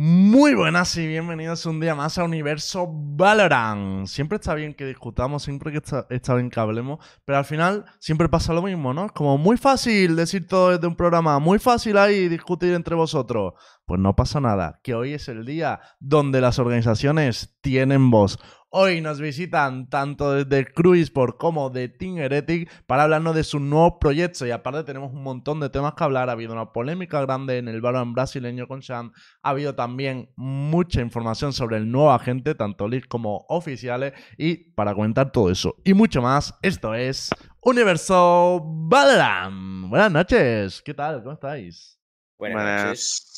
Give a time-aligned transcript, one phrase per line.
[0.00, 4.06] Muy buenas y bienvenidos un día más a Universo Valorant.
[4.06, 7.84] Siempre está bien que discutamos, siempre que está, está bien que hablemos, pero al final
[7.98, 9.06] siempre pasa lo mismo, ¿no?
[9.06, 13.54] Es como muy fácil decir todo desde un programa, muy fácil ahí discutir entre vosotros.
[13.84, 18.38] Pues no pasa nada, que hoy es el día donde las organizaciones tienen voz.
[18.70, 23.94] Hoy nos visitan tanto desde Cruisport como de Team Heretic para hablarnos de sus nuevos
[23.98, 24.46] proyectos.
[24.46, 26.28] Y aparte tenemos un montón de temas que hablar.
[26.28, 29.12] Ha habido una polémica grande en el balón brasileño con Sean.
[29.42, 34.12] Ha habido también mucha información sobre el nuevo agente, tanto league como oficiales.
[34.36, 37.30] Y para comentar todo eso y mucho más, esto es
[37.62, 39.88] Universo Valorant.
[39.88, 41.22] Buenas noches, ¿qué tal?
[41.22, 41.98] ¿Cómo estáis?
[42.38, 43.37] Buenas, noches.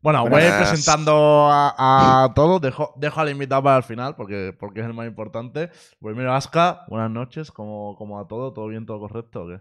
[0.00, 2.60] Bueno, voy a ir presentando a, a todos.
[2.60, 5.70] Dejo, dejo al invitado para el final porque, porque es el más importante.
[6.00, 7.50] Primero, Aska, buenas noches.
[7.50, 8.52] ¿Cómo, cómo a todo?
[8.52, 9.60] ¿Todo bien, todo correcto o qué?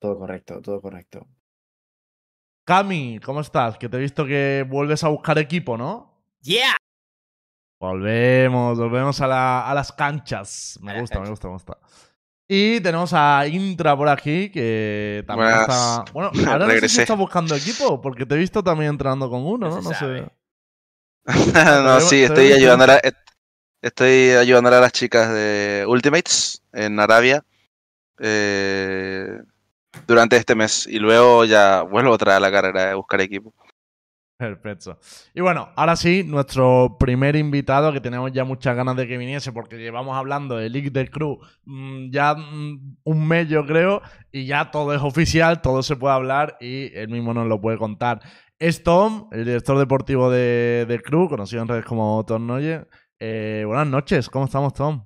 [0.00, 1.28] Todo correcto, todo correcto.
[2.64, 3.78] Cami, ¿cómo estás?
[3.78, 6.22] Que te he visto que vuelves a buscar equipo, ¿no?
[6.42, 6.76] ¡Yeah!
[7.80, 10.78] Volvemos, volvemos a, la- a las canchas.
[10.82, 11.78] Me gusta, me gusta, me gusta.
[12.50, 15.68] Y tenemos a Intra por aquí, que también Buenas.
[15.68, 16.04] está.
[16.12, 19.44] Bueno, ahora no sé si está buscando equipo, porque te he visto también entrenando con
[19.44, 19.92] uno, No ¿no?
[19.92, 20.24] sé.
[21.84, 23.00] no, sí, estoy ayudando a,
[23.82, 27.44] estoy ayudando a las chicas de Ultimates en Arabia
[28.18, 29.38] eh,
[30.06, 33.52] durante este mes y luego ya vuelvo otra vez a la carrera de buscar equipo.
[34.38, 35.00] Perfecto.
[35.34, 39.50] Y bueno, ahora sí, nuestro primer invitado, que tenemos ya muchas ganas de que viniese,
[39.50, 44.46] porque llevamos hablando de League del Crew mm, ya mm, un mes, yo creo, y
[44.46, 48.20] ya todo es oficial, todo se puede hablar y él mismo nos lo puede contar.
[48.60, 52.86] Es Tom, el director deportivo de, del Crew, conocido en redes como Tom Noye.
[53.18, 55.04] Eh, buenas noches, ¿cómo estamos, Tom?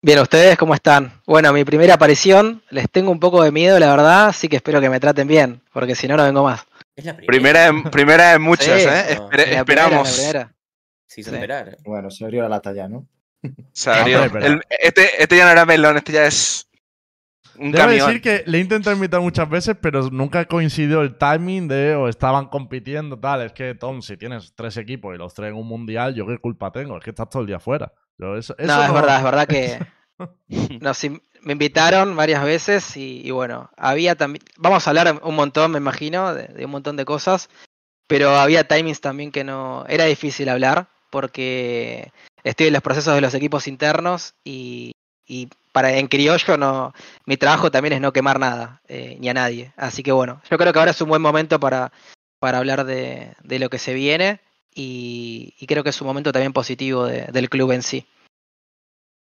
[0.00, 1.10] Bien, ¿ustedes cómo están?
[1.26, 4.80] Bueno, mi primera aparición, les tengo un poco de miedo, la verdad, así que espero
[4.80, 6.64] que me traten bien, porque si no, no vengo más.
[6.96, 7.26] Es la primera.
[7.26, 9.16] Primera de, primera de muchas, Sí, ¿eh?
[9.18, 9.28] no.
[9.28, 10.12] Primera, esperamos.
[10.16, 10.54] primera.
[11.06, 11.30] Se Sí.
[11.30, 11.76] esperar.
[11.84, 13.06] Bueno, se abrió la lata ya, ¿no?
[13.72, 14.20] Se abrió.
[14.32, 16.68] Pero- El- este, este ya no era melón, este ya es
[17.56, 21.68] un Debo decir que le he intentado invitar muchas veces, pero nunca coincidió el timing
[21.68, 23.42] de o estaban compitiendo, tal.
[23.42, 26.38] Es que, Tom, si tienes tres equipos y los tres en un mundial, ¿yo qué
[26.38, 26.96] culpa tengo?
[26.98, 27.92] Es que estás todo el día fuera.
[28.18, 29.78] Yo eso- eso No, es verdad, es verdad que
[30.80, 30.98] nos
[31.44, 36.34] me invitaron varias veces y, bueno, había también, vamos a hablar un montón, me imagino,
[36.34, 37.48] de, un montón de cosas,
[38.06, 42.12] pero había timings también que no, era difícil hablar porque
[42.42, 44.92] estoy en los procesos de los equipos internos y,
[45.26, 46.92] y para en criollo no,
[47.26, 49.72] mi trabajo también es no quemar nada, eh, ni a nadie.
[49.76, 51.92] Así que bueno, yo creo que ahora es un buen momento para,
[52.40, 54.40] para hablar de, de lo que se viene
[54.74, 58.06] y, creo que es un momento también positivo de- del club en sí.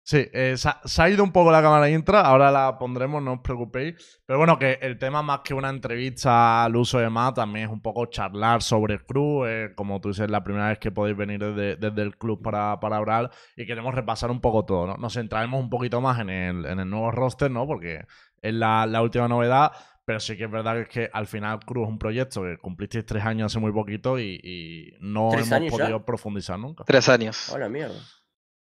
[0.04, 3.22] Sí, eh, se, ha, se ha ido un poco la cámara intra, ahora la pondremos,
[3.22, 4.22] no os preocupéis.
[4.26, 7.72] Pero bueno, que el tema más que una entrevista al uso de más también es
[7.72, 9.46] un poco charlar sobre el club.
[9.48, 12.80] eh, como tú dices, la primera vez que podéis venir desde, desde el club para,
[12.80, 14.98] para hablar y queremos repasar un poco todo, ¿no?
[14.98, 17.68] Nos centraremos un poquito más en el, en el nuevo roster, ¿no?
[17.68, 18.02] Porque
[18.42, 19.72] es la, la última novedad.
[20.04, 22.58] Pero sí que es verdad que, es que al final Cruz es un proyecto que
[22.58, 25.78] cumplisteis tres años hace muy poquito y, y no ¿Tres hemos años ya?
[25.78, 26.84] podido profundizar nunca.
[26.84, 27.50] Tres años.
[27.54, 27.96] Hola, mierda.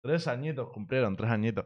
[0.07, 1.65] Tres añitos cumplieron, tres añitos.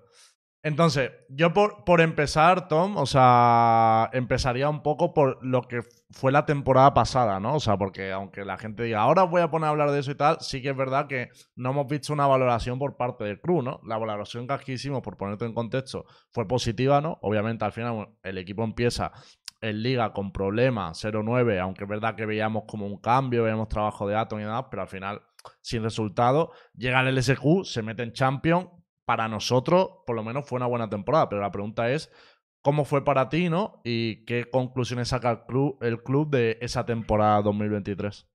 [0.64, 6.32] Entonces, yo por, por empezar, Tom, o sea, empezaría un poco por lo que fue
[6.32, 7.54] la temporada pasada, ¿no?
[7.54, 10.10] O sea, porque aunque la gente diga, ahora voy a poner a hablar de eso
[10.10, 13.40] y tal, sí que es verdad que no hemos visto una valoración por parte del
[13.40, 13.80] club, ¿no?
[13.86, 17.20] La valoración que aquí hicimos, por ponerte en contexto, fue positiva, ¿no?
[17.22, 19.12] Obviamente, al final el equipo empieza
[19.62, 24.08] en liga con problemas, 0-9, aunque es verdad que veíamos como un cambio, veíamos trabajo
[24.08, 25.22] de Atom y demás, pero al final
[25.62, 26.52] sin resultado.
[26.76, 28.68] Llega el LSQ, se mete en Champions.
[29.06, 31.28] Para nosotros, por lo menos, fue una buena temporada.
[31.28, 32.12] Pero la pregunta es,
[32.62, 33.82] ¿cómo fue para ti, no?
[33.84, 38.28] Y qué conclusiones saca el club, el club de esa temporada 2023.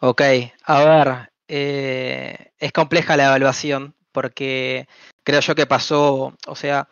[0.00, 0.22] Ok,
[0.64, 4.88] a ver, eh, es compleja la evaluación porque
[5.24, 6.88] creo yo que pasó, o sea,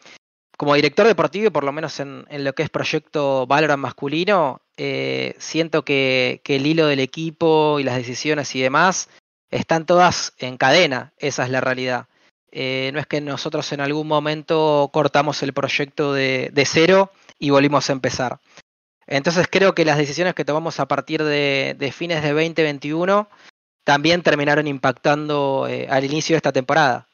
[0.57, 4.63] como director deportivo, y por lo menos en, en lo que es proyecto Valorant masculino,
[4.77, 9.09] eh, siento que, el hilo del equipo y las decisiones y demás
[9.51, 12.07] están todas en cadena, esa es la realidad.
[12.53, 17.89] Eh, no es que nosotros en algún momento cortamos el proyecto de, cero y volvimos
[17.89, 18.39] a empezar.
[19.07, 23.29] Entonces creo que las decisiones que tomamos a partir de, de fines de 2021
[23.85, 27.07] también terminaron impactando eh, al inicio de esta temporada.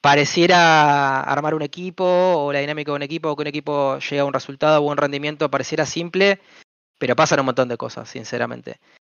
[0.00, 4.20] Pareciera armar un equipo o la dinámica de un equipo o que un equipo llegue
[4.20, 6.40] a un resultado o un rendimiento pareciera simple,
[6.98, 8.78] pero pasan un montón de cosas, sinceramente.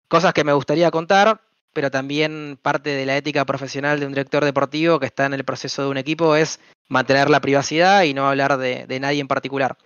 [0.09, 1.41] Cosas que me gustaría contar,
[1.73, 5.45] pero también parte de la ética profesional de un director deportivo que está en el
[5.45, 9.29] proceso de un equipo es mantener la privacidad y no hablar de, de nadie en
[9.29, 9.77] particular.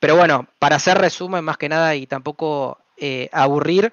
[0.00, 3.92] Pero bueno, para hacer resumen más que nada y tampoco eh, aburrir,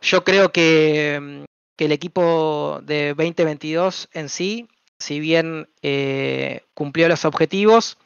[0.00, 1.44] yo creo que, mm,
[1.76, 4.68] que, el equipo de 2022 en sí,
[5.02, 7.98] si bien eh, cumplió los objetivos,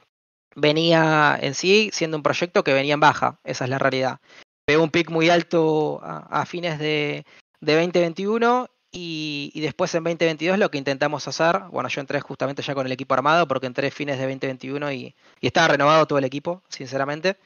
[0.55, 4.19] venía en sí siendo un proyecto que venía en baja, esa es la realidad.
[4.65, 7.25] Pegó un pic muy alto a, fines de,
[7.61, 12.63] de 2021 y, y, después en 2022 lo que intentamos hacer, bueno, yo entré justamente
[12.63, 16.19] ya con el equipo armado porque entré fines de 2021 y, y estaba renovado todo
[16.19, 17.37] el equipo, sinceramente.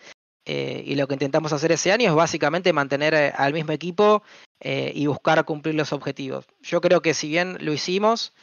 [0.47, 4.23] Eh, y lo que intentamos hacer ese año es básicamente mantener eh, al mismo equipo
[4.63, 6.45] y buscar cumplir los objetivos.
[6.61, 8.35] Yo creo que si bien lo hicimos,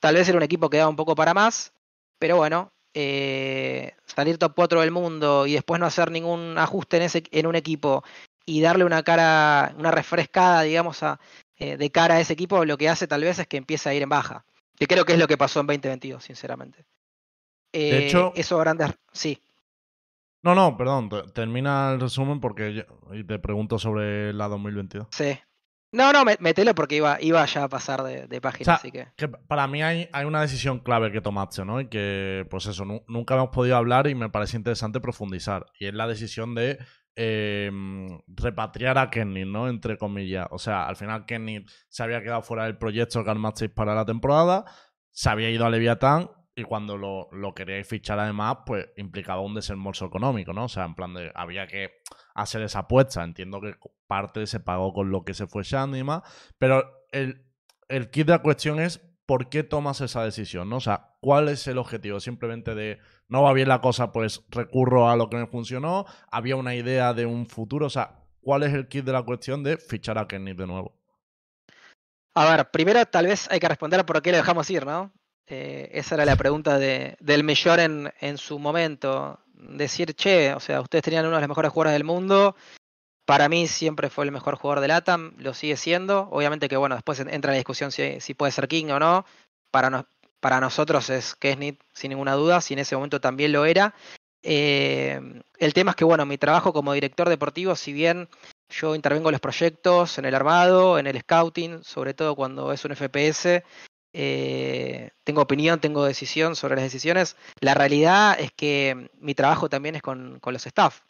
[0.00, 1.72] tal vez era un equipo que daba un poco para más,
[2.18, 7.02] pero bueno, eh, salir top 4 del mundo y después no hacer ningún ajuste en,
[7.02, 8.02] ese, en un equipo
[8.46, 11.20] y darle una cara, una refrescada, digamos, a,
[11.58, 13.94] eh, de cara a ese equipo, lo que hace tal vez es que empiece a
[13.94, 14.44] ir en baja.
[14.78, 16.84] Que creo que es lo que pasó en 2022, sinceramente.
[17.72, 18.92] Eh, de hecho, eso grandes.
[19.12, 19.42] Sí.
[20.42, 22.82] No, no, perdón, te, termina el resumen porque yo,
[23.12, 25.08] y te pregunto sobre la 2022.
[25.10, 25.38] Sí.
[25.96, 28.92] No, no, metelo porque iba, iba ya a pasar de, de página, o sea, así
[28.92, 29.08] que...
[29.16, 29.28] que...
[29.28, 31.80] Para mí hay, hay, una decisión clave que tomaste, ¿no?
[31.80, 35.64] Y que, pues eso, nu nunca hemos podido hablar y me parece interesante profundizar.
[35.80, 36.78] Y es la decisión de
[37.16, 37.70] eh,
[38.26, 39.68] repatriar a Kenny, ¿no?
[39.68, 40.46] Entre comillas.
[40.50, 44.04] O sea, al final Kenny se había quedado fuera del proyecto que armasteis para la
[44.04, 44.66] temporada,
[45.12, 49.54] se había ido a Leviatán y cuando lo, lo queríais fichar además, pues implicaba un
[49.54, 50.64] desembolso económico, ¿no?
[50.64, 51.90] O sea, en plan de, había que
[52.34, 53.22] hacer esa apuesta.
[53.22, 53.74] Entiendo que
[54.06, 56.22] parte se pagó con lo que se fue Shandy y demás,
[56.56, 57.44] pero el,
[57.88, 60.76] el kit de la cuestión es por qué tomas esa decisión, ¿no?
[60.76, 62.20] O sea, ¿cuál es el objetivo?
[62.20, 66.56] Simplemente de, no va bien la cosa, pues recurro a lo que me funcionó, había
[66.56, 69.76] una idea de un futuro, o sea, ¿cuál es el kit de la cuestión de
[69.76, 70.96] fichar a Kenny de nuevo?
[72.34, 75.12] A ver, primero tal vez hay que responder por qué lo dejamos ir, ¿no?
[75.48, 79.40] Eh, esa era la pregunta de, del mayor en, en, su momento.
[79.54, 82.56] Decir, che, o sea, ustedes tenían uno de los mejores jugadores del mundo.
[83.24, 86.28] Para mí siempre fue el mejor jugador del ATAM, lo sigue siendo.
[86.30, 89.24] Obviamente que, bueno, después entra la discusión si, si puede ser King o no.
[89.70, 90.06] Para, no,
[90.40, 93.94] para nosotros es Kesnit, sin ninguna duda, si en ese momento también lo era.
[94.42, 95.20] Eh,
[95.58, 98.28] el tema es que, bueno, mi trabajo como director deportivo, si bien
[98.68, 102.84] yo intervengo en los proyectos, en el armado, en el scouting, sobre todo cuando es
[102.84, 103.64] un FPS,
[104.18, 107.36] eh, tengo opinión, tengo decisión sobre las decisiones.
[107.60, 111.02] La realidad es que mi trabajo también es con, con los staff.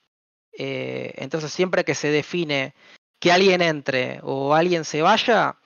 [0.58, 2.74] Eh, entonces, siempre que se define
[3.20, 5.56] que alguien entre o alguien se vaya,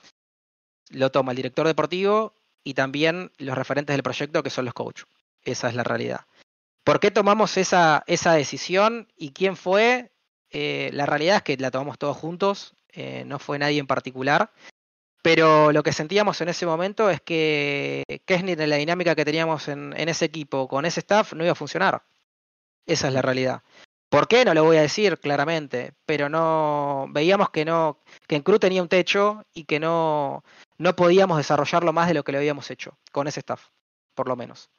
[0.90, 5.06] lo toma el director deportivo y también los referentes del proyecto, que son los coaches.
[5.42, 6.26] Esa es la realidad.
[6.84, 10.12] ¿Por qué tomamos esa, esa decisión y quién fue?
[10.50, 12.74] Eh, la realidad es que la tomamos todos juntos,
[13.24, 14.52] no fue nadie en particular.
[15.22, 19.68] Pero lo que sentíamos en ese momento es que Kesnit en la dinámica que teníamos
[19.68, 22.02] en, en, ese equipo con ese staff no iba a funcionar.
[22.86, 23.62] Esa es la realidad.
[24.08, 24.44] ¿Por qué?
[24.44, 28.82] No lo voy a decir claramente, pero no veíamos que no que en Crew tenía
[28.82, 30.42] un techo y que no
[30.78, 33.68] no podíamos desarrollarlo más de lo que lo habíamos hecho con ese staff,
[34.14, 34.70] por lo menos.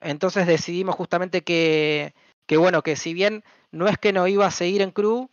[0.00, 2.14] Entonces decidimos justamente que
[2.46, 5.28] que bueno, que si bien no es que no iba a seguir en Crew,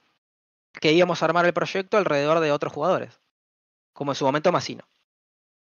[0.82, 3.23] que íbamos a armar el proyecto alrededor de otros jugadores
[3.94, 4.84] como en su momento Massino.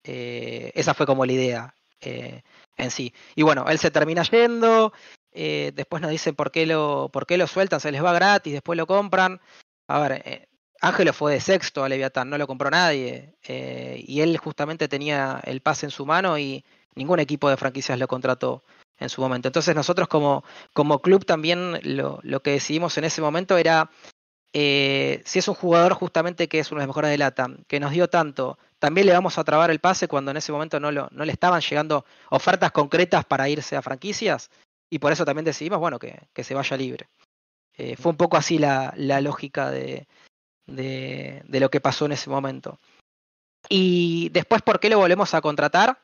[0.04, 2.42] Eh, esa fue como la idea eh,
[2.76, 3.12] en sí.
[3.34, 4.92] Y bueno, él se termina yendo,
[5.32, 8.52] eh, después nos dicen por qué, lo, por qué lo sueltan, se les va gratis,
[8.52, 9.40] después lo compran.
[9.88, 10.48] A ver,
[10.80, 13.34] Ángelo fue de sexto a Leviatán, no lo compró nadie.
[13.46, 18.08] y él justamente tenía el pase en su mano y ningún equipo de franquicias lo
[18.08, 18.64] contrató
[18.98, 19.48] en su momento.
[19.48, 23.90] Entonces nosotros como, como club también lo, lo que decidimos en ese momento era
[24.52, 27.80] eh, si es un jugador justamente que es uno de los mejores de LATAM, que
[27.80, 30.90] nos dio tanto, también le vamos a trabar el pase cuando en ese momento no,
[30.90, 34.50] le estaban llegando ofertas concretas para irse a franquicias
[34.90, 37.08] y por eso también decidimos, bueno, que, se vaya libre.
[37.76, 40.06] Eh, fue un poco así la, lógica de,
[40.66, 42.78] de, lo que pasó en ese momento.
[43.68, 46.00] Y después, ¿por qué lo volvemos a contratar?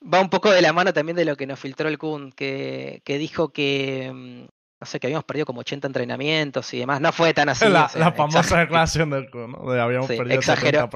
[0.00, 3.02] Va un poco de la mano también de lo que nos filtró el Kun, que,
[3.04, 7.00] que dijo que mm, no sé, que habíamos perdido como 80 entrenamientos y demás.
[7.00, 7.68] No fue tan así.
[7.68, 9.70] La, o sea, la famosa declaración del ¿no?
[9.70, 10.88] De habíamos sí, perdido exageró.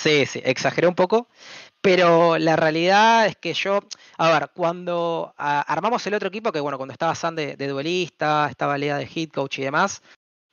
[0.00, 1.28] Sí, sí, exageré un poco.
[1.82, 3.80] Pero la realidad es que yo,
[4.18, 7.68] a ver, cuando a, armamos el otro equipo, que bueno, cuando estaba San de, de,
[7.68, 10.02] duelista, estaba Lea de hit coach y demás,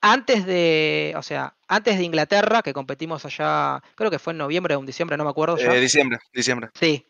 [0.01, 4.75] antes de, o sea, antes de Inglaterra, que competimos allá, creo que fue en noviembre
[4.75, 5.57] o en diciembre, no me acuerdo.
[5.57, 5.73] Ya.
[5.73, 6.69] Eh, diciembre, diciembre.
[6.73, 7.05] Sí.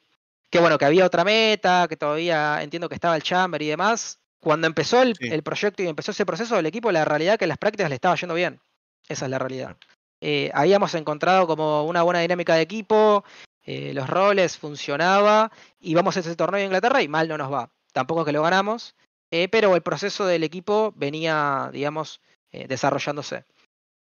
[0.49, 4.19] Que bueno, que había otra meta, que todavía entiendo que estaba el Chamber y demás.
[4.47, 5.27] Cuando empezó el, sí.
[5.27, 7.95] el, proyecto y empezó ese proceso del equipo, la realidad es que las prácticas le
[7.95, 8.61] estaba yendo bien.
[9.09, 9.75] Esa es la realidad.
[10.21, 13.25] eh, habíamos encontrado como una buena dinámica de equipo,
[13.65, 15.51] eh, los roles funcionaba,
[15.81, 17.71] y vamos a ese torneo de Inglaterra y mal no nos va.
[17.91, 18.95] Tampoco es que lo ganamos,
[19.31, 22.21] eh, pero el proceso del equipo venía, digamos,
[22.53, 23.43] desarrollándose.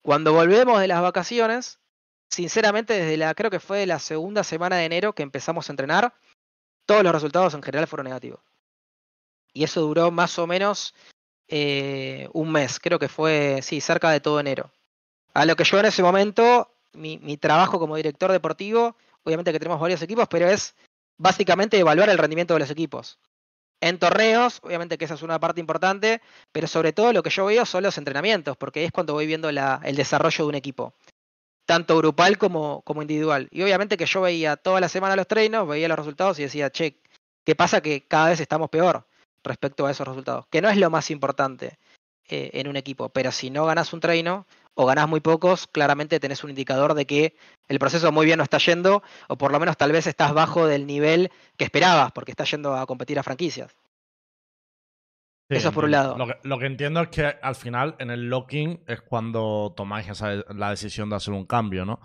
[0.01, 1.81] Cuando volvemos de las vacaciones,
[2.29, 6.15] sinceramente desde la, creo que fue la segunda semana de enero que empezamos a entrenar,
[6.87, 8.50] todos los resultados en general fueron negativos.
[9.53, 10.95] Y eso duró más o menos
[11.49, 14.71] eh, un mes, creo que fue, sí, cerca de todo enero.
[15.35, 19.59] A lo que yo en ese momento, mi, mi trabajo como director deportivo, obviamente que
[19.59, 20.75] tenemos varios equipos, pero es
[21.19, 23.19] básicamente evaluar el rendimiento de los equipos.
[23.81, 26.21] En torneos, obviamente que esa es una parte importante,
[26.53, 29.51] pero sobre todo lo que yo veo son los entrenamientos, porque es cuando voy viendo
[29.51, 30.95] la- el desarrollo de un equipo,
[31.67, 33.49] tanto grupal como, como individual.
[33.51, 36.71] Y obviamente que yo veía toda la semana los treinos, veía los resultados y decía,
[36.71, 37.01] che,
[37.45, 37.81] ¿qué pasa?
[37.81, 39.07] Que cada vez estamos peor
[39.45, 41.79] respecto a esos resultados, que no es lo más importante
[42.29, 46.21] eh, en un equipo, pero si no ganas un treino o ganás muy pocos, claramente
[46.21, 47.35] tenés un indicador de que
[47.69, 50.67] el proceso muy bien no está yendo, o por lo menos tal vez estás bajo
[50.67, 53.75] del nivel que esperabas, porque estás yendo a competir a franquicias.
[55.51, 56.17] Sí, Eso por un lado.
[56.17, 60.09] Lo que, lo que entiendo es que al final en el locking es cuando tomáis
[60.09, 61.95] esa- la decisión de hacer un cambio, ¿no?
[61.95, 62.01] O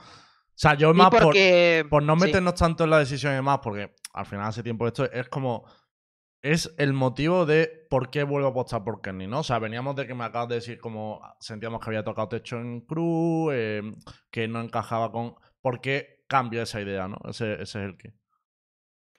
[0.57, 2.25] sea, yo más por, porque, por no sí.
[2.25, 5.65] meternos tanto en la decisión y demás, porque al final hace tiempo esto es como.
[6.45, 9.39] Es el motivo de por qué vuelvo a apostar por Kenny, ¿no?
[9.39, 12.57] O sea, veníamos de que me acabas de decir como sentíamos que había tocado techo
[12.57, 13.81] en Cruz, eh,
[14.29, 15.33] que no encajaba con.
[15.59, 17.17] ¿Por qué cambia esa idea, no?
[17.27, 18.13] Ese, ese es el que.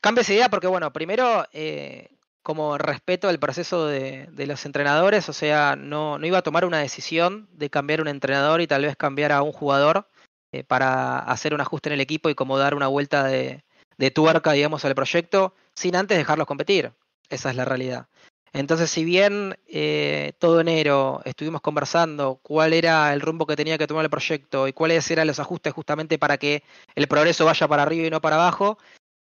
[0.01, 2.11] Cambia esa idea porque, bueno, primero, eh,
[2.45, 6.65] como respeto al proceso de, de los entrenadores, o sea, no, no iba a tomar
[6.65, 10.07] una decisión de cambiar un entrenador y tal vez cambiar a un jugador
[10.53, 13.65] eh, para hacer un ajuste en el equipo y como dar una vuelta de,
[13.99, 16.93] de tuerca, digamos, al proyecto, sin antes dejarlos competir.
[17.29, 18.09] Esa es la realidad.
[18.53, 23.87] Entonces, si bien eh, todo enero estuvimos conversando cuál era el rumbo que tenía que
[23.87, 26.63] tomar el proyecto y cuáles eran los ajustes justamente para que
[26.95, 28.79] el progreso vaya para arriba y no para abajo,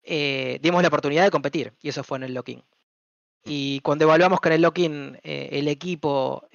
[0.03, 2.63] eh, dimos la oportunidad de competir y eso fue en el locking.
[3.45, 6.47] Y cuando evaluamos que en el locking eh, el equipo,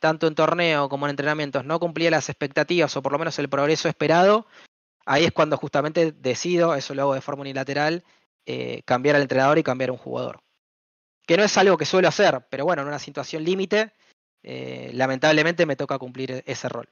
[0.00, 3.48] tanto en torneo como en entrenamientos, no cumplía las expectativas o por lo menos el
[3.48, 4.46] progreso esperado,
[5.04, 8.04] ahí es cuando justamente decido, eso lo hago de forma unilateral,
[8.84, 10.40] cambiar al entrenador y cambiar a un jugador.
[11.26, 13.92] Que no es algo que suelo hacer, pero bueno, en una situación límite,
[14.42, 16.88] eh, lamentablemente me toca cumplir e- ese rol.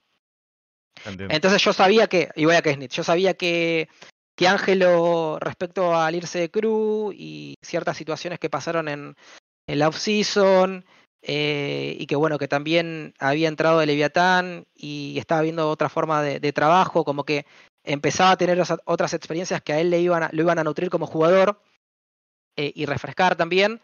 [1.05, 1.35] Entiendo.
[1.35, 3.89] Entonces yo sabía que, y voy a Kesnit, yo sabía que,
[4.37, 9.17] que Ángelo, respecto al irse de Cruz y ciertas situaciones que pasaron en,
[9.69, 10.85] en la off-season,
[11.23, 16.23] eh, y que bueno, que también había entrado de Leviatán y estaba viendo otra forma
[16.23, 17.47] de, de trabajo, como que
[17.85, 20.91] empezaba a tener otras experiencias que a él le iban a- lo iban a nutrir
[20.91, 21.61] como jugador
[22.57, 23.81] eh, y refrescar también.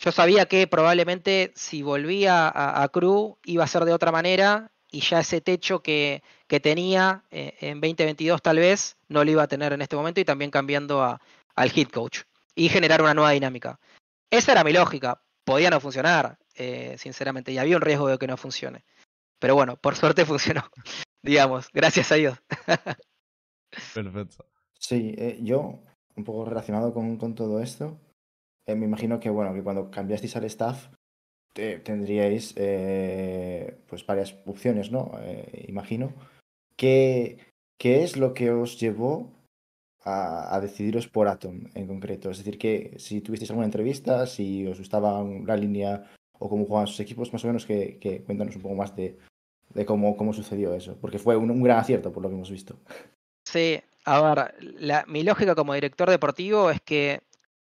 [0.00, 4.72] Yo sabía que probablemente si volvía a, a Crew iba a ser de otra manera
[4.90, 9.42] y ya ese techo que, que tenía eh, en 2022 tal vez no lo iba
[9.42, 11.20] a tener en este momento y también cambiando a-
[11.54, 12.20] al hit coach
[12.54, 13.78] y generar una nueva dinámica.
[14.30, 15.22] Esa era mi lógica.
[15.44, 18.84] Podía no funcionar, eh, sinceramente, y había un riesgo de que no funcione.
[19.38, 20.64] Pero bueno, por suerte funcionó,
[21.22, 22.38] digamos, gracias a Dios.
[23.94, 24.46] Perfecto.
[24.78, 25.82] Sí, eh, yo,
[26.16, 27.98] un poco relacionado con, con todo esto,
[28.66, 30.88] eh, me imagino que, bueno, que cuando cambiasteis al staff
[31.52, 35.12] te- tendríais eh, pues varias opciones, ¿no?
[35.22, 36.12] Eh, imagino.
[36.76, 37.38] ¿Qué,
[37.78, 39.32] ¿Qué es lo que os llevó
[40.02, 42.30] a, a decidiros por Atom en concreto?
[42.30, 46.04] Es decir, que si tuvisteis alguna entrevista, si os gustaba la línea
[46.38, 49.18] o cómo jugaban sus equipos, más o menos que, cuéntanos un poco más de,
[49.74, 52.50] de cómo, cómo sucedió eso, porque fue un, un gran acierto por lo que hemos
[52.50, 52.76] visto.
[53.44, 57.20] Sí, a ver, la- mi lógica como director deportivo es que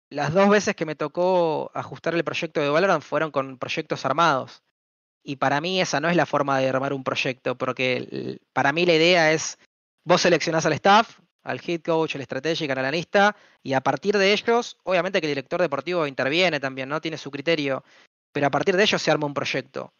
[0.09, 4.63] las dos veces que me tocó ajustar el proyecto de Valorant fueron con proyectos armados.
[5.23, 8.85] Y para mí esa no es la forma de armar un proyecto, porque para mí
[8.85, 9.57] la idea es,
[10.03, 14.33] vos seleccionás al staff, al head coach, al strategic, al analista, y a partir de
[14.33, 17.01] ellos, obviamente que el director deportivo interviene también, ¿no?
[17.01, 17.83] Tiene su criterio,
[18.31, 19.93] pero a partir de ellos se arma un proyecto.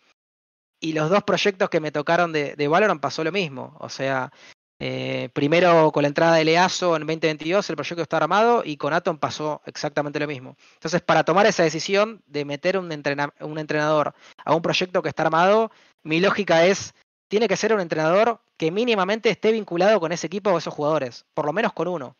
[0.80, 3.76] Y los dos proyectos que me tocaron de, de Valorant pasó lo mismo.
[3.80, 4.32] O sea,
[4.80, 8.94] eh, primero con la entrada de EASO en 2022 el proyecto está armado y con
[8.94, 10.56] Atom pasó exactamente lo mismo.
[10.76, 14.14] Entonces, para tomar esa decisión de meter un entrenador
[14.46, 15.72] a un proyecto que está armado,
[16.04, 16.94] mi lógica es,
[17.28, 21.26] tiene que ser un entrenador que mínimamente esté vinculado con ese equipo o esos jugadores,
[21.34, 22.16] por lo menos con uno,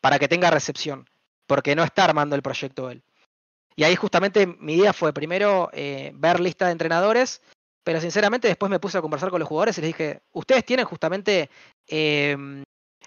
[0.00, 1.08] para que tenga recepción,
[1.46, 3.02] porque no está armando el proyecto él.
[3.76, 7.40] Y ahí justamente mi idea fue primero eh, ver lista de entrenadores,
[7.82, 10.86] pero sinceramente después me puse a conversar con los jugadores y les dije, ustedes tienen
[10.86, 11.50] justamente
[11.88, 12.36] eh,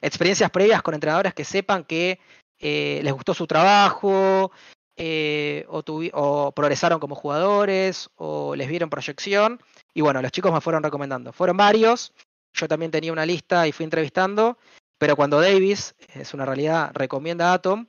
[0.01, 2.19] experiencias previas con entrenadores que sepan que
[2.59, 4.51] eh, les gustó su trabajo,
[4.95, 9.61] eh, o, o progresaron como jugadores, o les vieron proyección.
[9.93, 11.33] Y bueno, los chicos me fueron recomendando.
[11.33, 12.13] Fueron varios.
[12.53, 14.57] yo también tenía una lista y fui entrevistando,
[14.97, 17.85] pero cuando Davis, es una realidad, recomienda a Atom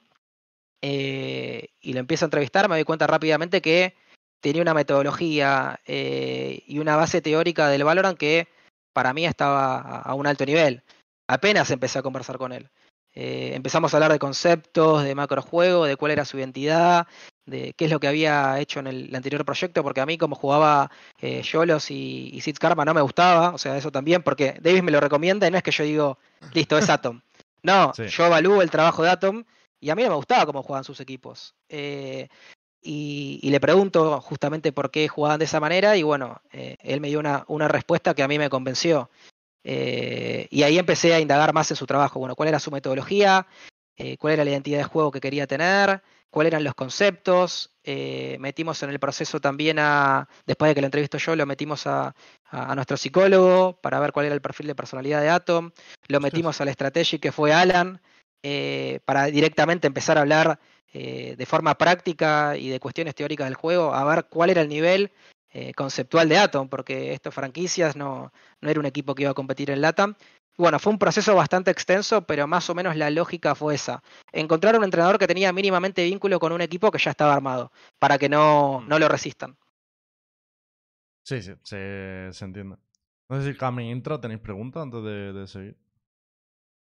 [0.83, 3.95] eh, y lo empiezo a entrevistar, me doy cuenta rápidamente que
[4.41, 8.47] tenía una metodología y una base teórica del Valorant que
[8.93, 10.83] para mí estaba a un alto nivel.
[11.29, 12.71] Apenas empecé a conversar con él.
[13.15, 17.07] Eh, empezamos a hablar de conceptos, de macrojuego, de cuál era su identidad,
[17.47, 20.37] de qué es lo que había hecho en el, anterior proyecto, porque a mí como
[20.37, 20.91] jugaba
[21.21, 24.93] eh, Yolos y, y Karma no me gustaba, o sea, eso también, porque Davis me
[24.93, 26.19] lo recomienda y no es que yo digo,
[26.53, 27.21] listo, es Atom.
[27.63, 29.45] No, yo evalúo el trabajo de Atom
[29.81, 31.55] y a mí no me gustaba cómo jugaban sus equipos.
[31.69, 32.29] Eh,
[32.91, 37.09] y, le pregunto justamente por qué jugaban de esa manera y bueno, eh, él me
[37.09, 39.11] dio una, una, respuesta que a mí me convenció.
[39.63, 42.19] Eh, y ahí empecé a indagar más en su trabajo.
[42.19, 43.47] Bueno, cuál era su metodología,
[43.99, 47.75] eh, cuál era la identidad de juego que quería tener, cuáles eran los conceptos.
[48.39, 52.15] metimos en el proceso también a, después de que lo entrevisto yo, lo metimos a,
[52.51, 55.73] a, nuestro psicólogo para ver cuál era el perfil de personalidad de Atom.
[56.07, 58.01] Lo metimos al strategy que fue Alan,
[59.05, 60.59] para directamente empezar a hablar
[60.95, 64.69] eh, de forma práctica y de cuestiones teóricas del juego, a ver cuál era el
[64.71, 65.13] nivel
[65.53, 69.35] eh, conceptual de Atom, porque estos franquicias no, no era un equipo que iba a
[69.35, 70.15] competir en LATAM.
[70.57, 74.03] Bueno, fue un proceso bastante extenso, pero más o menos la lógica fue esa.
[74.33, 78.17] Encontrar un entrenador que tenía mínimamente vínculo con un equipo que ya estaba armado, para
[78.17, 79.57] que no, no lo resistan.
[81.23, 82.77] Sí, sí, se, entiende.
[83.29, 85.77] No sé si Cami intro tenéis preguntas antes de, de seguir.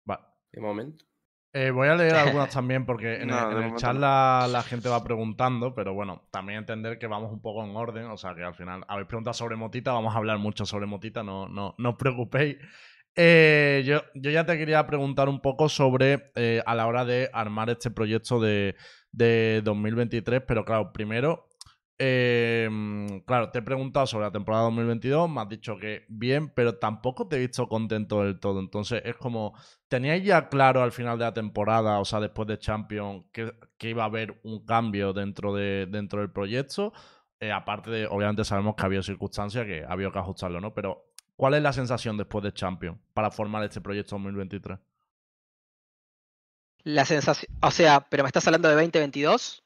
[0.09, 0.33] Va.
[0.53, 1.10] De momento.
[1.53, 5.95] Eh, voy a leer algunas también porque en, el, chat la, gente va preguntando, pero
[5.95, 9.09] bueno, también entender que vamos un poco en orden, o sea que al final habéis
[9.09, 12.57] preguntado sobre Motita, vamos a hablar mucho sobre Motita, no, no, no os preocupéis.
[13.17, 17.29] Eh, yo, yo, ya te quería preguntar un poco sobre eh, a la hora de
[17.33, 18.77] armar este proyecto de,
[19.11, 21.50] de 2023, pero claro, primero
[22.03, 26.79] Em, claro, te he preguntado sobre la temporada 2022, me has dicho que bien, pero
[26.79, 28.59] tampoco te he visto contento del todo.
[28.61, 29.53] Entonces es como,
[29.87, 34.05] ¿teníais ya claro al final de la temporada, o sea, después de Champions, que, iba
[34.05, 36.95] a haber un cambio dentro, de, dentro del proyecto?
[37.39, 40.73] Eh, aparte de, obviamente sabemos que ha habido circunstancias que ha habido que ajustarlo, ¿no?
[40.73, 44.79] Pero, ¿cuál es la sensación después de Champions para formar este proyecto 2023?
[46.85, 49.63] La sensación, o sea, ¿pero me estás hablando de 2022?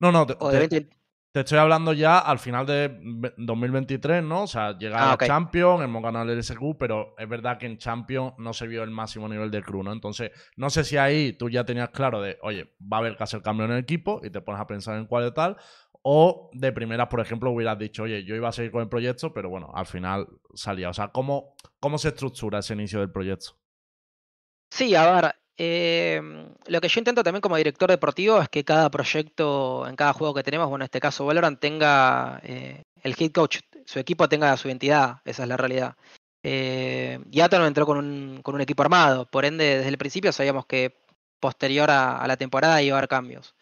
[0.00, 1.03] No, no, de 20...
[1.34, 2.96] Te estoy hablando ya al final de
[3.38, 4.44] 2023, ¿no?
[4.44, 7.76] O sea, llegar ah, a Champions, hemos ganado el SQ, pero es verdad que en
[7.76, 9.92] Champions no se vio el máximo nivel de crew, ¿no?
[9.92, 13.24] Entonces, no sé si ahí tú ya tenías claro de, oye, va a haber que
[13.24, 15.56] hacer cambio en el equipo y te pones a pensar en cuál de tal,
[16.02, 19.34] o de primeras, por ejemplo, hubieras dicho, oye, yo iba a seguir con el proyecto,
[19.34, 20.88] pero bueno, al final salía.
[20.88, 23.58] O sea, ¿cómo, cómo se estructura ese inicio del proyecto?
[24.70, 28.90] Sí, a ver, Em, lo que yo intento también como director deportivo es que cada
[28.90, 33.30] proyecto, en cada juego que tenemos, bueno, en este caso Valorant, tenga eh, el head
[33.30, 35.96] coach, su equipo tenga su identidad, esa es la realidad.
[36.42, 40.32] Eh, Yato no entró con un, con un equipo armado, por ende, desde el principio
[40.32, 40.96] sabíamos que
[41.40, 43.54] posterior a, la temporada iba a haber cambios.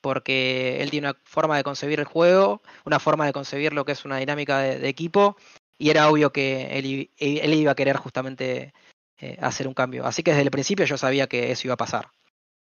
[0.00, 3.92] Porque él tiene una forma de concebir el juego, una forma de concebir lo que
[3.92, 5.36] es una dinámica de, equipo,
[5.78, 8.72] y era obvio que él iba a querer justamente
[9.18, 10.04] eh, hacer un cambio.
[10.04, 12.10] Así que desde el principio yo sabía que eso iba a pasar.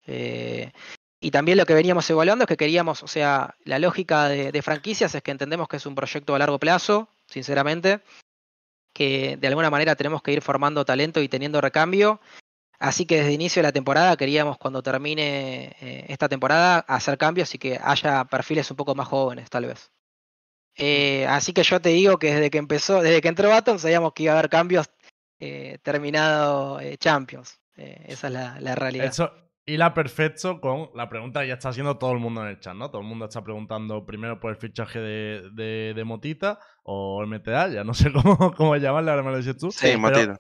[0.07, 0.73] Eh,
[1.21, 5.15] y también lo que veníamos evaluando es que queríamos, o sea, la lógica de, franquicias
[5.15, 8.01] es que entendemos que es un proyecto a largo plazo, sinceramente,
[8.93, 12.21] que de alguna manera tenemos que ir formando talento y teniendo recambio.
[12.81, 17.17] Así que desde el inicio de la temporada queríamos, cuando termine eh, esta temporada, hacer
[17.17, 19.93] cambios y que haya perfiles un poco más jóvenes, tal vez.
[21.29, 24.25] así que yo te digo que desde que empezó, desde que entró Baton, sabíamos que
[24.25, 24.91] iba a haber cambios
[25.41, 27.61] eh, terminado eh, Champions.
[27.77, 29.07] Eh, esa es la, realidad.
[29.07, 29.33] Eso,
[29.65, 32.61] y la perfecto con la pregunta que ya está haciendo todo el mundo en el
[32.61, 32.91] chat, ¿no?
[32.91, 37.85] Todo el mundo está preguntando primero por el fichaje de, de, Motita o MTA, ya
[37.85, 39.71] no sé cómo, cómo llamarle, ahora me lo dices tú.
[39.73, 40.39] Sí, Motita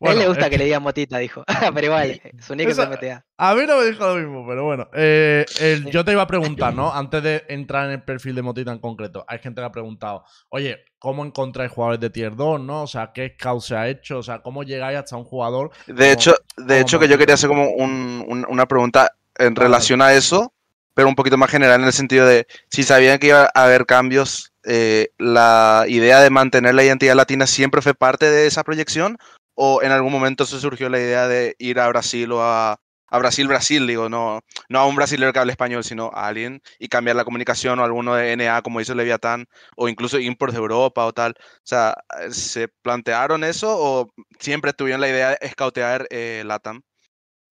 [0.00, 1.44] a él le gusta que le digan motita, dijo.
[1.74, 3.24] pero igual, su nick es MTA.
[3.36, 4.88] A mí no me dijo lo mismo, pero bueno.
[4.94, 5.44] Eh,
[5.90, 6.92] yo te iba a preguntar, ¿no?
[6.94, 10.24] Antes de entrar en el perfil de motita en concreto, hay gente que ha preguntado,
[10.50, 12.82] oye, ¿cómo encontráis jugadores de tier 2, no?
[12.82, 14.18] O sea, ¿qué scout se ha hecho?
[14.18, 15.70] O sea, ¿cómo llegáis hasta un jugador?
[15.86, 20.52] De hecho, de hecho que yo quería hacer como una pregunta en relación a eso,
[20.94, 23.86] pero un poquito más general en el sentido de si sabían que iba a haber
[23.86, 29.16] cambios, eh, la idea de mantener la identidad latina siempre fue parte de esa proyección
[29.60, 33.48] o en algún momento se surgió la idea de ir a Brasil o a, Brasil,
[33.48, 37.16] Brasil, digo, no, no a un brasileño que hable español, sino a alguien y cambiar
[37.16, 41.12] la comunicación o alguno de NA, como dice Leviatán, o incluso import de Europa o
[41.12, 41.34] tal.
[41.40, 41.96] O sea,
[42.30, 46.82] ¿se plantearon eso o siempre tuvieron la idea de escautear eh, LATAM?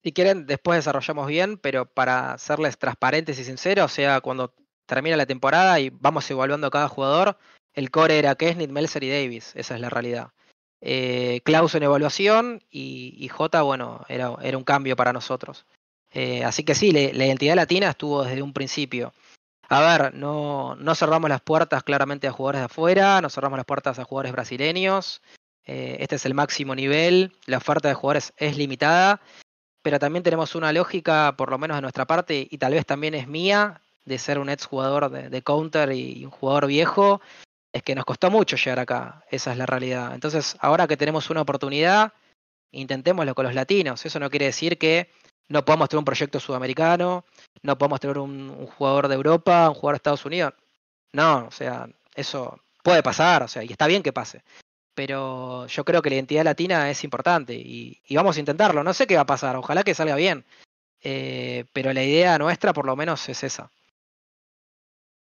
[0.01, 4.53] Si quieren, después desarrollamos bien, pero para serles transparentes y sinceros, o sea, cuando
[4.85, 7.37] termina la temporada y vamos evaluando a cada jugador,
[7.73, 10.31] el core era Kesnit, Melzer y Davis, esa es la realidad.
[10.81, 15.65] Eh, Klaus en evaluación y, J, bueno, era, era, un cambio para nosotros.
[16.11, 19.13] Eh, así que sí, la identidad latina estuvo desde un principio.
[19.69, 23.65] A ver, no, no cerramos las puertas claramente a jugadores de afuera, no cerramos las
[23.65, 25.21] puertas a jugadores brasileños.
[25.65, 29.19] Eh, este es el máximo nivel, la oferta de jugadores es limitada,
[29.81, 33.13] pero también tenemos una lógica, por lo menos de nuestra parte, y tal vez también
[33.13, 37.19] es mía, de ser un ex jugador de, counter y, un jugador viejo,
[37.77, 40.13] es que nos costó mucho llegar acá, esa es la realidad.
[40.13, 42.13] Entonces, ahora que tenemos una oportunidad,
[42.71, 44.05] intentémoslo con los latinos.
[44.05, 45.09] Eso no quiere decir que
[45.49, 47.25] no podamos tener un proyecto sudamericano,
[47.61, 50.53] no podemos tener un, jugador de Europa, un jugador de Estados Unidos.
[51.13, 54.43] No, o sea, eso puede pasar, o sea, y está bien que pase.
[54.93, 58.83] Pero yo creo que la identidad latina es importante y, vamos a intentarlo.
[58.83, 60.45] No sé qué va a pasar, ojalá que salga bien.
[61.01, 63.71] Eh, pero la idea nuestra, por lo menos, es esa.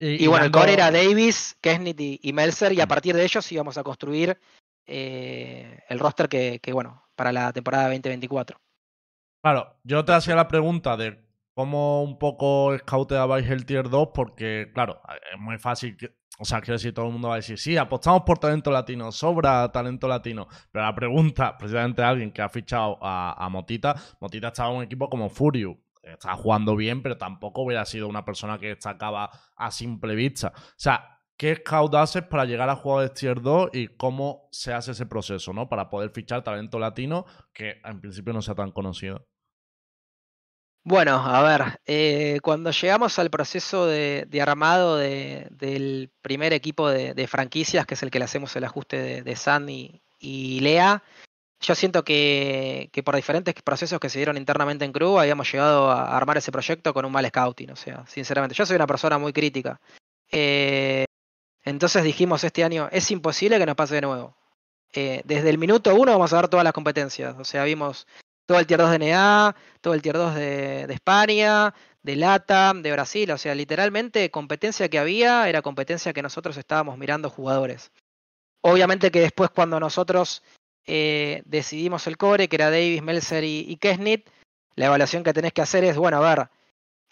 [0.04, 3.78] Y, bueno, el core era Davis, Kesnit y, Melzer, y a partir de ellos íbamos
[3.78, 4.36] a construir
[4.84, 8.58] eh, el roster que, que, bueno, para la temporada 2024.
[9.44, 11.22] Claro, yo te hacía la pregunta de
[11.54, 15.00] cómo un poco scouteabais el tier 2, porque, claro,
[15.32, 15.96] es muy fácil.
[16.38, 19.12] o sea, quiero decir, todo el mundo va a decir, sí, apostamos por talento latino,
[19.12, 20.48] sobra talento latino.
[20.72, 25.08] Pero la pregunta, precisamente alguien que ha fichado a, Motita, Motita estaba en un equipo
[25.08, 25.76] como Furious.
[26.02, 30.52] Estaba jugando bien, pero tampoco hubiera sido una persona que destacaba a simple vista.
[30.56, 34.92] O sea, ¿qué scout haces para llegar a jugadores tier 2 y cómo se hace
[34.92, 35.68] ese proceso, ¿no?
[35.68, 39.26] Para poder fichar talento latino que en principio no sea tan conocido.
[40.84, 47.86] Bueno, a ver, eh, cuando llegamos al proceso de, armado del primer equipo de, franquicias,
[47.86, 50.02] que es el que le hacemos el ajuste de, de San y,
[50.60, 51.04] Lea,
[51.62, 56.16] yo siento que, por diferentes procesos que se dieron internamente en Crew, habíamos llegado a
[56.16, 57.70] armar ese proyecto con un mal scouting.
[57.70, 59.80] O sea, sinceramente, yo soy una persona muy crítica.
[60.30, 61.04] Eh,
[61.64, 64.36] entonces dijimos este año, es imposible que nos pase de nuevo.
[64.92, 67.36] Eh, desde el minuto uno vamos a dar todas las competencias.
[67.38, 68.06] O sea, vimos
[68.46, 71.72] todo el tier 2 de NA, todo el tier 2 de, España,
[72.02, 73.30] de LATAM, de Brasil.
[73.30, 77.92] O sea, literalmente competencia que había era competencia que nosotros estábamos mirando jugadores.
[78.62, 80.42] Obviamente que después cuando nosotros
[80.86, 84.28] eh, decidimos el core, que era Davis, Melzer y, y Kesnit,
[84.74, 86.48] la evaluación que tenés que hacer es, bueno, a ver,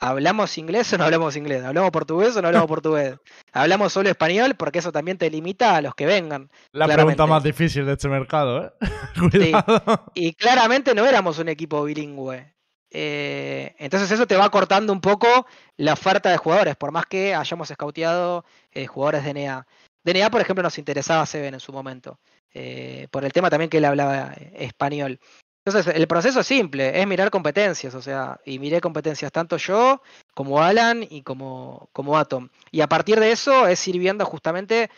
[0.03, 1.63] ¿Hablamos inglés o no hablamos inglés?
[1.63, 3.17] ¿Hablamos portugués o no hablamos portugués?
[3.53, 4.55] ¿Hablamos solo español?
[4.55, 6.51] Porque eso también te limita a los que vengan.
[6.73, 8.73] La pregunta más difícil de este mercado, ¿eh?
[9.31, 10.07] Cuidado.
[10.15, 12.55] Y claramente no éramos un equipo bilingüe.
[12.91, 17.35] Eh, entonces eso te va cortando un poco la oferta de jugadores, por más que
[17.35, 19.67] hayamos escauteado eh, jugadores de NA.
[20.03, 22.19] De NA, por ejemplo, nos interesaba Seven en su momento,
[22.55, 25.21] eh, por el tema también que él hablaba español.
[25.65, 30.01] Entonces, el proceso es simple, es mirar competencias, o sea, y miré competencias tanto yo
[30.35, 32.49] como Alan y como, como Atom.
[32.71, 34.91] Y a partir de eso es ir viendo justamente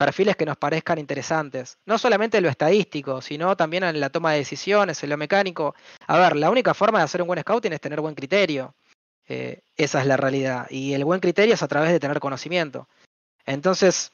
[0.00, 1.78] perfiles que nos parezcan interesantes.
[1.84, 5.74] No solamente en lo estadístico, sino también en la toma de decisiones, en lo mecánico.
[6.06, 8.74] A ver, la única forma de hacer un buen scouting es tener buen criterio.
[9.26, 10.66] Eh, esa es la realidad.
[10.70, 12.88] Y el buen criterio es a través de tener conocimiento.
[13.46, 14.12] Entonces,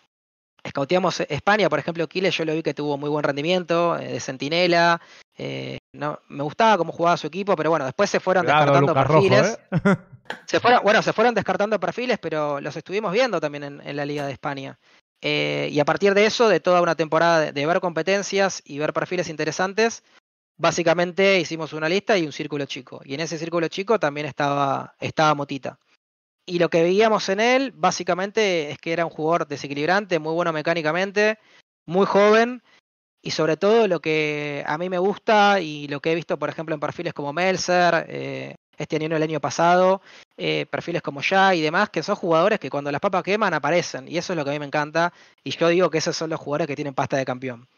[0.69, 4.21] Scouteamos España, por ejemplo, Quiles, yo lo vi que tuvo muy buen rendimiento, eh, de
[4.21, 5.01] centinela.
[5.37, 9.59] Eh, no, me gustaba cómo jugaba su equipo, pero bueno, después se fueron descartando perfiles.
[9.71, 9.97] ¿eh?
[10.47, 14.27] se fueron, bueno, se fueron descartando perfiles, pero los estuvimos viendo también en, la Liga
[14.27, 14.79] de España.
[15.23, 19.29] y a partir de eso, de toda una temporada de, ver competencias y ver perfiles
[19.29, 20.03] interesantes,
[20.57, 23.01] básicamente hicimos una lista y un círculo chico.
[23.05, 25.79] Y en ese círculo chico también estaba, estaba Motita.
[26.47, 30.53] Y lo que veíamos en él, básicamente, es que era un jugador desequilibrante, muy bueno
[30.53, 31.39] mecánicamente,
[31.87, 32.63] muy joven.
[33.21, 36.49] Y sobre todo lo que a mí me gusta y lo que he visto, por
[36.49, 40.03] ejemplo, en perfiles como Melzer, eh, este año el año pasado,
[40.37, 44.07] eh, perfiles como Ya y demás, que son jugadores que cuando las papas queman aparecen.
[44.07, 45.13] Y eso es lo que a mí me encanta.
[45.43, 47.69] Y yo digo que esos son los jugadores que tienen pasta de campeón.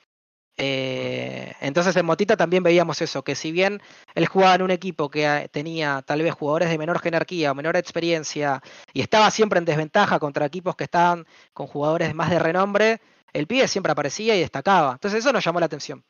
[0.60, 3.80] Eh, entonces en Motita también veíamos eso, que si bien
[4.16, 7.54] él jugaba en un equipo que eh, tenía tal vez jugadores de menor jerarquía o
[7.54, 8.60] menor experiencia
[8.92, 13.00] y estaba siempre en desventaja contra equipos que estaban con jugadores más de renombre,
[13.32, 14.92] el pibe siempre aparecía y destacaba.
[14.92, 16.04] Entonces eso nos llamó la atención.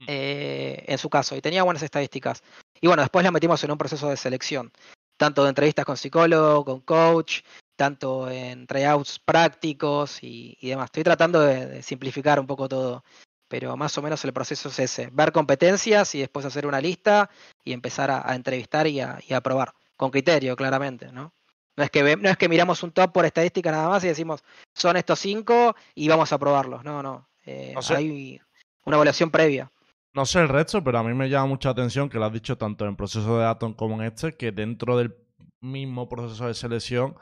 [0.00, 0.04] Mm.
[0.06, 2.42] Eh, en su caso, y tenía buenas estadísticas.
[2.78, 4.70] Y bueno, después la metimos en un proceso de selección,
[5.16, 7.40] tanto de entrevistas con psicólogo, con coach,
[7.76, 10.86] tanto en tryouts prácticos y, demás.
[10.86, 13.04] Estoy tratando de, simplificar un poco todo
[13.48, 17.30] pero más o menos el proceso es ese, ver competencias y después hacer una lista
[17.64, 21.32] y empezar a, entrevistar y a, probar, con criterio, claramente, ¿no?
[21.76, 24.42] No es, que, no es que miramos un top por estadística nada más y decimos,
[24.72, 28.40] son estos cinco y vamos a probarlos, no, no, eh, hay
[28.84, 29.70] una evaluación previa.
[30.14, 32.56] No sé el resto, pero a mí me llama mucha atención que lo has dicho
[32.56, 35.14] tanto en proceso de Atom como en este, que dentro del
[35.60, 37.16] mismo proceso de selección,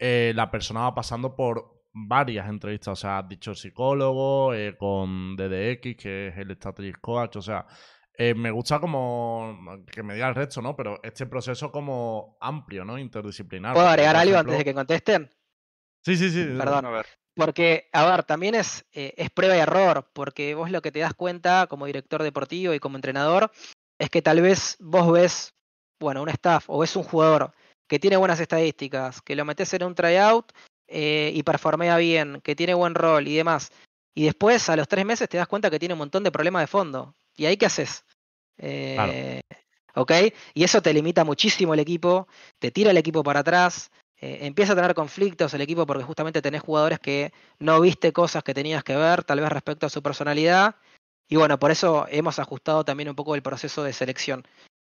[0.00, 2.92] eh, la persona va pasando por varias entrevistas.
[2.92, 7.36] O sea, has dicho psicólogo, eh, con DDX, que es el Strategy Coach.
[7.36, 7.66] O sea,
[8.14, 10.76] eh, me gusta como que me diga el resto, ¿no?
[10.76, 12.98] Pero este proceso como amplio, ¿no?
[12.98, 13.74] Interdisciplinar.
[13.74, 15.30] ¿Puedo agregar algo antes de que contesten?
[16.04, 16.44] Sí, sí, sí.
[16.56, 16.86] Perdón.
[16.86, 17.06] A ver.
[17.34, 20.98] Porque, a ver, también es, eh, es prueba y error, porque vos lo que te
[20.98, 23.50] das cuenta como director deportivo y como entrenador
[23.98, 25.54] es que tal vez vos ves,
[26.00, 27.52] bueno, un staff o ves un jugador
[27.88, 30.52] que tiene buenas estadísticas, que lo metes en un tryout
[30.90, 33.70] eh, y performea bien, que tiene buen rol y demás,
[34.14, 36.62] y después a los tres meses te das cuenta que tiene un montón de problemas
[36.62, 37.14] de fondo.
[37.36, 38.04] ¿Y ahí qué haces?
[38.58, 39.40] Eh,
[39.94, 40.12] ¿Ok?
[40.52, 44.72] Y eso te limita muchísimo el equipo, te tira el equipo para atrás, eh, empieza
[44.72, 48.84] a tener conflictos el equipo porque justamente tenés jugadores que no viste cosas que tenías
[48.84, 50.76] que ver, tal vez respecto a su personalidad.
[51.28, 54.46] Y bueno, por eso hemos ajustado también un poco el proceso de selección.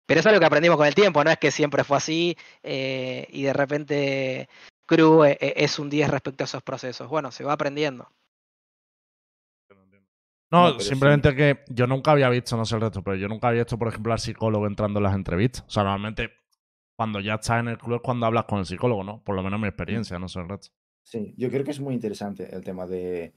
[0.06, 2.36] Pero eso es lo que aprendimos con el tiempo, no es que siempre fue así
[2.64, 4.48] eh, y de repente
[4.90, 7.08] Crew eh, es un 10 respecto a esos procesos.
[7.08, 8.10] Bueno, se va aprendiendo.
[10.50, 13.62] No, simplemente que yo nunca había visto, no sé el resto, pero yo nunca había
[13.62, 15.64] visto, por ejemplo, al psicólogo entrando en las entrevistas.
[15.68, 16.32] O sea, normalmente
[16.96, 19.22] cuando ya estás en el club es cuando hablas con el psicólogo, ¿no?
[19.22, 20.74] Por lo menos mi experiencia, no sé el resto.
[21.04, 23.32] Sí, yo creo que es muy interesante el tema de,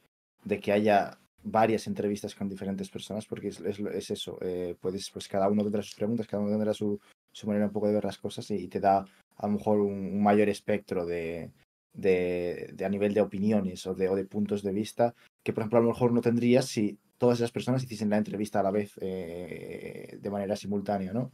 [0.60, 5.48] que haya varias entrevistas con diferentes personas, porque es, es, eso, eh, puedes, pues cada
[5.50, 7.00] uno tendrá sus preguntas, cada uno tendrá su,
[7.32, 9.06] su manera un poco de ver las cosas y, te da
[9.38, 11.52] a lo mejor un, mayor espectro de,
[11.94, 15.80] de, a nivel de opiniones o de, o de puntos de vista que, por ejemplo,
[15.80, 18.94] a lo mejor no tendrías si todas esas personas hiciesen la entrevista a la vez
[19.02, 21.32] eh, de manera simultánea, ¿no?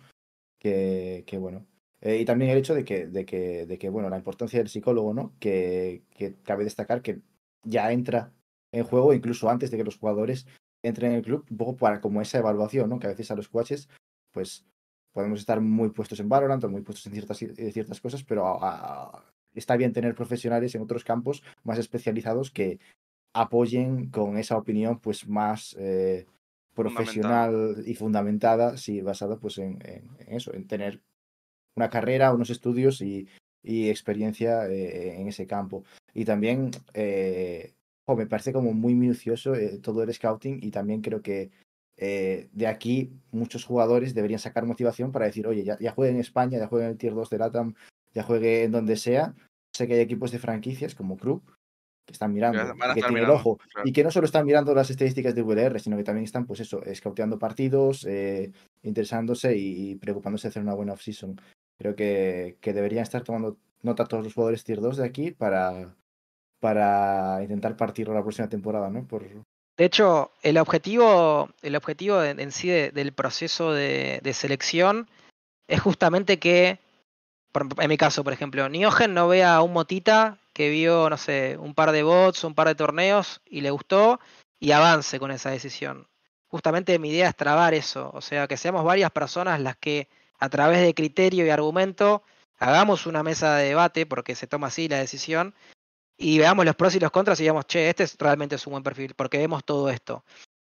[0.59, 1.65] Que, que bueno,
[2.01, 4.69] eh, y también el hecho de que, de que, de que, bueno, la importancia del
[4.69, 5.33] psicólogo, ¿no?
[5.39, 7.21] Que, que cabe destacar que
[7.63, 8.33] ya entra
[8.71, 10.47] en juego incluso antes de que los jugadores
[10.83, 12.99] entren en el club, un poco para como esa evaluación, ¿no?
[12.99, 13.89] Que a veces a los coaches,
[14.31, 14.65] pues
[15.11, 18.59] podemos estar muy puestos en Valorant o muy puestos en ciertas, ciertas cosas, pero
[19.53, 22.79] está bien tener profesionales en otros campos más especializados que
[23.33, 26.25] apoyen con esa opinión pues más eh,
[26.73, 31.01] profesional y fundamentada, sí, basada pues en, en, eso, en tener
[31.75, 33.27] una carrera, unos estudios y,
[33.63, 35.83] experiencia eh, en ese campo.
[36.13, 37.73] Y también eh,
[38.07, 41.51] me parece como muy minucioso eh, todo el scouting y también creo que
[41.99, 46.57] de aquí muchos jugadores deberían sacar motivación para decir, oye, ya, ya juegue en España,
[46.57, 47.75] ya juegue en el Tier 2 de LATAM,
[48.13, 49.35] ya juegue en donde sea.
[49.75, 51.41] Sé que hay equipos de franquicias como Crew
[52.05, 55.35] que están mirando, que tienen el ojo, y que no solo están mirando las estadísticas
[55.35, 58.07] de VLR, sino que también están, pues eso, scouteando partidos,
[58.81, 61.39] interesándose y, y, preocupándose de hacer una buena off-season.
[61.77, 65.95] Creo que, que deberían estar tomando nota todos los jugadores tier 2 de aquí para,
[66.59, 69.07] para intentar partirlo la próxima temporada, ¿no?
[69.07, 69.23] Por...
[69.79, 75.09] De hecho, el objetivo, el objetivo en sí del proceso de, selección
[75.69, 76.79] es justamente que,
[77.77, 81.55] en mi caso, por ejemplo, Niogen no vea a un motita que vio, no sé,
[81.57, 84.19] un par de bots, un par de torneos y le gustó
[84.59, 86.09] y avance con esa decisión.
[86.49, 90.49] Justamente mi idea es trabar eso, o sea, que seamos varias personas las que a
[90.49, 92.21] través de criterio y argumento,
[92.57, 95.55] hagamos una mesa de debate, porque se toma así la decisión,
[96.19, 98.71] y veamos los pros y los contras y digamos, che, este es, realmente es un
[98.71, 100.25] buen perfil, porque vemos todo esto.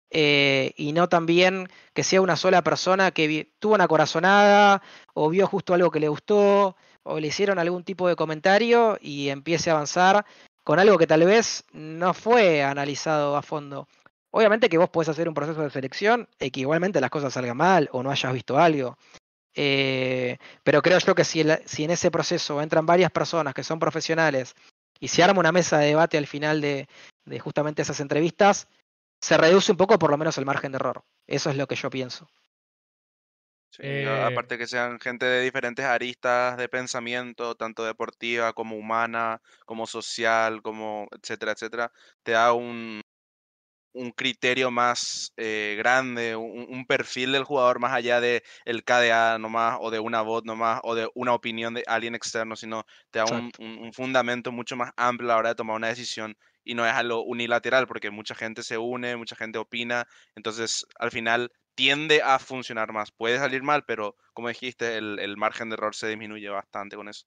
[0.09, 4.81] Eh, y no también que sea una sola persona que tuvo una corazonada
[5.13, 9.29] o vio justo algo que le gustó o le hicieron algún tipo de comentario y
[9.29, 10.25] empiece a avanzar
[10.63, 13.87] con algo que tal vez no fue analizado a fondo.
[14.31, 17.57] Obviamente que vos podés hacer un proceso de selección y que igualmente las cosas salgan
[17.57, 18.97] mal o no hayas visto algo.
[19.55, 24.55] Eh, pero creo yo que si, en ese proceso entran varias personas que son profesionales
[25.03, 26.87] y se arma una mesa de debate al final de,
[27.41, 28.69] justamente esas entrevistas,
[29.19, 31.03] se reduce un poco por lo menos el margen de error.
[31.27, 32.29] Eso es lo que yo pienso.
[33.69, 39.41] Sí, eh, aparte que sean gente de diferentes aristas de pensamiento, tanto deportiva como humana,
[39.65, 41.91] como social, como etcétera, etcétera,
[42.23, 43.01] te da un,
[43.93, 49.77] un criterio más eh, grande, un, perfil del jugador más allá de el KDA nomás,
[49.79, 53.25] o de una voz nomás, o de una opinión de alguien externo, sino te da
[53.25, 56.93] un, fundamento mucho más amplio a la hora de tomar una decisión y no es
[56.93, 62.39] algo unilateral, porque mucha gente se une, mucha gente opina, entonces al final tiende a
[62.39, 63.11] funcionar más.
[63.11, 67.25] Puede salir mal, pero como dijiste, el, margen de error se disminuye bastante con eso.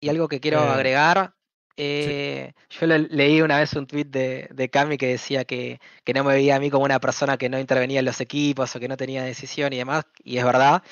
[0.00, 1.34] Y algo que quiero eh, agregar
[1.76, 6.24] eh, yo leí una vez un tweet de, de Cami que decía que, que, no
[6.24, 8.88] me veía a mí como una persona que no intervenía en los equipos o que
[8.88, 10.82] no tenía decisión y demás, y es verdad.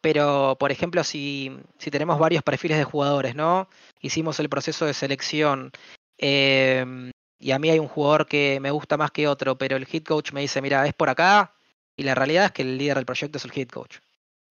[0.00, 3.68] Pero, por ejemplo, si, si tenemos varios perfiles de jugadores, ¿no?
[4.00, 5.72] Hicimos el proceso de selección
[6.18, 9.86] em, y a mí hay un jugador que me gusta más que otro, pero el
[9.86, 11.54] hit coach me dice, mira, es por acá,
[11.96, 13.98] y la realidad es que el líder del proyecto es el hit coach.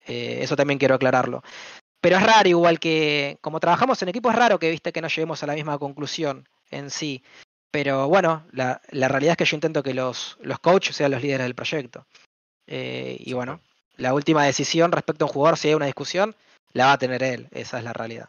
[0.06, 1.42] Eh, eso también quiero aclararlo.
[2.00, 5.08] Pero es raro, igual que como trabajamos en equipo, es raro que viste que no
[5.08, 7.22] lleguemos a la misma conclusión en sí.
[7.70, 11.44] Pero bueno, la, realidad es que yo intento que los, los coaches sean los líderes
[11.44, 12.06] del proyecto.
[12.66, 13.60] Eh, y bueno,
[13.96, 16.34] la última decisión respecto a un jugador, si hay una discusión,
[16.72, 17.48] la va a tener él.
[17.50, 18.28] Esa es la realidad.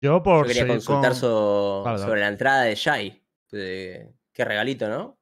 [0.00, 3.22] Yo, por quería consultar sobre la entrada de Shai.
[3.50, 5.16] Qué regalito, ¿no?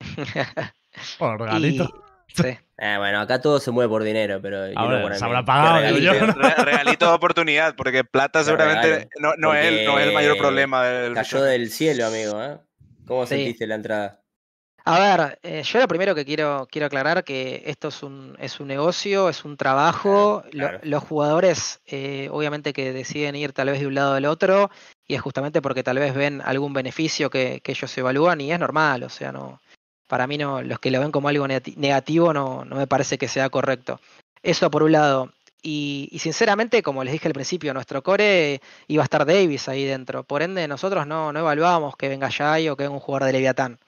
[1.18, 2.04] bueno, regalito.
[2.34, 2.58] Sí.
[2.78, 4.66] Eh, bueno, acá todo se mueve por dinero, pero
[5.14, 5.80] se habrá pagado.
[5.80, 10.84] Regalito, de oportunidad, porque plata seguramente no, no, es el, no, es el, mayor problema.
[10.84, 12.42] Del cayó del cielo, amigo.
[12.42, 12.58] ¿eh?
[13.06, 14.22] ¿Cómo sentiste la entrada?
[14.84, 18.58] A ver, eh, yo lo primero que quiero, quiero aclarar que esto es un, es
[18.58, 20.42] un negocio, es un trabajo.
[20.52, 24.70] los jugadores, eh, obviamente, que deciden ir tal vez de un lado del otro,
[25.06, 28.58] y es justamente porque tal vez ven algún beneficio que, que ellos evalúan, y es
[28.58, 29.60] normal, o sea, no,
[30.12, 33.28] para mí no, los que lo ven como algo negativo no, no me parece que
[33.28, 33.98] sea correcto.
[34.42, 35.32] Eso por un lado.
[35.62, 40.22] Y, sinceramente, como les dije al principio, nuestro core iba a estar Davis ahí dentro.
[40.22, 43.32] Por ende, nosotros no, no evaluábamos que venga Jai o que venga un jugador de
[43.32, 43.78] Leviatán.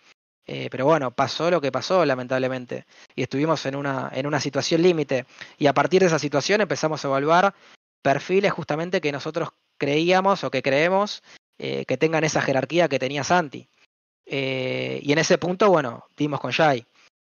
[0.46, 2.86] Eh, pero bueno, pasó lo que pasó, lamentablemente.
[3.14, 5.26] Y estuvimos en una, en una situación límite.
[5.58, 7.54] Y a partir de esa situación empezamos a evaluar
[8.00, 11.22] perfiles justamente que nosotros creíamos o que creemos
[11.58, 13.68] eh, que tengan esa jerarquía que tenía Santi.
[14.26, 16.86] Eh, y en ese punto, bueno, dimos con Shai.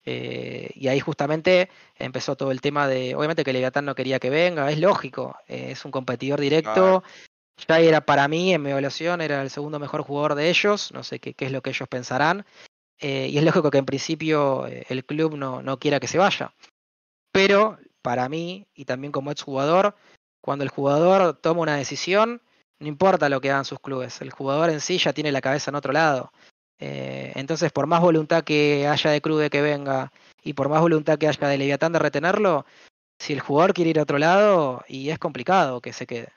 [0.05, 4.29] Eh, y ahí justamente empezó todo el tema de, obviamente que Leviatán no quería que
[4.29, 7.03] venga, es lógico, eh, es un competidor directo.
[7.57, 11.03] Shai era para mí, en mi evaluación, era el segundo mejor jugador de ellos, no
[11.03, 12.45] sé qué, qué es lo que ellos pensarán.
[13.01, 16.53] y es lógico que en principio el club no, no quiera que se vaya.
[17.31, 19.95] Pero para mí, y también como exjugador,
[20.41, 22.41] cuando el jugador toma una decisión,
[22.79, 25.69] no importa lo que hagan sus clubes, el jugador en sí ya tiene la cabeza
[25.69, 26.31] en otro lado.
[26.79, 30.11] Eh, entonces, por más voluntad que haya de Cruz de que venga
[30.41, 32.65] y por más voluntad que haya de Leviatán de retenerlo,
[33.19, 36.31] si el jugador quiere ir a otro lado, y es complicado que se quede.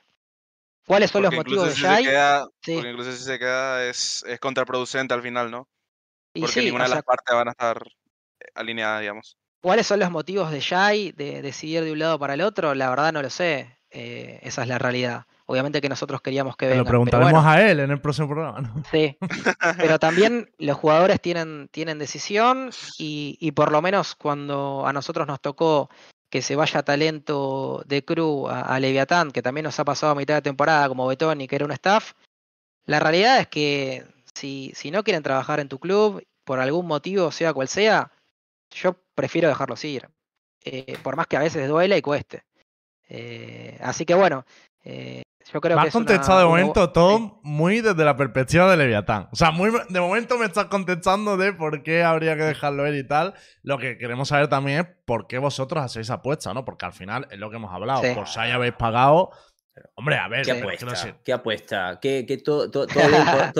[0.85, 2.05] ¿Cuáles son los motivos de Jai?
[2.61, 5.69] Porque incluso si se queda es, contraproducente al final, ¿no?
[6.33, 7.87] Porque ninguna de las partes van a estar
[8.39, 9.37] eh, alineadas, digamos.
[9.61, 12.75] ¿Cuáles son los motivos de Jai de decidir de un lado para el otro?
[12.75, 13.79] La verdad no lo sé.
[13.91, 15.25] Eh, esa es la realidad.
[15.45, 16.83] Obviamente que nosotros queríamos que venga.
[16.83, 18.73] Lo preguntaremos a él en el próximo programa.
[18.91, 19.17] Sí,
[19.77, 25.41] pero también los jugadores tienen, tienen decisión y, por lo menos cuando a nosotros nos
[25.41, 25.89] tocó
[26.29, 30.35] que se vaya talento de Crew a, Leviatán, que también nos ha pasado a mitad
[30.35, 32.13] de temporada como Betoni, que era un staff,
[32.85, 37.31] la realidad es que si, si no quieren trabajar en tu club, por algún motivo,
[37.31, 38.11] sea cual sea,
[38.71, 40.09] yo prefiero dejarlos ir.
[40.65, 42.43] Eh, por más que a veces duele y cueste.
[43.09, 44.45] Eh, así que bueno,
[44.83, 49.27] eh, yo creo me has contestado de momento, Tom, muy desde la perspectiva de Leviatán.
[49.31, 52.95] O sea, muy de momento me estás contestando de por qué habría que dejarlo ir
[52.95, 53.33] y tal.
[53.61, 56.65] Lo que queremos saber también es por qué vosotros hacéis apuesta, ¿no?
[56.65, 58.01] Porque al final es lo que hemos hablado.
[58.13, 59.31] Por si habéis pagado
[59.95, 61.17] Hombre, a ver, ¿qué apuesta?
[61.23, 61.99] ¿Qué apuesta?
[61.99, 62.85] ¿Qué, todo, todo,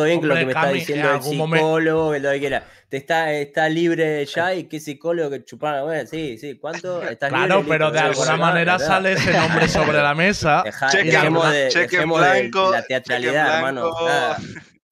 [0.06, 2.64] bien, con lo que me está diciendo el psicólogo, que lo que quiera.
[2.88, 5.82] Te está, está libre ya y qué psicólogo que chupar.
[5.84, 6.60] Bueno, sí, sí.
[6.60, 7.02] ¿Cuánto?
[7.10, 10.64] ¿Estás claro, pero de alguna manera sale ese nombre sobre la mesa.
[10.92, 13.92] cheque, dejemos de, cheque blanco, la teatralidad, hermano.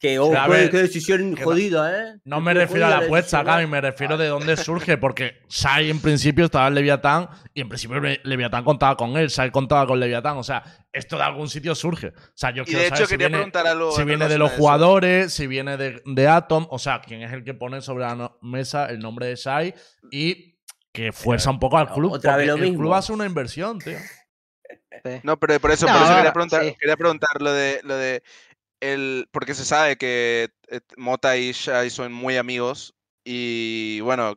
[0.01, 2.19] Que, oh, qué, decisión jodida, ¿eh?
[2.25, 6.01] No me refiero a la apuesta, Gaby, me refiero de dónde surge, porque Sai en
[6.01, 10.37] principio estaba en Leviatán y en principio Leviatán contaba con él, Sai contaba con Leviatán,
[10.37, 12.07] o sea, esto de algún sitio surge.
[12.07, 13.51] O sea, yo quiero saber si viene,
[13.95, 17.53] si viene de los jugadores, si viene de, Atom, o sea, quién es el que
[17.53, 19.75] pone sobre la mesa el nombre de Sai
[20.09, 20.57] y
[20.91, 22.13] que fuerza un poco al club.
[22.13, 23.99] Otra vez lo el club hace una inversión, tío.
[25.23, 28.23] No, pero por eso, por eso quería preguntar, quería preguntar lo de, lo de
[29.31, 34.35] porque se sabe que eh, Mota y Shai son muy amigos y bueno,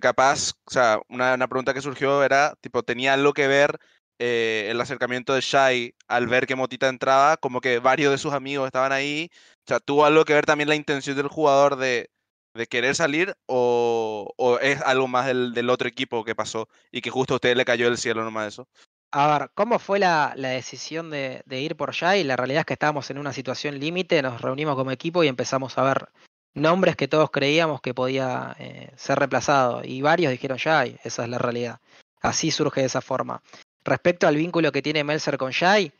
[0.00, 3.78] capaz, o sea, una, pregunta que surgió era, tipo, ¿tenía algo que ver
[4.18, 7.36] eh, el acercamiento de Shai al ver que Motita entraba?
[7.36, 10.68] Como que varios de sus amigos estaban ahí, o sea, ¿tuvo algo que ver también
[10.68, 12.10] la intención del jugador de,
[12.54, 17.00] de querer salir o, o, es algo más del, del, otro equipo que pasó y
[17.00, 18.68] que justo a usted le cayó del cielo nomás eso?
[19.14, 22.24] A ver, ¿cómo fue la, decisión de, ir por Jai?
[22.24, 25.76] La realidad es que estábamos en una situación límite, nos reunimos como equipo y empezamos
[25.76, 26.08] a ver
[26.54, 29.82] nombres que todos creíamos que podía eh, ser reemplazado.
[29.84, 31.78] Y varios dijeron Jai, esa es la realidad.
[32.22, 33.42] Así surge de esa forma.
[33.84, 35.92] Respecto al vínculo que tiene Melzer con Jai,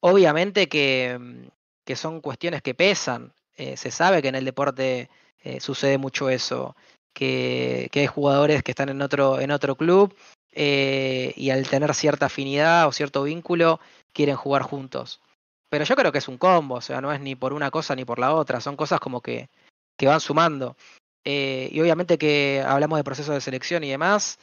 [0.00, 1.48] obviamente que,
[1.84, 3.32] que son cuestiones que pesan.
[3.56, 5.08] Eh, se sabe que en el deporte
[5.44, 6.74] eh, sucede mucho eso,
[7.12, 10.16] que, que hay jugadores que están en otro, en otro club
[10.58, 13.78] eh, y al tener cierta afinidad o cierto vínculo
[14.14, 15.20] quieren jugar juntos.
[15.68, 17.94] Pero yo creo que es un combo, o sea, no es ni por una cosa
[17.94, 19.50] ni por la otra, son cosas como que,
[19.98, 20.76] que van sumando.
[21.24, 24.38] Eh, y obviamente que hablamos de procesos de selección y demás,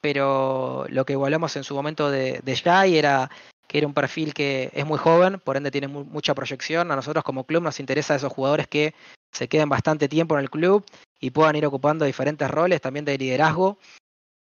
[0.00, 3.30] pero lo que hablamos en su momento de, de Jai era
[3.68, 6.90] que era un perfil que es muy joven, por ende tiene mucha proyección.
[6.90, 8.94] A nosotros como club nos interesa esos jugadores que
[9.30, 10.84] se queden bastante tiempo en el club
[11.20, 13.78] y puedan ir ocupando diferentes roles también de liderazgo.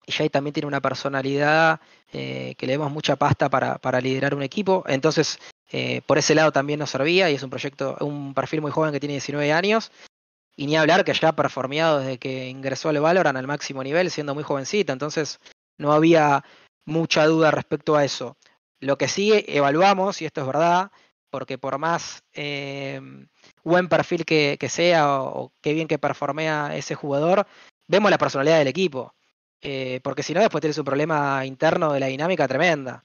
[0.07, 1.81] Y Jay también tiene una personalidad
[2.13, 4.85] eh, que le demos mucha pasta para, para liderar un equipo.
[4.87, 5.39] Entonces,
[5.71, 8.93] eh, por ese lado también nos servía y es un proyecto, un perfil muy joven
[8.93, 9.93] que tiene 19 años.
[10.57, 14.11] Y ni hablar que ya ha performeado desde que ingresó al Valorant al máximo nivel,
[14.11, 14.93] siendo muy jovencita.
[14.93, 15.39] Entonces,
[15.79, 16.45] no había
[16.85, 18.37] mucha duda respecto a eso.
[18.81, 20.91] Lo que sí evaluamos, y esto es verdad,
[21.31, 23.01] porque por más eh,
[23.65, 27.47] buen perfil que, sea o, qué bien que performea ese jugador,
[27.89, 29.15] vemos la personalidad del equipo.
[29.63, 33.05] Eh, porque si no, después tienes un problema interno de la dinámica tremenda.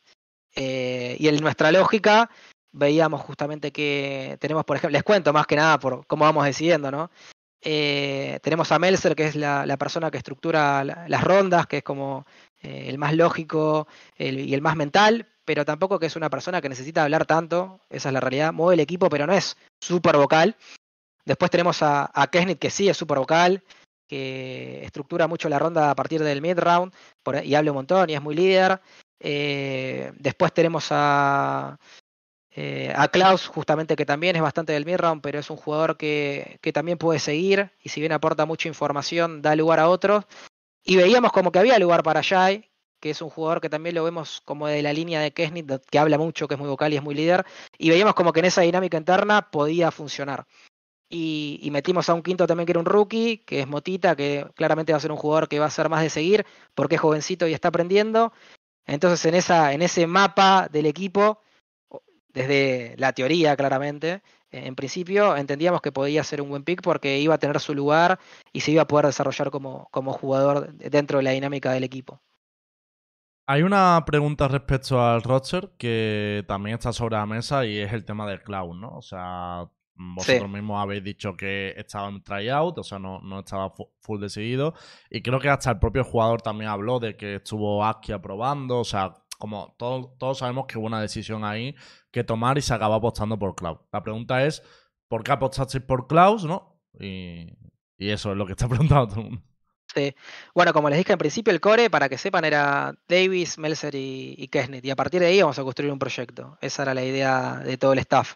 [0.56, 2.30] Eh, y en nuestra lógica,
[2.72, 6.92] veíamos justamente que tenemos, por ejemplo, les cuento más que nada por cómo vamos decidiendo,
[6.92, 7.12] ¿no?
[7.60, 12.26] tenemos a Melzer, que es la, persona que estructura las rondas, que es como
[12.62, 17.04] el más lógico y el más mental, pero tampoco que es una persona que necesita
[17.04, 20.56] hablar tanto, esa es la realidad, mueve el equipo, pero no es súper vocal.
[21.26, 23.62] Después tenemos a, a que sí es súper vocal,
[24.08, 26.94] que estructura mucho la ronda a partir del mid round
[27.44, 28.80] y habla un montón y es muy líder.
[29.20, 31.78] Eh, después tenemos a,
[32.52, 35.98] eh, a Klaus, justamente que también es bastante del mid round, pero es un jugador
[35.98, 40.26] que, que también puede seguir y si bien aporta mucha información, da lugar a otros.
[40.84, 44.04] Y veíamos como que había lugar para Jai, que es un jugador que también lo
[44.04, 46.98] vemos como de la línea de Kesnit, que habla mucho, que es muy vocal y
[46.98, 47.46] es muy líder,
[47.78, 50.46] y veíamos como que en esa dinámica interna podía funcionar.
[51.10, 54.92] Y, metimos a un quinto también que era un rookie, que es Motita, que claramente
[54.92, 56.46] va a ser un jugador que va a ser más de seguir,
[56.76, 58.34] porque es jovencito y está aprendiendo.
[58.86, 61.42] Entonces en, esa, en ese mapa del equipo,
[62.30, 67.36] desde la teoría claramente, en principio entendíamos que podía ser un buen pick porque iba
[67.36, 68.20] a tener su lugar
[68.54, 72.22] y se iba a poder desarrollar como, como jugador dentro de la dinámica del equipo.
[73.50, 78.04] Hay una pregunta respecto al roster que también está sobre la mesa y es el
[78.04, 78.98] tema del cloud, ¿no?
[78.98, 83.74] O sea, vosotros mismos habéis dicho que estaba en tryout, o sea, no, no estaba
[84.00, 84.74] full decidido.
[85.10, 88.84] Y creo que hasta el propio jugador también habló de que estuvo aquí aprobando, o
[88.86, 91.76] sea, como todos, todos sabemos que hubo una decisión ahí
[92.12, 93.78] que tomar y se acaba apostando por cloud.
[93.92, 94.64] La pregunta es,
[95.08, 96.82] ¿por qué apostasteis por cloud, no?
[97.00, 97.48] Y,
[97.98, 99.44] y eso es lo que está preguntando todo el mundo.
[100.54, 104.36] Bueno, como les dije al principio, el core, para que sepan, era Davis, Melzer y,
[104.38, 104.50] y
[104.84, 106.58] Y a partir de ahí vamos a construir un proyecto.
[106.62, 108.36] Esa era la idea de todo el staff.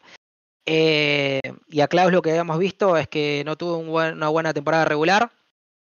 [0.66, 4.86] Eh, y a Klaus lo que habíamos visto es que no tuvo una buena temporada
[4.86, 5.32] regular.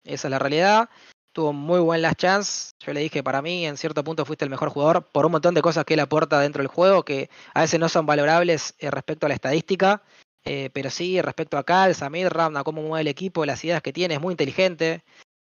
[0.04, 0.88] Esa es la realidad.
[1.32, 2.72] Tuvo muy buen last chance.
[2.80, 5.54] Yo le dije, para mí, en cierto punto fuiste el mejor jugador por un montón
[5.54, 8.90] de cosas que él aporta dentro del juego que a veces no son valorables eh,
[8.90, 10.02] respecto a la estadística.
[10.44, 13.82] Eh, pero sí, respecto a Cal, a Midram, a cómo mueve el equipo, las ideas
[13.82, 15.02] que tiene, es muy inteligente.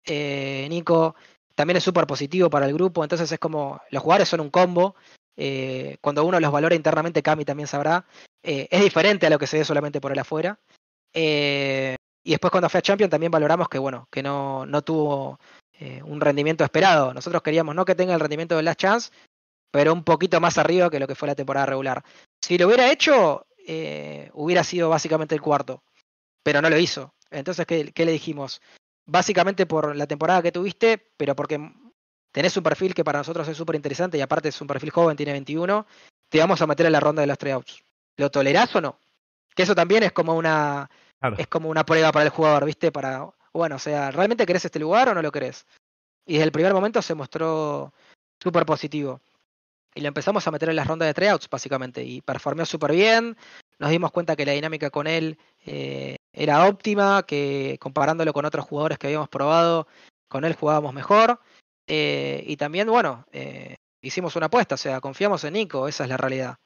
[0.08, 1.16] Nico
[1.56, 4.96] también es súper positivo para el grupo, entonces es como, los jugadores son un combo,
[6.02, 8.06] cuando uno los valora internamente, Cami también sabrá,
[8.46, 10.60] eh, es diferente a lo que se ve solamente por el afuera.
[11.14, 15.40] y después cuando fue a Champion también valoramos que, bueno, que no, no tuvo
[16.04, 17.14] un rendimiento esperado.
[17.14, 19.12] Nosotros queríamos no que tenga el rendimiento de Last Chance,
[19.72, 22.04] pero un poquito más arriba que lo que fue la temporada regular.
[22.42, 23.46] Si lo hubiera hecho,
[24.34, 25.84] hubiera sido básicamente el cuarto,
[26.44, 27.14] pero no lo hizo.
[27.30, 28.62] Entonces, ¿qué, qué le dijimos?
[29.06, 31.60] básicamente por la temporada que tuviste, pero porque
[32.32, 35.18] tenés un perfil que para nosotros es súper interesante y aparte es un perfil joven,
[35.18, 35.86] tiene 21,
[36.30, 37.84] te vamos a meter en la ronda de los tryouts.
[38.18, 39.00] ¿Lo tolerás o no?
[39.56, 40.90] Que eso también es como una
[41.38, 42.92] es como una prueba para el jugador, ¿viste?
[42.92, 45.66] Para bueno, o sea, ¿realmente querés este lugar o no lo querés?
[46.26, 47.94] Y desde el primer momento se mostró
[48.42, 49.22] súper positivo.
[49.94, 52.04] Y lo empezamos a meter en las rondas de tryouts, básicamente.
[52.04, 53.38] Y performeó súper bien.
[53.80, 58.66] Nos dimos cuenta que la dinámica con él eh, era óptima, que comparándolo con otros
[58.66, 59.88] jugadores que habíamos probado,
[60.28, 61.40] con él jugábamos mejor.
[61.88, 66.10] Eh, y también, bueno, eh, hicimos una apuesta, o sea, confiamos en Nico, esa es
[66.10, 66.58] la realidad.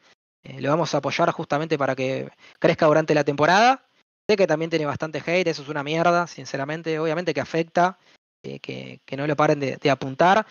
[0.44, 2.30] Le vamos a apoyar justamente para que
[2.60, 3.86] crezca durante la temporada.
[4.28, 7.00] Sé que también tiene bastante hate, eso es una mierda, sinceramente.
[7.00, 7.98] Obviamente que afecta,
[8.42, 10.46] que, no lo paren de, apuntar,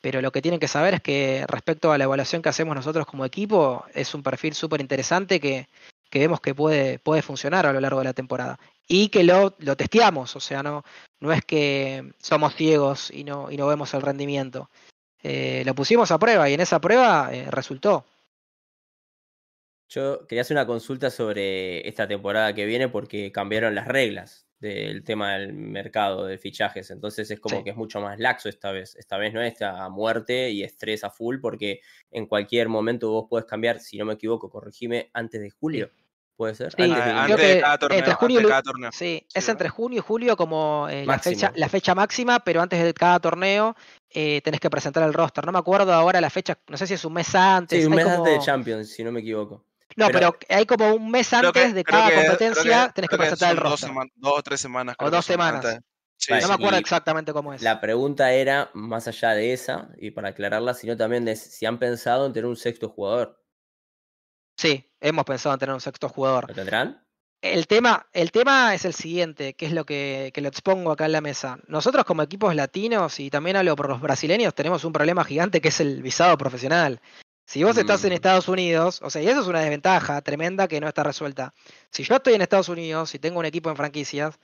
[0.00, 3.06] pero lo que tienen que saber es que respecto a la evaluación que hacemos nosotros
[3.06, 5.68] como equipo, es un perfil súper interesante que,
[6.12, 8.58] vemos que puede, puede funcionar a lo largo de la temporada.
[8.86, 10.84] Y que lo, lo testeamos, o sea, no,
[11.20, 14.68] no es que somos ciegos y no, y no vemos el rendimiento.
[15.22, 18.04] Eh, lo pusimos a prueba y en esa prueba eh, resultó.
[19.94, 25.04] Yo quería hacer una consulta sobre esta temporada que viene porque cambiaron las reglas del
[25.04, 26.90] tema del mercado de fichajes.
[26.90, 28.96] Entonces es como que es mucho más laxo esta vez.
[28.96, 31.80] Esta vez no está a muerte y estrés a full porque
[32.10, 35.90] en cualquier momento vos podés cambiar, si no me equivoco, corregime, antes de julio.
[36.36, 36.74] ¿Puede ser?
[36.78, 38.40] antes, de, cada torneo, entre junio,
[38.92, 42.82] Sí, es entre junio y julio como eh, la, fecha, la fecha máxima, pero antes
[42.82, 43.76] de cada torneo
[44.08, 45.44] eh, tenés que presentar el roster.
[45.44, 47.78] No me acuerdo ahora la fecha, no sé si es un mes antes.
[47.78, 49.66] Sí, un mes antes de Champions, si no me equivoco.
[49.96, 53.10] No, Pero- pero, hay como un mes antes que- de cada que- competencia creo tenés
[53.10, 53.88] que presentar el dos roster.
[53.90, 54.96] sema- Dos o tres semanas.
[54.98, 55.64] O que dos semanas.
[55.64, 55.80] antes.
[56.16, 57.62] Sí, Vale, No me acuerdo exactamente cómo es.
[57.62, 61.78] La pregunta era, más allá de esa, y para aclararla, sino también de si han
[61.80, 63.42] pensado en tener un sexto jugador.
[64.56, 66.48] Sí, hemos pensado en tener un sexto jugador.
[66.48, 67.04] ¿Lo tendrán?
[67.40, 71.06] El tema, el tema es el siguiente, que es lo que, que lo expongo acá
[71.06, 71.58] en la mesa.
[71.66, 75.68] Nosotros como equipos latinos, y también hablo por los brasileños, tenemos un problema gigante que
[75.68, 77.00] es el visado profesional.
[77.52, 78.14] Si vos estás en Mm.
[78.14, 81.52] Estados Unidos, o sea, y eso es una desventaja tremenda que no está resuelta.
[81.90, 84.38] Si yo estoy en Estados Unidos y tengo un equipo en franquicias,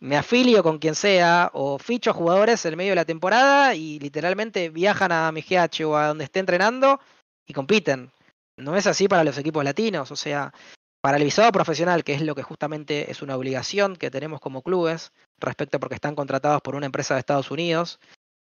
[0.00, 4.70] me afilio con quien sea o ficho jugadores en medio de la temporada y literalmente
[4.70, 7.00] viajan a mi GH o a donde esté entrenando
[7.46, 8.10] y compiten.
[8.56, 10.54] No es así para los equipos latinos, o sea,
[11.02, 14.62] para el visado profesional, que es lo que justamente es una obligación que tenemos como
[14.62, 18.00] clubes, respecto porque están contratados por una empresa de Estados Unidos,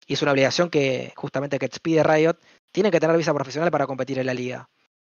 [0.08, 2.36] y es una obligación que justamente que expide Riot,
[2.76, 4.68] tienen que tener visa profesional para competir en la liga.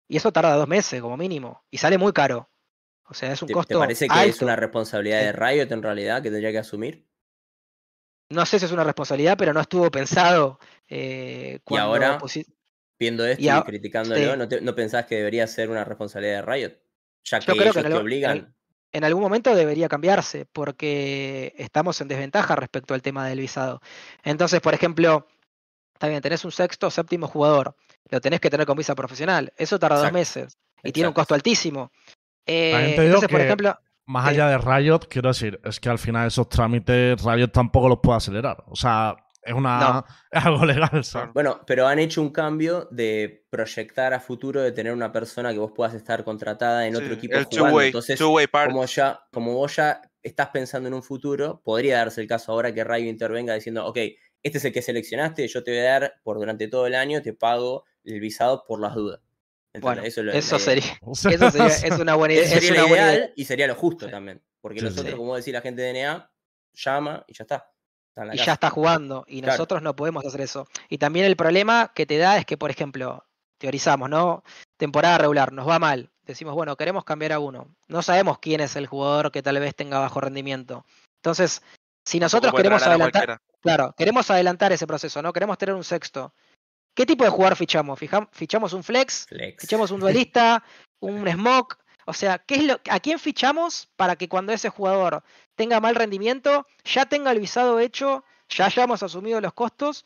[0.08, 2.52] Y eso tarda dos meses como mínimo, y sale muy caro.
[3.06, 4.30] O sea, es un ¿Te, costo te parece que alto.
[4.30, 7.08] es una responsabilidad de Riot en realidad que tendría que asumir?
[8.30, 12.20] No sé si es una responsabilidad, pero no estuvo pensado eh, cuando ahora?
[12.20, 12.46] pusi-
[13.00, 14.38] Viendo esto Y y, a- criticándolo, sí.
[14.38, 16.74] ¿no, te- no pensás que debería ser una responsabilidad de Riot?
[17.24, 18.54] Ya que Yo creo ellos que te obligan.
[18.92, 23.82] en algún momento debería cambiarse porque estamos en desventaja respecto al tema del visado.
[24.24, 25.26] Entonces, por ejemplo,
[25.98, 27.76] está bien, tenés un sexto o séptimo jugador,
[28.10, 31.14] lo tenés que tener con visa profesional, eso tarda Exacto, dos meses y tiene un
[31.14, 31.92] costo altísimo.
[32.46, 36.48] Eh, entonces, por ejemplo, Más allá de Riot, quiero decir, es que al final esos
[36.48, 38.64] trámites Riot tampoco los puede acelerar.
[38.68, 40.06] O sea, es una No.
[40.32, 41.34] es algo legal, ¿sabes?
[41.34, 45.60] Bueno, pero han hecho un cambio de proyectar a futuro de tener una persona que
[45.60, 47.82] vos puedas estar contratada en otro equipo el jugando.
[47.82, 52.52] Entonces, como ya, como vos ya estás pensando en un futuro, podría darse el caso
[52.52, 53.98] ahora que Rayo intervenga diciendo, ok,
[54.48, 57.22] este es el que seleccionaste, yo te voy a dar por durante todo el año,
[57.22, 59.22] te pago el visado por las dudas.
[59.80, 62.46] Bueno, Eso, es lo- eso sería, eso sería, es una buena idea.
[62.46, 63.32] ese es sería una ideal idea.
[63.36, 64.12] y sería lo justo Sí.
[64.12, 64.42] también.
[64.60, 65.18] Porque Sí, nosotros, sí.
[65.18, 66.32] como decía la gente de DNA,
[66.74, 67.72] llama y ya está.
[68.16, 68.46] Y casa.
[68.46, 69.54] ya está jugando y Claro.
[69.54, 70.68] nosotros no podemos hacer eso.
[70.90, 73.24] Y también el problema que te da es que, por ejemplo,
[73.60, 74.44] teorizamos, ¿no?
[74.78, 76.10] Temporada regular, nos va mal.
[76.24, 77.76] Decimos, bueno, queremos cambiar a uno.
[77.88, 80.84] No sabemos quién es el jugador que tal vez tenga bajo rendimiento.
[81.22, 81.62] Entonces,
[82.08, 85.34] si nosotros queremos adelantar, claro, queremos adelantar ese proceso, ¿no?
[85.34, 86.34] Queremos tener un sexto.
[86.96, 88.00] ¿Qué tipo de jugador fichamos?
[88.32, 89.26] ¿Fichamos un flex?
[89.28, 89.62] Flex.
[89.62, 90.64] ¿Fichamos un duelista?
[91.02, 91.78] ¿Un smoke?
[92.06, 95.22] O sea, ¿qué es lo, ¿a quién fichamos para que cuando ese jugador
[95.56, 100.06] tenga mal rendimiento, ya tenga el visado hecho, ya hayamos asumido los costos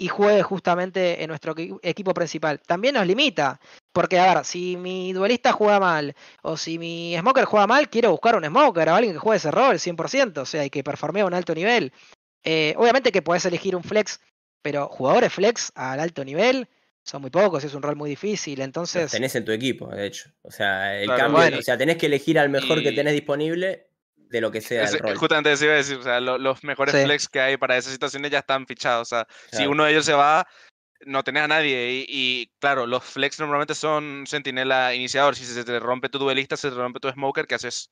[0.00, 2.60] y juegue justamente en nuestro equi- equipo principal?
[2.66, 3.60] También nos limita,
[3.92, 8.12] porque a ver, si mi duelista juega mal o si mi smoker juega mal, quiero
[8.12, 11.22] buscar un smoker o alguien que juegue ese rol 100%, o sea, y que performee
[11.22, 11.92] a un alto nivel.
[12.44, 14.20] Eh, obviamente que podés elegir un flex,
[14.62, 16.68] pero jugadores flex al alto nivel
[17.02, 19.10] son muy pocos, es un rol muy difícil, Los entonces...
[19.10, 20.30] tenés en tu equipo, de hecho.
[20.42, 21.58] O sea, el Claro, cambio, bueno.
[21.58, 23.87] o sea, tenés que elegir al mejor que tenés disponible
[24.28, 25.16] de lo que sea Es- el rol.
[25.16, 27.02] justamente eso iba a decir, o sea, lo- los mejores Sí.
[27.04, 29.08] flex que hay para esas situaciones ya están fichados.
[29.12, 30.46] O sea, si uno de ellos se va,
[31.06, 31.92] no tenés a nadie.
[31.92, 35.36] Y, y, claro, los flex normalmente son sentinela iniciador.
[35.36, 37.90] Si se te rompe tu duelista, se te rompe tu smoker, ¿qué haces?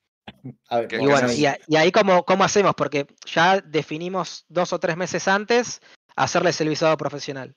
[0.69, 4.45] A ver, Que- Y bueno, y, a- y ahí cómo, cómo hacemos, porque ya definimos
[4.49, 5.81] dos o tres meses antes
[6.17, 7.55] hacerles el visado profesional.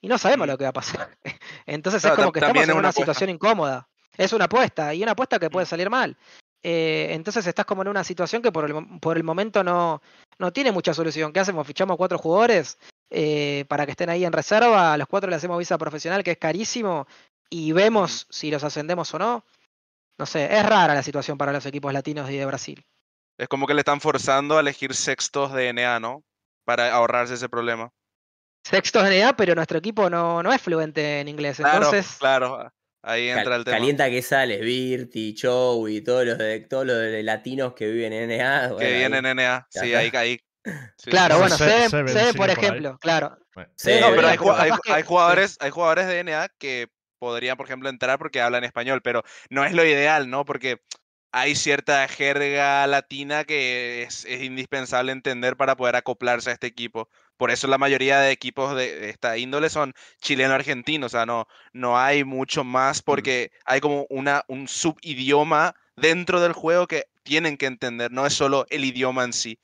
[0.00, 0.50] Y no sabemos Mm.
[0.50, 1.18] lo que va a pasar.
[1.66, 3.88] Entonces Claro, es como que estamos es en una situación incómoda.
[4.16, 5.68] Es una apuesta, y una apuesta que puede Mm.
[5.68, 6.16] salir mal.
[6.62, 10.02] Eh, entonces estás como en una situación que por el, por el momento no,
[10.38, 11.32] no tiene mucha solución.
[11.32, 11.66] ¿Qué hacemos?
[11.66, 12.78] ¿Fichamos cuatro jugadores
[13.10, 14.92] eh, para que estén ahí en reserva?
[14.92, 17.06] A los cuatro le hacemos visa profesional, que es carísimo,
[17.48, 19.44] y vemos si los ascendemos o no.
[20.18, 22.84] No sé, es rara la situación para los equipos latinos y de Brasil.
[23.38, 26.24] Es como que le están forzando a elegir sextos de NA, ¿no?
[26.64, 27.92] Para ahorrarse ese problema.
[28.64, 31.58] Sextos de edad, pero nuestro equipo no, no es fluente en inglés.
[31.58, 32.72] Claro, Entonces, claro.
[33.02, 33.76] Ahí Cal- entra el tema.
[33.76, 38.12] Calienta que sale, Virti, Chow y todos los de todos los de latinos que viven
[38.12, 38.68] en NA.
[38.68, 39.66] que bueno, viene ahí- en NA.
[39.70, 40.40] Sí, ahí.
[40.98, 43.38] Sí, claro, sí, Bueno, bueno, Se- Seven, Seven Seven, sigue por ejemplo, claro.
[43.56, 44.38] No, pero hay,
[44.92, 46.88] hay- jugadores, hay jugadores de NA que
[47.18, 50.44] podrían, por ejemplo, entrar porque hablan español, pero no es lo ideal, ¿no?
[50.44, 50.82] Porque
[51.32, 57.08] hay cierta jerga latina que es, es indispensable entender para poder acoplarse a este equipo.
[57.38, 61.98] Por eso la mayoría de equipos de esta índole son chileno-argentinos, o sea, no, no
[61.98, 67.66] hay mucho más porque hay como una, un subidioma dentro del juego que tienen que
[67.66, 69.58] entender, no es solo el idioma en sí.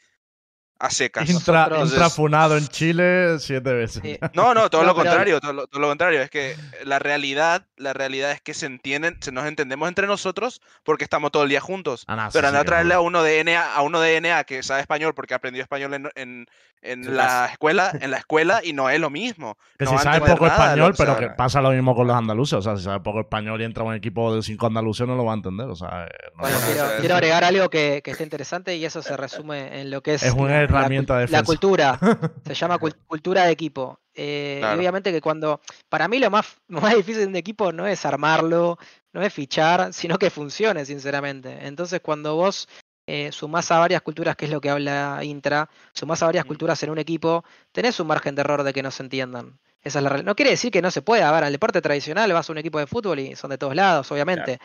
[0.79, 1.29] A secas.
[1.31, 4.03] Intra, Nosotros- intrafunado en Chile siete veces.
[4.03, 4.19] Sí.
[4.35, 6.21] No, no, todo No, lo pero- contrario, todo lo, todo lo contrario.
[6.21, 10.61] Es que la realidad, la realidad es que se entienden, se nos entendemos entre nosotros
[10.83, 12.05] porque estamos todo el día juntos.
[12.09, 13.01] Ah, no, Pero sí anda a traerle no.
[13.01, 16.47] a uno de NA, a uno de NA que sabe español porque aprendió español en,
[16.83, 19.57] en, la escuela, en la escuela y no es lo mismo.
[19.79, 21.95] Que no si sabe poco nada, español, lo- o pero sea, que pasa lo mismo
[21.95, 22.59] con los andaluces.
[22.59, 25.15] O sea, si sabe poco español y entra a un equipo de cinco andaluces, no
[25.17, 25.67] lo va a entender.
[25.69, 29.01] O sea, eh, no- Bueno, no, quiero, agregar algo que, que esté interesante y eso
[29.03, 31.45] se resume en lo que es, Es la herramienta de la, defensa.
[31.45, 31.99] cultura.
[32.47, 33.99] Se llama cul- cultura de equipo.
[34.15, 34.79] Eh, y Claro.
[34.79, 38.05] obviamente que cuando, para mí lo más, lo más difícil de un equipo no es
[38.07, 38.79] armarlo,
[39.13, 41.67] no es fichar, sino que funcione, sinceramente.
[41.67, 42.69] Entonces cuando vos
[43.07, 46.49] eh, sumás a varias culturas, que es lo que habla Intra, sumás a varias Mm.
[46.49, 49.59] culturas en un equipo, tenés un margen de error de que no se entiendan.
[49.83, 51.29] Esa es la real- No quiere decir que no se pueda.
[51.29, 53.75] A ver, al deporte tradicional vas a un equipo de fútbol y son de todos
[53.75, 54.59] lados, obviamente.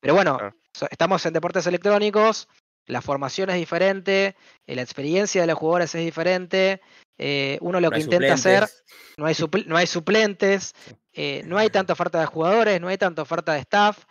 [0.00, 0.54] Pero bueno, Claro.
[0.90, 2.48] estamos en deportes electrónicos,
[2.86, 6.80] la formación es diferente, eh, la experiencia de los jugadores es diferente.
[7.18, 8.68] eh, uno lo No que intenta hacer,
[9.16, 10.74] no hay, supl- no hay suplentes,
[11.12, 14.04] eh, no hay tanta oferta de jugadores, no hay tanta oferta de staff.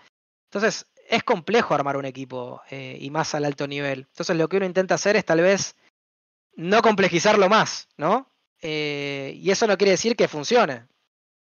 [0.50, 4.06] Entonces, es complejo armar un equipo eh, y más al alto nivel.
[4.10, 5.76] Entonces, lo que uno intenta hacer es tal vez
[6.56, 8.30] no complejizarlo más, ¿no?
[8.62, 10.86] Eh, y eso no quiere decir que funcione.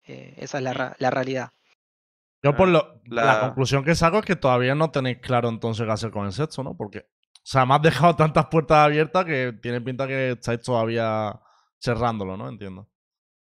[0.05, 1.51] Eh, esa es la, la realidad.
[2.41, 3.23] Yo por lo, la...
[3.25, 6.33] La- conclusión que saco es que todavía no tenéis claro entonces qué hacer con el
[6.33, 6.75] sexo, ¿no?
[6.75, 7.05] Porque,
[7.43, 11.41] o sea, me has dejado tantas puertas abiertas que tiene pinta que estáis todavía
[11.77, 12.47] cerrándolo, ¿no?
[12.47, 12.87] Entiendo.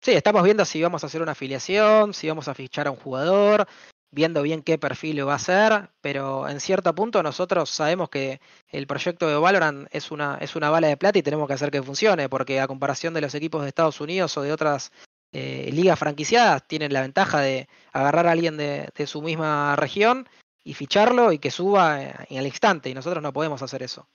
[0.02, 2.98] Sí, estamos viendo si vamos a hacer una afiliación, si vamos a fichar a un
[2.98, 3.66] jugador,
[4.10, 8.40] viendo bien qué perfil lo va a hacer, pero en cierto punto nosotros sabemos que
[8.68, 11.70] el proyecto de Valorant es una, es una bala de plata y tenemos que hacer
[11.70, 14.92] que funcione, porque a comparación de los equipos de Estados Unidos o de otras
[15.32, 20.28] eh, ligas franquiciadas, tienen la ventaja de agarrar a alguien de, de su misma región
[20.66, 24.08] y ficharlo y que suba eh, en el instante, y nosotros no podemos hacer eso.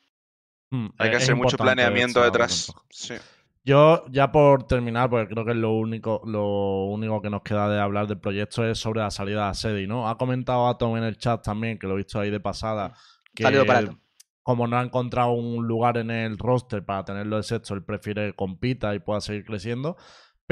[0.72, 2.72] Mm, Hay que hacer mucho planeamiento detrás.
[2.90, 3.16] Sí.
[3.64, 7.70] Yo, ya por terminar, porque creo que es lo único, lo único que nos queda
[7.70, 10.10] de hablar del proyecto es sobre la salida a Sedi, ¿no?
[10.10, 12.94] Ha comentado Atom en el chat también, que lo he visto ahí de pasada,
[13.36, 14.00] que Saludo para Atom.
[14.44, 18.28] como no ha encontrado un lugar en el roster para tenerlo de sexto, él prefiere
[18.32, 19.98] que compita y pueda seguir creciendo.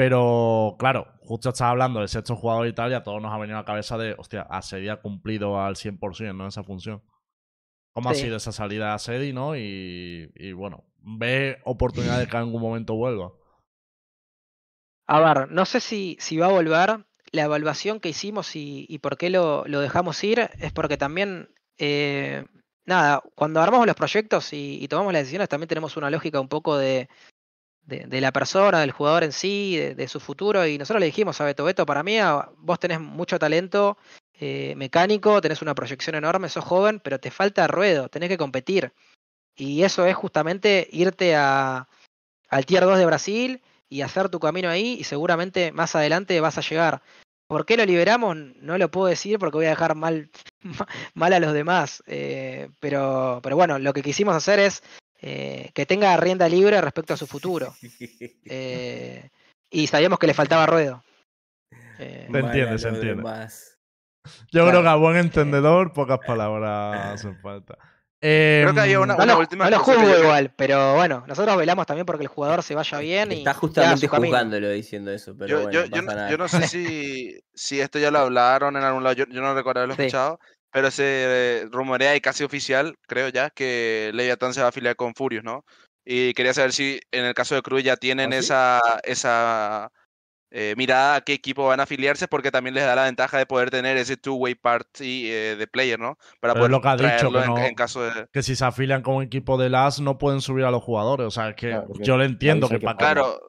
[0.00, 3.36] Pero, claro, justo estaba hablando de sexto jugador y tal, y a todos nos ha
[3.36, 6.46] venido a la cabeza de, hostia, a Sedi ha cumplido al 100%, ¿no?
[6.46, 7.02] Esa función.
[7.92, 9.58] ¿Cómo ha sido esa salida a Sedi, no?
[9.58, 13.32] Y, y bueno, ve oportunidad de que en algún momento vuelva.
[15.06, 17.04] A ver, no sé si, si va a volver.
[17.30, 21.50] La evaluación que hicimos y, y por qué lo, lo dejamos ir es porque también,
[21.76, 22.46] eh,
[22.86, 26.48] nada, cuando armamos los proyectos y, y tomamos las decisiones también tenemos una lógica un
[26.48, 27.10] poco de,
[27.90, 30.66] de, de la persona, del jugador en sí, de, su futuro.
[30.66, 32.16] Y nosotros le dijimos a Beto, Beto, para mí
[32.58, 33.98] vos tenés mucho talento
[34.32, 38.94] eh, mecánico, tenés una proyección enorme, sos joven, pero te falta ruedo, tenés que competir.
[39.56, 41.88] Y eso es justamente irte a,
[42.48, 46.56] al Tier 2 de Brasil y hacer tu camino ahí y seguramente más adelante vas
[46.56, 47.02] a llegar.
[47.48, 48.36] ¿Por qué lo liberamos?
[48.36, 50.30] No lo puedo decir porque voy a dejar mal,
[51.14, 52.02] mal a los demás.
[52.06, 54.82] eh, pero, pero bueno, lo que quisimos hacer es
[55.22, 57.74] eh, que tenga rienda libre respecto a su futuro.
[58.52, 59.28] Eh,
[59.70, 61.02] y sabíamos que le faltaba ruedo.
[61.98, 63.16] Eh, Se entiende, se entiende.
[63.16, 63.78] demás.
[64.50, 64.70] Yo Claro.
[64.70, 67.78] creo que a buen entendedor pocas palabras hacen falta.
[68.22, 71.24] Eh, Creo que había una- no lo, última no lo que juzgo igual, pero bueno,
[71.26, 74.28] nosotros velamos también porque el jugador se vaya bien y Está y justamente su camino.
[74.36, 77.80] juzgándolo diciendo eso, pero Yo, bueno, yo, no yo no- yo no sé si, si
[77.80, 80.02] esto ya lo hablaron en algún lado, yo, yo no recuerdo haberlo Sí.
[80.02, 80.38] escuchado,
[80.72, 85.14] pero se rumorea y casi oficial, creo ya, que Leviathan se va a afiliar con
[85.14, 85.64] Furious, ¿no?
[86.04, 88.44] Y quería saber si en el caso de Cruz ya tienen ¿Ah, sí?
[88.44, 89.92] esa, esa
[90.50, 93.46] eh, mirada a qué equipo van a afiliarse, porque también les da la ventaja de
[93.46, 96.18] poder tener ese two-way party eh, de player, ¿no?
[96.40, 98.26] Para Pero poder lo que ha dicho, que no- en caso de...
[98.32, 101.26] que si se afilian con un equipo de LAS no pueden subir a los jugadores.
[101.26, 102.96] O sea, es que Claro, yo le entiendo que que para.
[102.98, 103.40] Claro,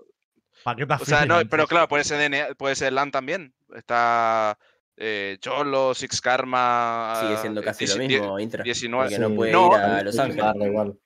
[0.78, 3.54] qué te O sea, no, afilian, pero claro, puede ser DNA, puede ser LAN también.
[3.76, 4.58] Está
[5.04, 7.18] eh, Cholo, Six Karma.
[7.22, 8.64] Sigue siendo eh, casi lo mismo, Intra.
[8.64, 9.10] 19.
[9.10, 10.56] Porque no puede no, ir a Los Ángeles.
[10.56, 10.98] igual.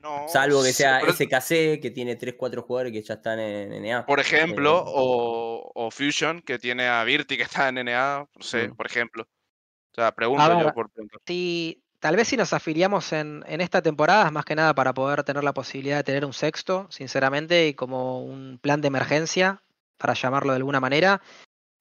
[0.00, 4.04] No, Salvo que sea pero- SKC, que tiene 3-4 jugadores que ya están en NA.
[4.04, 8.66] Por ejemplo, o, o Fusion, que tiene a Virti, que está en NA, no sé,
[8.68, 8.74] Mm.
[8.76, 9.22] por ejemplo.
[9.22, 11.20] O sea, pregunto ver, yo por preguntar.
[11.24, 14.92] Si, tal vez si nos afiliamos en, en esta temporada, es más que nada para
[14.92, 19.62] poder tener la posibilidad de tener un sexto, sinceramente, y como un plan de emergencia,
[19.98, 21.22] para llamarlo de alguna manera.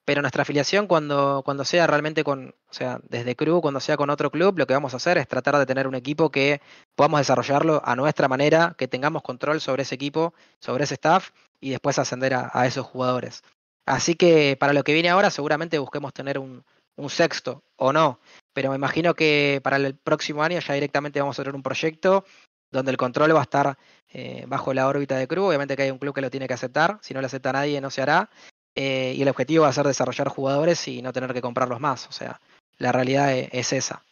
[0.06, 4.10] Pero nuestra afiliación, cuando, cuando sea realmente con, o sea, desde Crew, cuando sea con
[4.10, 6.62] otro club, lo que vamos a hacer es tratar de tener un equipo que
[6.96, 11.30] podamos desarrollarlo a nuestra manera, que tengamos control sobre ese equipo, sobre ese staff,
[11.60, 13.44] y después ascender a, esos jugadores.
[13.86, 16.64] Así que para lo que viene ahora, seguramente busquemos tener un,
[16.96, 18.20] un sexto, o no.
[18.54, 22.26] Pero me imagino que para el próximo año ya directamente vamos a tener un proyecto
[22.72, 23.78] donde el control va a estar
[24.10, 25.46] eh, bajo la órbita de Crew.
[25.46, 27.82] Obviamente que hay un club que lo tiene que aceptar, si no lo acepta nadie
[27.82, 28.30] no se hará.
[28.76, 32.08] Eh, y el objetivo va a ser desarrollar jugadores y no tener que comprarlos más.
[32.08, 32.40] O sea,
[32.78, 34.04] la realidad e, es, esa.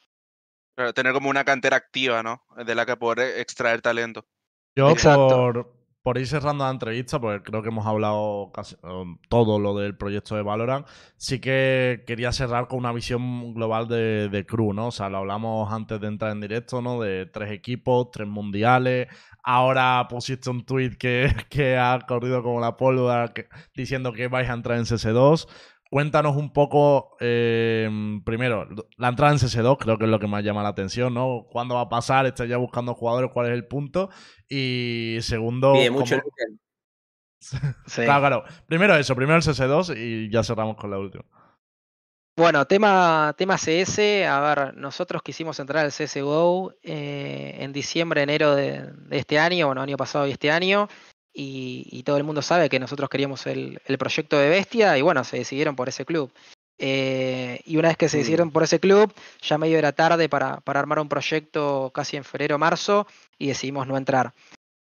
[0.93, 2.43] tener como una cantera activa, ¿no?
[2.65, 4.25] De la que poder extraer talento.
[4.75, 5.71] Yo por,
[6.01, 9.97] por ir cerrando la entrevista, porque creo que hemos hablado casi um, todo lo del
[9.97, 10.87] proyecto de Valorant,
[11.17, 14.87] sí que quería cerrar con una visión global de, de Crew, ¿no?
[14.87, 17.01] O sea, lo hablamos antes de entrar en directo, ¿no?
[17.01, 19.07] De tres equipos, tres mundiales.
[19.43, 23.33] Ahora pusiste un tweet que, que ha corrido como la pólvora
[23.75, 25.47] diciendo que vais a entrar en CS2
[25.89, 27.89] cuéntanos un poco, eh,
[28.23, 28.67] primero,
[28.97, 31.47] la entrada en CS2 creo que es lo que más llama la atención, ¿no?
[31.51, 32.25] ¿Cuándo va a pasar?
[32.25, 33.31] ¿Estás ya buscando jugadores?
[33.33, 34.09] ¿Cuál es el punto?
[34.47, 35.73] Y segundo...
[35.91, 36.19] mucho
[37.95, 38.43] claro, claro.
[38.67, 41.23] Primero eso, primero el CS2 y ya cerramos con la última.
[42.37, 48.55] Bueno, tema, tema CS, a ver, nosotros quisimos entrar al CSGO eh, en diciembre, enero
[48.55, 50.87] de, de, este año, bueno, año pasado y este año
[51.41, 55.37] y, todo el mundo sabe que nosotros queríamos el, proyecto de Bestia y bueno, se
[55.37, 56.31] decidieron por ese club.
[56.77, 58.19] Eh, y una vez que se mm.
[58.19, 62.55] decidieron por ese club, ya medio era tarde para, armar un proyecto casi en febrero
[62.55, 64.33] o marzo y decidimos no entrar.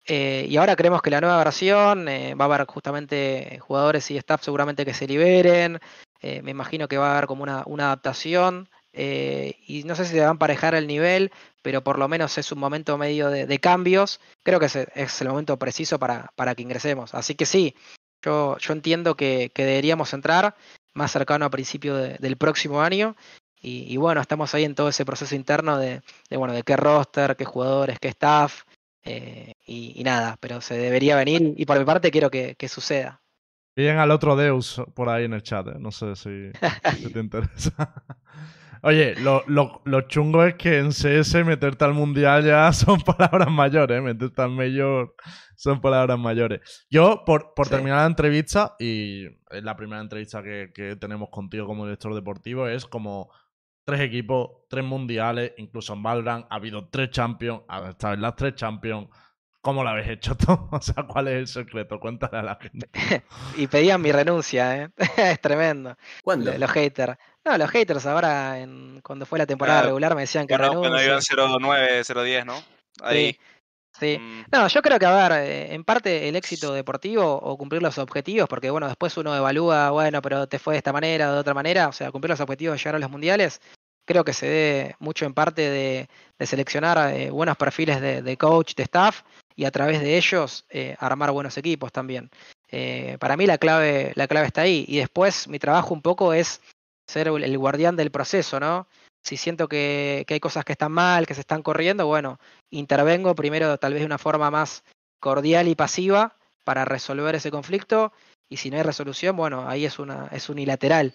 [0.07, 4.18] Eh, y ahora creemos que la nueva versión eh, va a haber justamente jugadores y
[4.18, 5.80] staff seguramente que se liberen.
[6.22, 10.12] me imagino que va a haber como una, una adaptación eh, y no sé si
[10.12, 11.32] se va a emparejar el nivel,
[11.62, 14.20] pero por lo menos es un momento medio de, cambios.
[14.45, 17.12] Creo que es, el momento preciso para, para, que ingresemos.
[17.14, 17.74] Así que sí,
[18.22, 20.55] yo, yo entiendo que, deberíamos entrar
[20.95, 23.16] más cercano a principio del próximo año.
[23.61, 27.47] Y, bueno, estamos ahí en todo ese proceso interno de, bueno, de qué roster, qué
[27.47, 28.62] jugadores, qué staff.
[29.03, 33.22] Eh, y, nada, pero se debería venir y por mi parte quiero que, que suceda.
[33.76, 35.76] Bien al otro Deus por ahí en el chat, ¿eh?
[35.78, 36.53] no sé si,
[36.97, 38.05] si te interesa.
[38.87, 43.51] Oye, lo, lo, lo, chungo es que en CS meterte al mundial ya son palabras
[43.51, 44.01] mayores, ¿eh?
[44.03, 45.14] meterte al mayor
[45.57, 46.87] son palabras mayores.
[46.91, 51.66] Yo, por, por terminar la entrevista, y es la primera entrevista que, que tenemos contigo
[51.66, 53.30] como director deportivo, es como
[53.85, 58.55] tres equipos, tres mundiales, incluso en Valorant ha habido tres champions, esta vez las tres
[58.55, 59.09] champions.
[59.62, 60.68] ¿Cómo lo habéis hecho todo?
[60.72, 61.99] O sea, ¿cuál es el secreto?
[61.99, 62.91] Cuéntale a la gente.
[63.57, 64.91] y pedían mi renuncia, ¿eh?
[65.16, 65.97] es tremendo.
[66.22, 66.53] ¿Cuándo?
[66.59, 67.16] Los haters.
[67.45, 71.03] No, los haters ahora, en, cuando fue la temporada regular, me decían que bueno, Cuando
[71.03, 72.55] iban 0-9, 0-10, ¿no?
[73.03, 73.38] Ahí.
[73.99, 74.18] Sí.
[74.18, 74.45] Mm.
[74.51, 77.99] No, yo creo que, a ver, eh, en parte el éxito deportivo o cumplir los
[77.99, 81.38] objetivos, porque bueno, después uno evalúa, bueno, pero te fue de esta manera o de
[81.38, 83.61] otra manera, o sea, cumplir los objetivos de llegar a los mundiales,
[84.05, 86.09] creo que se dé mucho en parte de,
[86.45, 89.22] seleccionar eh, buenos perfiles de, coach, de staff,
[89.55, 92.30] y a través de ellos eh, armar buenos equipos también.
[93.20, 94.84] para mí la clave, la clave está ahí.
[94.88, 96.61] Y después mi trabajo un poco es
[97.07, 98.86] ser el guardián del proceso, ¿no?
[99.22, 102.38] Si siento que, hay cosas que están mal, que se están corriendo, bueno,
[102.70, 104.84] intervengo primero tal vez de una forma más
[105.18, 108.12] cordial y pasiva para resolver ese conflicto
[108.50, 111.14] y si no hay resolución, bueno, ahí es, una, es unilateral.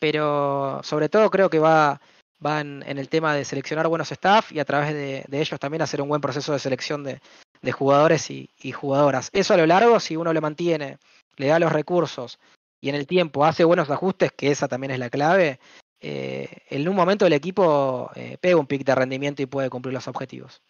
[0.00, 2.00] Pero sobre todo creo que va,
[2.44, 6.02] va en, el tema de seleccionar buenos staff y a través de, ellos también hacer
[6.02, 7.20] un buen proceso de selección de,
[7.72, 9.30] jugadores y, y, jugadoras.
[9.32, 10.98] Eso a lo largo, si uno le mantiene,
[11.36, 12.38] le da los recursos
[12.84, 15.58] y en el tiempo hace buenos ajustes, que esa también es la clave,
[16.00, 19.94] eh, en un momento el equipo eh, pega un pic de rendimiento y puede cumplir
[19.94, 20.62] los objetivos.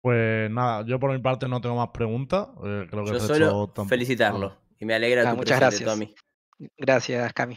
[0.00, 2.48] Pues nada, yo por mi parte no tengo más preguntas.
[2.64, 5.88] Eh, creo que yo solo felicitarlo y me alegra ah, tu muchas gracias.
[5.88, 6.12] Tommy.
[6.76, 7.56] Gracias, Cami.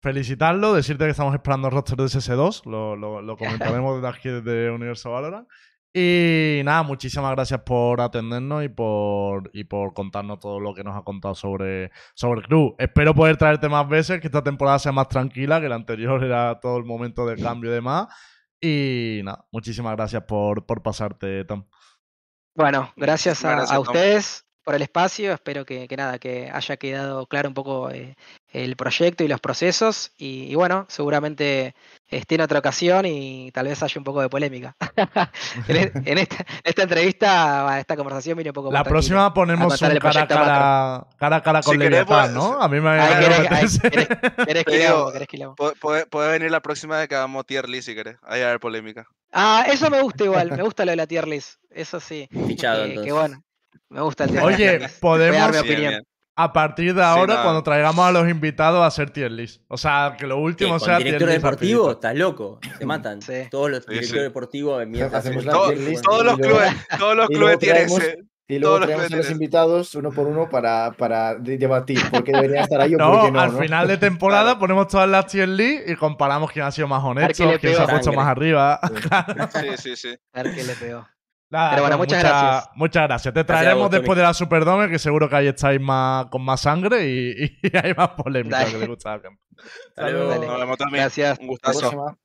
[0.00, 4.28] Felicitarlo, decirte que estamos esperando el roster de SS2, lo, lo, lo comentaremos desde aquí
[4.30, 5.46] desde Universo Valorant.
[5.92, 10.96] Y nada, muchísimas gracias por atendernos y por, y por contarnos todo lo que nos
[10.96, 12.76] ha contado sobre, sobre el club.
[12.78, 16.60] Espero poder traerte más veces, que esta temporada sea más tranquila, que la anterior era
[16.60, 18.06] todo el momento de cambio y demás.
[18.60, 21.64] Y nada, muchísimas gracias por, por pasarte, Tom.
[22.54, 25.32] Bueno, gracias a, ustedes por el espacio.
[25.32, 28.16] Espero que, nada, que haya quedado claro un poco eh,
[28.52, 30.12] el proyecto y los procesos.
[30.16, 31.74] Y, bueno, seguramente
[32.08, 34.76] esté en otra ocasión y tal vez haya un poco de polémica.
[35.68, 41.06] E, en, esta, entrevista, esta conversación viene un poco La próxima ponemos un cara, cara,
[41.16, 42.60] cara a cara con Leviatán, ¿no?
[42.60, 42.98] A mí me
[44.46, 45.48] ¿Querés que
[45.80, 48.16] Puede, puede venir la próxima de que hagamos tier list si querés.
[48.22, 49.06] Ahí va a haber polémica.
[49.32, 50.50] Ah, eso me gusta igual.
[50.50, 51.60] Me gusta lo de la tier list.
[51.70, 52.28] Eso sí.
[52.46, 53.06] Fichado, entonces.
[53.06, 53.42] Que bueno.
[53.88, 55.56] Me gusta el Oye, podemos.
[55.56, 55.62] A
[56.52, 59.62] partir de ahora, cuando traigamos a los invitados a hacer tier list.
[59.68, 62.58] O sea, que lo último sea tier director deportivo, estás loco.
[62.78, 63.20] Se matan.
[63.50, 64.82] Todos los directores deportivos
[65.12, 67.88] hacemos la todos, todos los clubes, todos los clubes tienen
[68.50, 72.64] y luego traemos a los invitados uno por uno para, para debatir por qué deberían
[72.64, 73.40] estar ahí o no, por qué no.
[73.40, 77.04] Al final de temporada ponemos todas las tier list y comparamos quién ha sido más
[77.04, 78.80] honesto, quién se ha puesto más arriba.
[79.52, 80.16] Sí, sí, sí.
[80.32, 81.06] A ver qué le pegó.
[81.50, 82.70] Nada, Pero bueno, pues muchas mucha- gracias.
[82.76, 83.34] Muchas gracias.
[83.34, 86.42] Te Gracias traeremos vos, después de la Superdome, que seguro que ahí estáis más, con
[86.42, 88.70] más sangre y, y hay más polémica Dale.
[88.72, 89.16] que le gusta a.
[89.96, 91.02] Nos vemos también.
[91.02, 91.38] Gracias.
[91.40, 92.16] Un gustazo.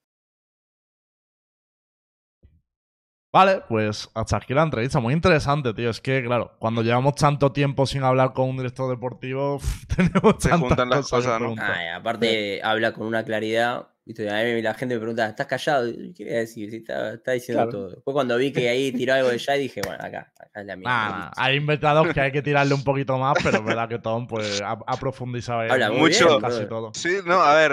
[3.34, 5.00] Vale, pues hasta aquí la entrevista.
[5.02, 5.90] Muy interesante, tío.
[5.90, 9.60] Es que, claro, cuando llevamos tanto tiempo sin hablar con un director deportivo,
[9.96, 11.54] tenemos Se tantas juntan las cosas ¿no?
[11.60, 13.90] Ah, aparte habla con una claridad.
[14.06, 14.30] ¿Viste?
[14.30, 15.92] A mí la gente me pregunta, ¿estás callado?
[15.92, 16.70] ¿Qué quería decir?
[16.70, 17.72] Si está, está diciendo Claro.
[17.72, 17.90] todo.
[17.96, 20.76] Después cuando vi que ahí tiró algo de ya dije, bueno, acá, acá es la
[20.76, 20.90] mía.
[20.90, 24.28] Nah, hay inventados que hay que tirarle un poquito más, pero es verdad que Tom
[24.28, 26.28] pues, ha, ha profundizado en Habla Mucho.
[26.28, 26.92] bien, casi todo.
[26.94, 27.72] Sí, no, a ver,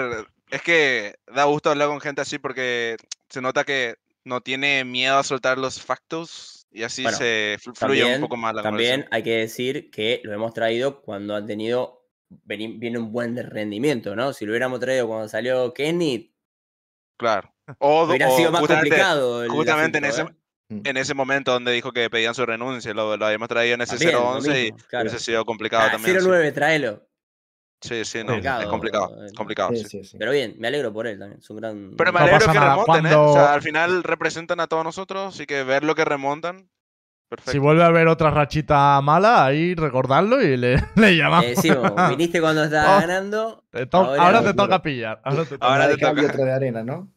[0.49, 2.97] es que da gusto hablar con gente así porque
[3.29, 7.75] se nota que no tiene miedo a soltar los factos y así Bueno, se fl-
[7.75, 11.35] fluye También, un poco más la también hay que decir que lo hemos traído cuando
[11.35, 12.02] han tenido
[12.45, 14.33] viene un buen rendimiento, ¿no?
[14.33, 16.29] Si lo hubiéramos traído cuando salió Kenny,
[17.17, 17.53] Claro.
[17.79, 19.43] O, hubiera o sido más justamente, complicado.
[19.43, 20.31] el justamente en asunto,
[20.69, 20.81] ese- ¿eh?
[20.89, 23.97] en ese momento donde dijo que pedían su renuncia, lo, lo habíamos traído en ese
[23.97, 25.03] También, lo 011 y claro.
[25.07, 26.19] hubiese sido complicado Ah, también.
[26.19, 26.27] sí.
[26.27, 27.07] 09, tráelo.
[27.81, 29.69] Sí, sí, no, Complicado, es complicado, eh, es complicado.
[29.71, 29.87] Sí, sí.
[29.89, 30.17] sí, sí.
[30.17, 31.39] Pero bien, me alegro por él también.
[31.39, 31.93] Es un gran.
[31.97, 33.15] Pero me No alegro que nada, remonten, ¿eh?
[33.15, 36.69] O sea, al final representan a todos nosotros, así que ver lo que remontan,
[37.35, 37.51] perfecto.
[37.51, 41.45] Si vuelve a haber otra rachita mala, ahí recordarlo y le, le llamamos.
[41.45, 43.01] Le decimos, viniste cuando estaba Oh.
[43.01, 43.63] ganando.
[43.73, 45.21] Eh, ahora- ahora, te toca pillar.
[45.23, 45.67] Ahora te toca.
[45.67, 46.21] Ahora te toca.
[46.21, 47.09] otra de arena, ¿no?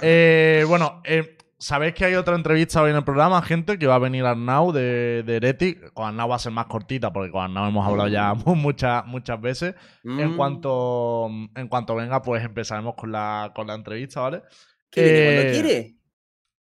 [0.00, 3.94] Eh, bueno, eh, sabéis que hay otra entrevista hoy en el programa, gente, que va
[3.94, 5.92] a venir Arnau de, de Heretic.
[5.92, 9.06] Con Arnau va a ser más cortita, porque con Arnau hemos hablado ya mu- muchas,
[9.06, 9.74] muchas veces.
[10.04, 14.42] En Mm, cuanto en cuanto venga, pues empezaremos con la, con la entrevista, ¿vale?
[14.90, 15.94] ¿Qué viene eh, cuando quiere?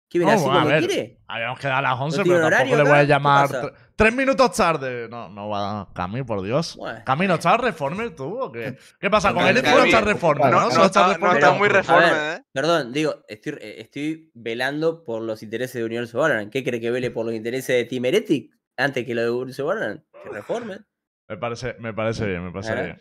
[0.09, 0.87] ¿Qué viene no, así a cuando ver.
[0.87, 1.19] quiere?
[1.27, 3.49] Habíamos quedado a las 11, tiene pero horario tampoco le voy a llamar
[3.97, 5.09] tres minutos tarde.
[5.09, 6.77] No, no va Cami, por Dios.
[6.77, 7.01] Bueno.
[7.05, 8.77] Cami, ¿no estás reformer tú o qué?
[9.01, 9.33] ¿Qué pasa?
[9.35, 10.61] Con él tú no estás reformer, no, ¿no?
[10.67, 11.43] No, Solo no estás está, no reformer.
[11.43, 12.39] está muy A reforme, ver.
[12.39, 12.45] ¿eh?
[12.53, 16.53] Perdón, digo, estoy, eh, estoy velando por los intereses de Universo Valorant.
[16.53, 19.67] ¿Qué cree que vele por los intereses de Team Heretic antes que lo de Universo
[19.67, 20.03] Valorant?
[20.23, 20.87] Que reformen.
[21.29, 22.83] Me parece, me parece bien, me parece Ahora.
[22.85, 22.99] bien.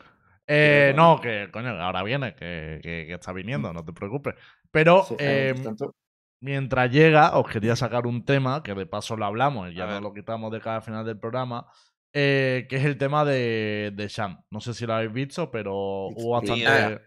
[0.47, 4.33] Eh, no, que coño, ahora viene, que, que- que está viniendo, no te preocupes.
[4.71, 5.53] Pero Sí, eh,
[6.43, 9.87] mientras llega, os quería sacar un tema, que de paso lo hablamos y ya A
[9.87, 11.65] nos lo quitamos de cada final del programa,
[12.11, 14.43] eh, que es el tema de, de Sham.
[14.51, 15.73] No sé si lo habéis visto, pero
[16.07, 17.01] hubo bastante...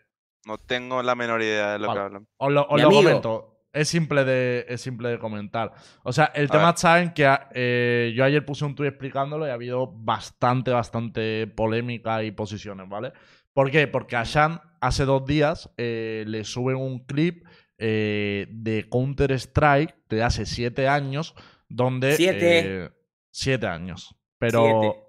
[0.47, 2.01] No tengo la menor idea de lo Vale.
[2.01, 2.29] que hablan.
[2.39, 3.53] Os lo, os lo comento.
[3.73, 5.73] Es simple, de, es simple de comentar.
[6.03, 6.75] O sea, el A tema ver.
[6.77, 11.47] está en que eh, yo ayer puse un tuit explicándolo y ha habido bastante, bastante
[11.49, 13.13] polémica y posiciones, ¿vale?
[13.53, 13.87] ¿Por qué?
[13.87, 17.45] Porque a Shan hace dos días eh, le suben un clip
[17.79, 21.35] eh, de Counter-Strike de hace siete años,
[21.69, 22.17] donde...
[22.17, 22.85] Siete.
[22.85, 22.91] eh,
[23.31, 24.15] siete años.
[24.39, 24.81] Pero...
[24.83, 25.03] Siete.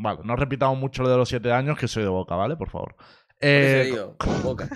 [0.00, 2.56] Vale, no repitamos mucho lo de los siete años, que soy de boca, ¿vale?
[2.56, 2.94] Por favor.
[3.40, 4.68] Eh, eso digo, con boca.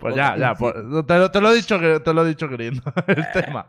[0.00, 0.74] pues ya, ya, pues,
[1.06, 2.82] te, lo- te lo he dicho te lo he dicho queriendo.
[3.06, 3.66] El tema.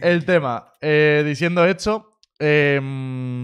[0.00, 0.72] El tema.
[0.80, 2.78] eh, diciendo esto, eh,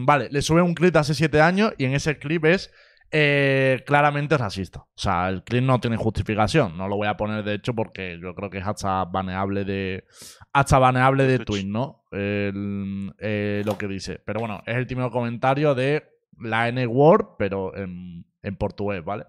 [0.07, 2.71] vale, le sube un clip de hace siete años y en ese clip es
[3.17, 4.81] eh, claramente racista.
[4.81, 6.77] O sea, el clip no tiene justificación.
[6.77, 10.05] No lo voy a poner de hecho porque yo creo que es hasta baneable de.
[10.53, 11.67] Hasta baneable de Twitch.
[11.67, 12.05] ¿no?
[12.11, 14.21] El- eh, lo que dice.
[14.25, 16.03] Pero bueno, es el típico comentario de
[16.41, 19.27] la N-word, pero en, en portugués, ¿vale?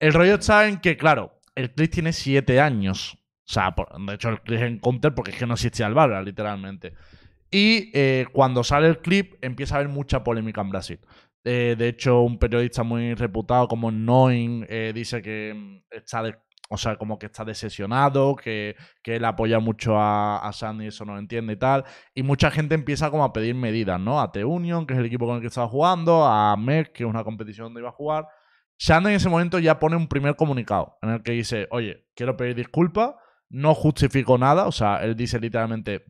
[0.00, 3.14] El rollo está en que, claro, el clip tiene siete años.
[3.48, 5.86] O sea, por- de hecho, el clip es en Counter porque es que no existía
[5.86, 6.94] el Valorant, literalmente.
[7.52, 10.98] Y eh, cuando sale el clip, empieza a haber mucha polémica en Brasil.
[11.44, 16.36] Eh, de hecho, un periodista muy reputado como Noin eh, dice que mm, está de-
[16.70, 21.04] o sea, como que está desesionado, que, que él apoya mucho a, a Sandy eso
[21.04, 21.84] no lo entiende y tal.
[22.14, 24.20] Y mucha gente empieza como a pedir medidas, ¿no?
[24.22, 27.10] A T-Union, que es el equipo con el que estaba jugando, a MEC, que es
[27.10, 28.26] una competición donde iba a jugar.
[28.78, 32.36] Shannon en ese momento ya pone un primer comunicado en el que dice, oye, quiero
[32.38, 33.14] pedir disculpas,
[33.50, 36.04] no justifico nada, o sea, él dice literalmente,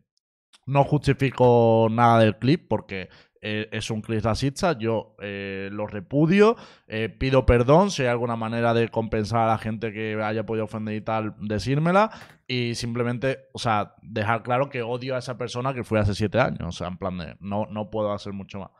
[0.66, 3.08] no justifico nada del clip porque
[3.44, 6.54] eh, es un clip racista, yo eh, lo repudio,
[6.86, 10.66] eh, pido perdón, si hay alguna manera de compensar a la gente que haya podido
[10.66, 12.12] ofender y tal, decírmela,
[12.46, 16.38] y simplemente, o sea, dejar claro que odio a esa persona que fue hace siete
[16.38, 18.70] años, o sea, en plan de, no, no puedo hacer mucho más.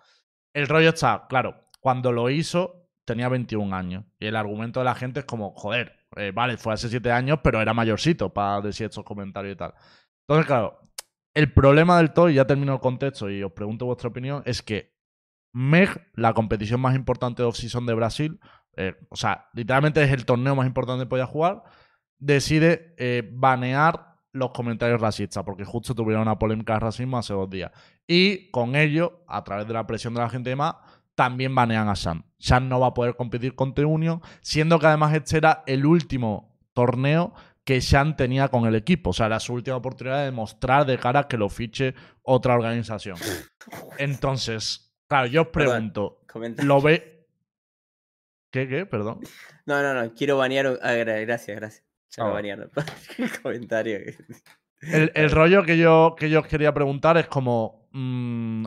[0.54, 4.04] El rollo está, claro, cuando lo hizo tenía 21 años.
[4.20, 7.60] Y el argumento de la gente es como, joder, vale, fue hace 7 años, pero
[7.60, 9.74] era mayorcito para decir estos comentarios y tal.
[10.20, 10.78] Entonces, claro,
[11.35, 14.62] el problema del todo, y ya termino el contexto y os pregunto vuestra opinión, es
[14.62, 14.95] que
[15.53, 18.41] MEG, la competición más importante de off-season de Brasil,
[18.76, 21.62] eh, o sea, literalmente es el torneo más importante que podía jugar,
[22.18, 27.51] decide eh, banear los comentarios racistas, porque justo tuvieron una polémica de racismo hace dos
[27.51, 27.70] días.
[28.07, 30.76] Y con ello, a través de la presión de la gente y demás,
[31.14, 32.24] también banean a Shan.
[32.39, 35.85] Shan no va a poder competir con The Union, siendo que además este era el
[35.85, 39.10] último torneo que Sean tenía con el equipo.
[39.10, 43.16] O sea, era su última oportunidad de demostrar de cara que lo fiche otra organización.
[43.98, 46.20] Entonces, claro, yo os pregunto,
[46.64, 47.26] ¿lo ve?
[48.50, 48.84] ¿Qué, qué?
[48.86, 49.20] Perdón.
[49.66, 50.66] No, no, no, quiero banear.
[50.66, 51.84] un- ah, gra- gracias, gracias.
[52.16, 52.70] Ya Ah, lo banearon.
[53.18, 53.98] El comentario.
[54.82, 58.66] El, el rollo que yo, que yo os quería preguntar es como, mm,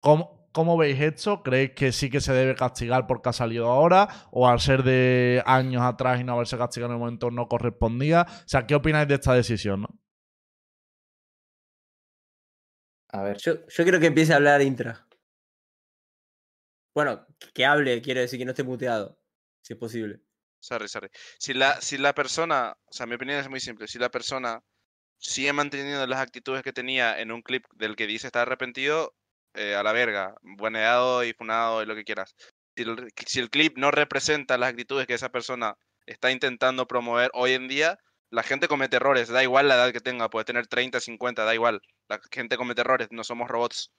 [0.00, 1.42] ¿cómo, cómo veis esto?
[1.42, 4.08] ¿Creéis que sí que se debe castigar porque ha salido ahora?
[4.30, 8.24] ¿O al ser de años atrás y no haberse castigado en el momento no correspondía?
[8.26, 9.82] O sea, ¿qué opináis de esta decisión?
[9.82, 9.88] no?
[13.10, 15.06] A ver, Yo, yo quiero que empiece a hablar Intra.
[16.94, 19.20] Bueno, que hable, quiero decir que no esté muteado,
[19.60, 20.22] si es posible.
[20.58, 21.10] Sorry, sorry.
[21.38, 23.88] Si la, si la persona, o sea, mi opinión es muy simple.
[23.88, 24.64] Si la persona
[25.18, 29.14] sigue manteniendo las actitudes que tenía en un clip del que dice estar arrepentido,
[29.56, 32.34] eh, a la verga, bueneado y funado y lo que quieras.
[32.76, 35.76] Si el, si clip no representa las actitudes que esa persona
[36.06, 37.98] está intentando promover hoy en día,
[38.30, 41.54] la gente comete errores, da igual la edad que tenga, puede tener 30, 50, da
[41.54, 41.80] igual.
[42.08, 43.92] La gente comete errores, no somos robots.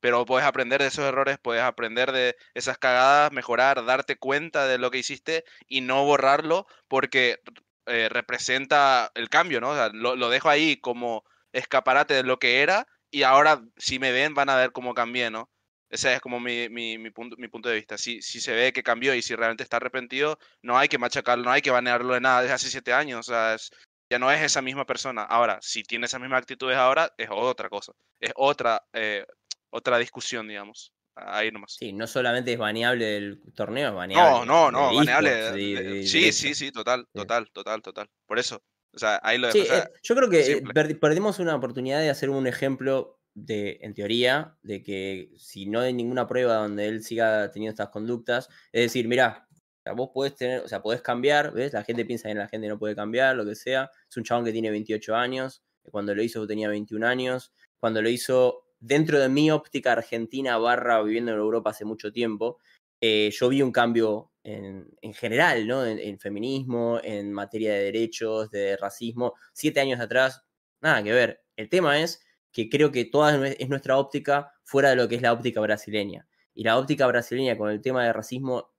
[0.00, 4.78] Pero puedes aprender de esos errores, puedes aprender de esas cagadas, mejorar, darte cuenta de
[4.78, 7.40] lo que hiciste y no borrarlo porque
[7.86, 9.70] eh, representa el cambio, ¿no?
[9.70, 14.12] O sea, lo dejo ahí como escaparate de lo que era y ahora si me
[14.12, 15.50] ven van a ver cómo cambié, ¿no?
[15.88, 17.96] Ese es como mi, mi, mi punto, mi punto de vista.
[17.96, 21.44] Si, si se ve que cambió y si realmente está arrepentido, no hay que machacarlo,
[21.44, 23.20] no hay que banearlo de nada desde hace siete años.
[23.28, 23.70] O sea, es-
[24.10, 25.22] ya no es esa misma persona.
[25.22, 27.92] Ahora, si tiene esas mismas actitudes ahora, es otra cosa.
[28.20, 29.24] Es otra, eh,
[29.70, 30.92] otra discusión, digamos.
[31.14, 31.76] Ahí nomás.
[31.78, 34.30] Sí, no solamente es baneable del torneo, es baneable.
[34.40, 35.30] No, no, no, baneable.
[35.30, 38.10] esports, de- de- de- de sí, sí, sí, total, total, total, total.
[38.26, 38.60] Por eso.
[38.94, 39.58] O sea, ahí lo dejo.
[39.58, 40.94] Sí, o sea, eh, yo creo que eh, simple.
[40.96, 45.92] perdimos una oportunidad de hacer un ejemplo de, en teoría, de que si no hay
[45.92, 49.48] ninguna prueba donde él siga teniendo estas conductas, es decir, mira,
[49.96, 51.72] vos podés tener, o sea, podés cambiar, ¿ves?
[51.72, 53.90] La gente piensa que la gente no puede cambiar, lo que sea.
[54.08, 58.08] Es un chabón que tiene 28 años, cuando lo hizo tenía 21 años, cuando lo
[58.08, 62.58] hizo dentro de mi óptica argentina barra viviendo en Europa hace mucho tiempo,
[63.00, 65.84] eh, yo vi un cambio en, en general, ¿no?
[65.84, 69.34] En, feminismo, en materia de derechos, de racismo.
[69.52, 70.42] Siete años atrás,
[70.80, 71.42] nada que ver.
[71.56, 72.22] El tema es
[72.52, 76.28] que creo que toda es nuestra óptica fuera de lo que es la óptica brasileña.
[76.54, 78.72] Y la óptica brasileña con el tema de racismo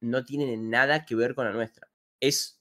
[0.00, 1.88] no tiene nada que ver con la nuestra.
[2.20, 2.60] Es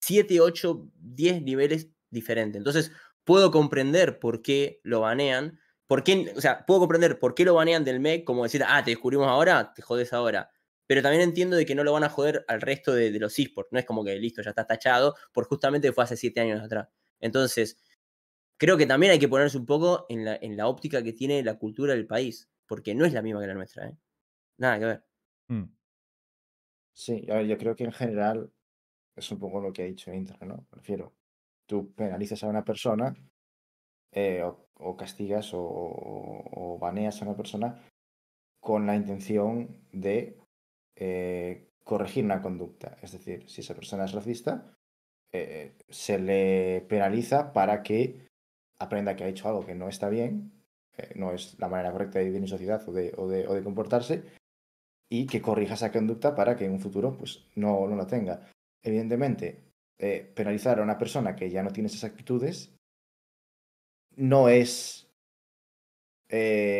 [0.00, 2.58] 7, 8, 10 niveles diferentes.
[2.58, 2.92] Entonces,
[3.24, 5.60] puedo comprender por qué lo banean.
[5.86, 8.82] Por qué, o sea, puedo comprender por qué lo banean del MEC, como decir, ah,
[8.82, 10.50] te descubrimos ahora, te jodes ahora.
[10.90, 13.38] Pero también entiendo de que no lo van a joder al resto de, de los
[13.38, 13.70] esports.
[13.72, 16.88] No es como que listo, ya está tachado, por justamente fue hace 7 años atrás.
[17.20, 17.78] Entonces,
[18.58, 21.42] creo que también hay que ponerse un poco en la, en la óptica que tiene
[21.42, 23.98] la cultura del país, porque no es la misma que la nuestra, ¿eh?
[24.58, 25.04] Nada que ver.
[25.48, 25.64] Mm.
[26.92, 28.52] sí, a ver, yo creo que en general
[29.16, 30.66] es un poco lo que ha dicho Intra, ¿no?
[30.72, 31.14] Me refiero,
[31.66, 33.14] tú penalizas a una persona
[34.12, 37.80] eh, o, o castigas o, o- o baneas a una persona
[38.60, 40.39] con la intención de
[41.02, 42.98] eh, corregir una conducta.
[43.00, 44.76] Es decir, si esa persona es racista,
[45.32, 48.28] eh, se le penaliza para que
[48.78, 50.52] aprenda que ha hecho algo que no está bien,
[50.98, 54.24] eh, no es la manera correcta de vivir en sociedad o de, o de, comportarse,
[55.08, 58.46] y que corrija esa conducta para que en un futuro pues, no, no la tenga.
[58.82, 59.64] Evidentemente,
[60.34, 62.74] penalizar a una persona que ya no tiene esas actitudes
[64.16, 65.10] no es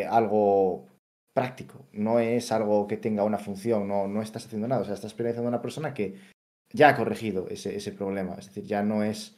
[0.09, 0.90] algo
[1.33, 4.93] práctico, no es algo que tenga una función, no, no estás haciendo nada, o sea,
[4.93, 6.15] estás penalizando a una persona que
[6.73, 9.37] ya ha corregido ese, ese problema, es decir, ya no es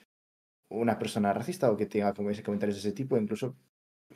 [0.70, 3.56] una persona racista o que tenga comentarios de ese tipo, incluso,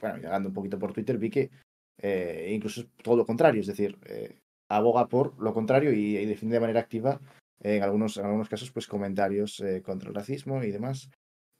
[0.01, 1.51] bueno, llegando un poquito por Twitter, vi que
[1.99, 6.25] eh, incluso es todo lo contrario, es decir, eh, aboga por lo contrario y, y
[6.25, 7.19] defiende de manera activa
[7.61, 11.09] eh, en, algunos, en algunos casos pues comentarios contra el racismo y demás,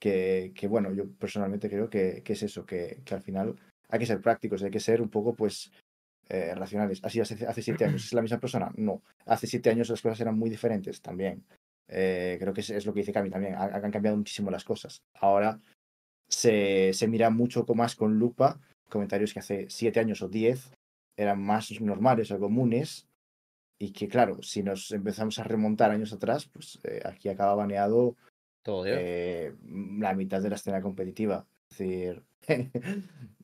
[0.00, 3.56] que, que bueno, yo personalmente creo que, que es eso, que, que al final
[3.88, 5.72] hay que ser prácticos, hay que ser un poco pues
[6.28, 7.00] eh, racionales.
[7.02, 8.70] Así hace, hace siete años, ¿es la misma persona?
[8.76, 9.02] No.
[9.26, 11.44] Hace siete años las cosas eran muy diferentes también.
[11.88, 13.54] Eh, creo que es, es lo que dice Cami también.
[13.54, 15.02] Ha- Han cambiado muchísimo las cosas.
[15.14, 15.58] Ahora
[16.28, 20.72] se, se mira mucho más con lupa comentarios que hace siete años o diez
[21.16, 23.06] eran más normales o comunes
[23.80, 28.16] y que claro, si nos empezamos a remontar años atrás, pues eh, aquí acaba baneado
[28.62, 29.54] Todo eh,
[29.98, 31.46] la mitad de la escena competitiva.
[31.70, 32.22] Es decir,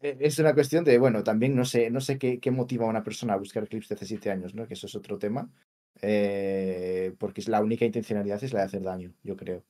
[0.00, 3.02] es una cuestión de, bueno, también no sé, no sé qué, qué motiva a una
[3.02, 4.66] persona a buscar clips de hace siete años, ¿no?
[4.66, 5.50] Que eso es otro tema.
[6.02, 9.64] eh, porque es la única intencionalidad es la de hacer daño, yo creo.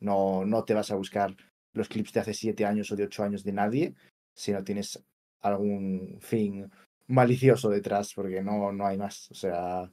[0.00, 1.36] No, no te vas a buscar
[1.74, 3.94] los clips de hace siete años o de ocho años de nadie
[4.34, 5.02] si no tienes
[5.40, 6.70] algún fin
[7.08, 9.30] malicioso detrás, porque no, no hay más.
[9.30, 9.90] O sea,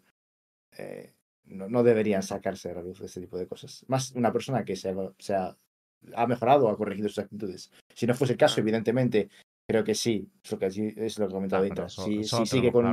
[0.77, 1.13] eh,
[1.45, 3.85] no, no deberían sacarse de la luz este tipo de cosas.
[3.87, 5.55] Más una persona que se, ha- se ha,
[6.15, 7.71] ha mejorado o ha corregido sus actitudes.
[7.93, 9.29] Si no fuese el caso, evidentemente,
[9.67, 10.31] creo que sí.
[10.43, 11.89] Es lo que, sí- es lo que pero ahorita.
[11.89, 12.83] Si, sigue con,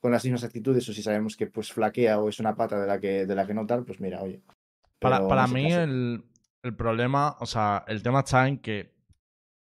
[0.00, 2.86] con las mismas actitudes o si sabemos que pues flaquea o es una pata de
[2.86, 4.42] la que, de la que no tal, pues mira, oye.
[4.98, 6.24] Para, para mí el,
[6.62, 8.94] el problema, o sea, el tema está en que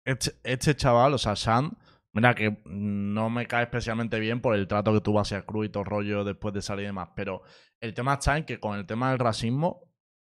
[0.06, 1.72] este, este chaval, o sea, Shan,
[2.14, 5.70] mira que no me cae especialmente bien por el trato que tuvo hacia Cruz y
[5.70, 7.42] todo rollo después de salir y demás, pero
[7.82, 9.85] el tema está en que con el tema del racismo,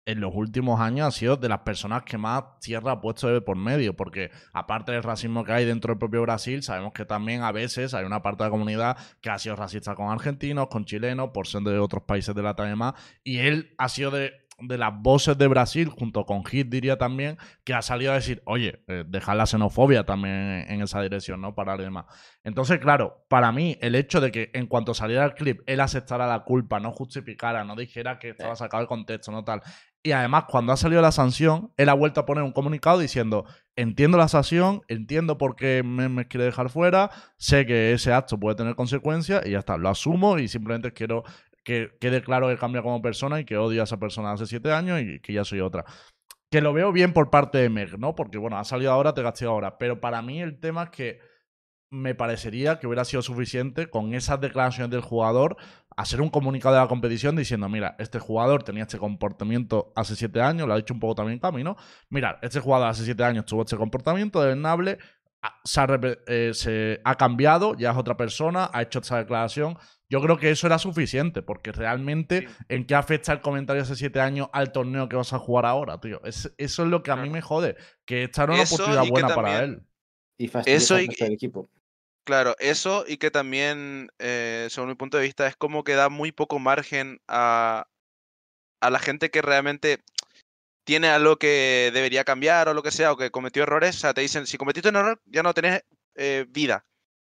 [0.09, 3.42] en los últimos años ha sido de las personas que más tierra ha puesto de
[3.42, 7.42] por medio, porque aparte del racismo que hay dentro del propio Brasil, sabemos que también
[7.42, 10.86] a veces hay una parte de la comunidad que ha sido racista con argentinos, con
[10.86, 14.32] chilenos, por ser de otros países de la y demás, y él ha sido de,
[14.61, 18.42] de las voces de Brasil, junto con Hit diría también, que ha salido a decir,
[18.44, 21.54] oye, eh, dejar la xenofobia también en, esa dirección, ¿no?
[21.54, 22.06] Para demás.
[22.42, 26.26] Entonces, claro, para mí, el hecho de que en cuanto saliera el clip, él aceptara
[26.26, 29.62] la culpa, no justificara, no dijera que estaba sacado de contexto, no tal.
[30.09, 33.44] Y además, cuando ha salido la sanción, él ha vuelto a poner un comunicado diciendo,
[33.76, 38.56] entiendo la sanción, entiendo por qué me, quiere dejar fuera, sé que ese acto puede
[38.56, 41.24] tener consecuencias y ya está, lo asumo y simplemente quiero
[41.62, 44.72] que quede claro que cambia como persona y que odio a esa persona hace siete
[44.72, 45.84] años y que ya soy otra.
[46.50, 48.14] Que lo veo bien por parte de Meg, ¿no?
[48.14, 49.76] Porque, bueno, ha salido ahora, te castigo ahora.
[49.76, 51.20] Pero para mí el tema es que
[51.91, 55.57] me parecería que hubiera sido suficiente con esas declaraciones del jugador
[55.97, 60.41] hacer un comunicado de la competición diciendo, mira, este jugador tenía este comportamiento hace siete
[60.41, 61.76] años, lo ha dicho un poco también Cami, ¿no?
[62.11, 64.99] Mirad, este jugador hace siete años tuvo este comportamiento desnable,
[65.43, 65.86] ha- se ha,
[66.28, 69.76] eh, se ha cambiado, ya es otra persona, ha hecho esta declaración.
[70.11, 72.55] Yo creo que eso era suficiente, porque realmente, Sí.
[72.68, 76.01] ¿en qué afecta el comentario hace siete años al torneo que vas a jugar ahora,
[76.01, 76.20] tío?
[76.24, 79.07] Es- eso es lo que a mí me jode, que esta era una Eso oportunidad
[79.11, 79.82] buena para él.
[80.39, 81.68] Y Eso al y- del equipo.
[82.29, 86.11] Claro, eso y que también, eh, según mi punto de vista, es como que da
[86.11, 87.87] muy poco margen a,
[88.81, 90.05] a la gente que realmente
[90.85, 93.97] tiene algo que debería cambiar o lo que sea, o que cometió errores.
[93.97, 95.83] O sea, te dicen, si cometiste un error, ya no tenés
[96.16, 96.87] eh, vida.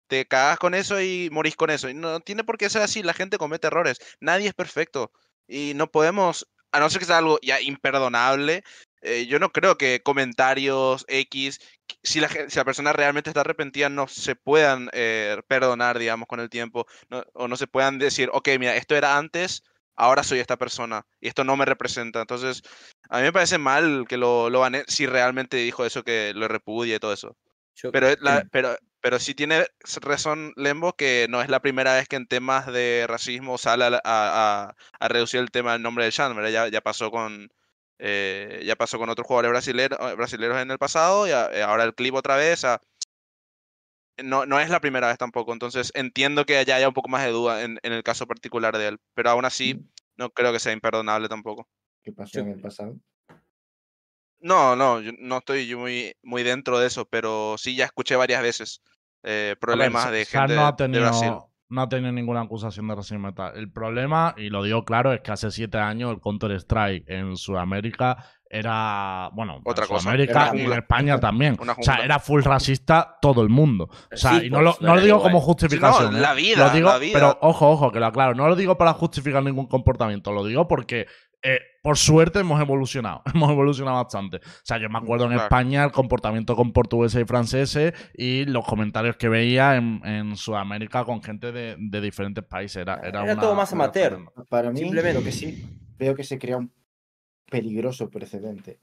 [0.07, 1.89] Te cagas con eso y morís con eso.
[1.89, 3.99] Y no tiene por qué ser así, la gente comete errores.
[4.21, 5.11] Nadie es perfecto.
[5.47, 8.63] Y no podemos, a no ser que sea algo ya imperdonable,
[9.01, 11.59] eh, yo no creo que comentarios X,
[12.03, 16.39] si la, si la persona realmente está arrepentida, no se puedan eh, perdonar, digamos, con
[16.39, 16.85] el tiempo.
[17.09, 19.63] no- o no se puedan decir, ok, mira, esto era antes,
[19.95, 21.05] ahora soy esta persona.
[21.19, 22.21] Y esto no me representa.
[22.21, 22.61] Entonces,
[23.09, 26.47] a mí me parece mal que lo, lo baneen si realmente dijo eso, que lo
[26.47, 27.35] repudia y todo eso.
[27.75, 29.65] Yo- Pero, la- pero, pero sí tiene
[30.01, 34.01] razón Lembo que no es la primera vez que en temas de racismo sale a,
[34.03, 36.51] a- a- reducir el tema del nombre de Chan, ¿verdad?
[36.51, 37.49] Ya, ya pasó con
[37.99, 41.83] eh, ya pasó con otros jugadores brasileros, brasileros en el pasado y a- eh, ahora
[41.83, 42.63] el clip otra vez.
[42.65, 42.81] a-
[44.23, 47.23] no, no es la primera vez tampoco, entonces entiendo que ya haya un poco más
[47.23, 49.81] de duda en, en el caso particular de él, pero aún así
[50.17, 51.67] no creo que sea imperdonable tampoco.
[52.03, 52.95] ¿Qué pasó Yo- en el pasado?
[54.41, 58.15] No, no, yo no estoy yo muy, muy dentro de eso, pero sí ya escuché
[58.15, 58.81] varias veces
[59.23, 61.33] eh, ver, problemas de gente no ha de Brasil.
[61.69, 63.55] No ha tenido ninguna acusación de racismo y tal.
[63.57, 68.17] El problema, y lo digo claro, es que hace siete años el Counter-Strike en Sudamérica
[68.51, 70.01] era, bueno, Otra en cosa.
[70.01, 70.73] Sudamérica Era y en.
[70.73, 71.55] España también.
[71.59, 73.89] O sea, era full racista todo el mundo.
[74.11, 75.31] O sea, Sí, y no lo, pues, no lo era digo igual.
[75.31, 76.15] como justificación.
[76.15, 76.19] ¿eh?
[76.19, 77.13] la vida, Lo digo, la vida.
[77.13, 78.33] Pero ojo, ojo, que lo aclaro.
[78.33, 80.31] No lo digo para justificar ningún comportamiento.
[80.31, 81.05] Lo digo porque,
[81.41, 83.21] eh, por suerte, hemos evolucionado.
[83.33, 84.37] Hemos evolucionado bastante.
[84.37, 85.43] O sea, yo me acuerdo en Claro.
[85.45, 91.05] España el comportamiento con portugueses y franceses y los comentarios que veía en, en Sudamérica
[91.05, 92.77] con gente de, de diferentes países.
[92.81, 94.19] Era, era, Era una- todo más amateur.
[94.49, 95.19] Para mí, Simplemente.
[95.19, 95.65] lo que sí
[95.97, 96.73] veo que se crea un
[97.49, 98.79] peligroso precedente.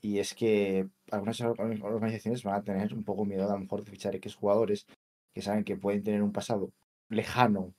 [0.00, 3.84] Y es que algunas or- organizaciones van a tener un poco miedo a lo mejor
[3.84, 4.86] de fichar X jugadores
[5.34, 6.72] que saben que pueden tener un pasado
[7.08, 7.72] lejano,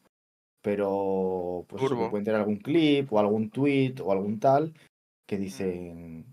[0.63, 2.09] pero pues Turbo.
[2.09, 4.73] pueden tener algún clip o algún tweet o algún tal
[5.27, 6.25] que dicen,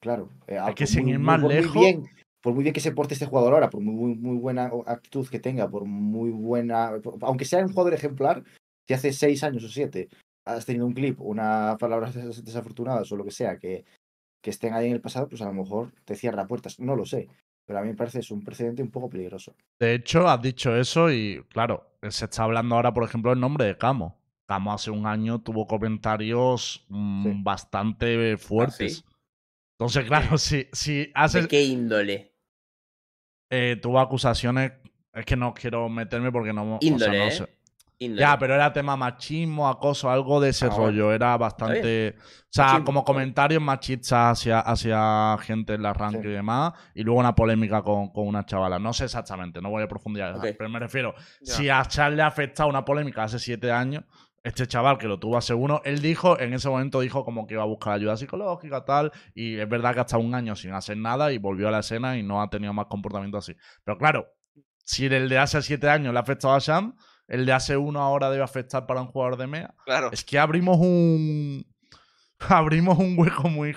[0.00, 2.04] claro, eh, ah, que sin muy- más muy lejos- bien,
[2.42, 5.26] por muy bien que se porte este jugador ahora, por muy, muy, muy buena actitud
[5.28, 6.92] que tenga, por muy buena,
[7.22, 8.44] aunque sea un jugador ejemplar,
[8.86, 10.08] si hace seis años o siete
[10.44, 13.84] has tenido un clip, una palabras des- desafortunadas o lo que sea que,
[14.42, 16.80] que estén ahí en el pasado, pues a lo mejor te cierra puertas.
[16.80, 17.28] No lo sé.
[17.64, 19.54] Pero a mí me parece es un precedente un poco peligroso.
[19.78, 23.64] De hecho, has dicho eso y, claro, se está hablando ahora, por ejemplo, el nombre
[23.66, 24.18] de Camo.
[24.46, 27.40] Camo hace un año tuvo comentarios mm, Sí.
[27.42, 28.96] bastante fuertes.
[28.98, 29.04] sí?
[29.78, 32.32] Entonces, claro, si, si haces, ¿De qué índole?
[33.50, 34.72] eh, tuvo acusaciones,
[35.12, 37.30] es que no quiero meterme porque no, o sea, Índole, no ¿eh?
[37.30, 37.48] sé.
[38.10, 40.84] Ya, pero era tema machismo, acoso, algo de ese Ah, bueno.
[40.86, 41.12] rollo.
[41.12, 42.16] Era bastante.
[42.18, 46.28] O sea, Machismo, como comentarios machistas hacia, hacia gente en la rank Sí.
[46.28, 46.72] y demás.
[46.94, 48.78] Y luego una polémica con, con una chavala.
[48.78, 50.36] No sé exactamente, no voy a profundizar.
[50.40, 51.54] Pero me refiero, Ya.
[51.54, 54.04] si a Charles le ha afectado una polémica hace siete años,
[54.44, 57.54] este chaval que lo tuvo a uno, él dijo, en ese momento dijo como que
[57.54, 60.72] iba a buscar ayuda psicológica, tal, y es verdad que ha estado un año sin
[60.72, 63.54] hacer nada y volvió a la escena y no ha tenido más comportamiento así.
[63.84, 64.26] Pero claro,
[64.84, 66.96] si el de hace siete años le ha afectado a Sham,
[67.32, 69.74] el de hace uno ahora debe afectar para un jugador de MEA.
[69.86, 70.10] Claro.
[70.12, 71.66] Es que abrimos un...
[72.40, 73.74] abrimos un hueco muy...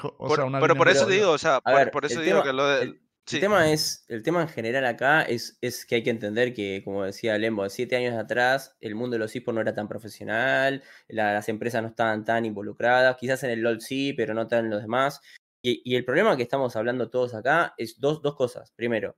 [0.60, 3.00] pero por eso digo, o sea, por, eso digo que lo de...
[3.32, 6.82] El tema es, el tema en general acá es, es que hay que entender que,
[6.84, 10.84] como decía Lembo, siete años atrás el mundo de los esports no era tan profesional,
[11.08, 14.72] las empresas no estaban tan involucradas, quizás en el LOL sí, pero no tan en
[14.72, 15.22] los demás.
[15.64, 18.72] Y, el problema que estamos hablando todos acá es dos, dos cosas.
[18.76, 19.16] Primero,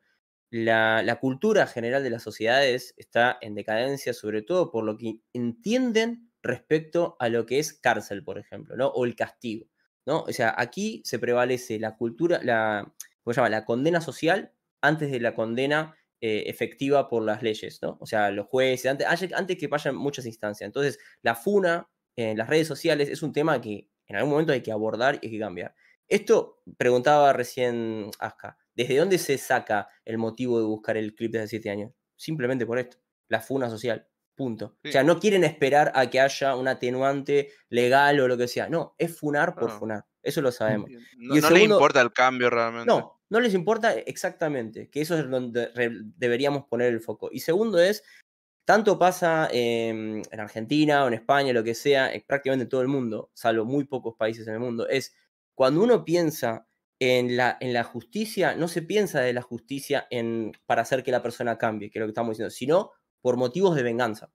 [0.49, 6.31] la, cultura general de las sociedades está en decadencia, sobre todo por lo que entienden
[6.41, 8.87] respecto a lo que es cárcel, por ejemplo, ¿no?
[8.87, 9.67] O el castigo,
[10.05, 10.21] ¿no?
[10.21, 12.93] O sea, aquí se prevalece la cultura, la,
[13.23, 13.49] ¿cómo se llama?
[13.49, 17.97] La condena social antes de la condena eh, efectiva por las leyes, ¿no?
[17.99, 20.65] O sea, los jueces, antes, antes que vayan muchas instancias.
[20.65, 24.61] Entonces, la FUNA en las redes sociales es un tema que en algún momento hay
[24.61, 25.75] que abordar y hay que cambiar.
[26.07, 31.47] Esto preguntaba recién Aska, ¿desde dónde se saca el motivo de buscar el clip desde
[31.47, 31.91] siete años?
[32.15, 32.97] Simplemente por esto,
[33.27, 34.77] la funa social, punto.
[34.85, 38.69] O sea, no quieren esperar a que haya un atenuante legal o lo que sea,
[38.69, 40.91] no, es funar por funar, eso lo sabemos.
[41.17, 42.85] No, y les importa el cambio realmente.
[42.85, 45.71] No, no les importa exactamente, que eso es donde
[46.15, 47.29] deberíamos poner el foco.
[47.31, 48.03] Y segundo es,
[48.63, 53.31] tanto pasa en Argentina o en España, lo que sea, prácticamente en todo el mundo,
[53.33, 55.15] salvo muy pocos países en el mundo, es
[55.55, 56.66] cuando uno piensa
[56.99, 61.11] en la, en la justicia, no se piensa de la justicia en, para hacer que
[61.11, 62.91] la persona cambie, que es lo que estamos diciendo, sino
[63.21, 64.31] por motivos de venganza.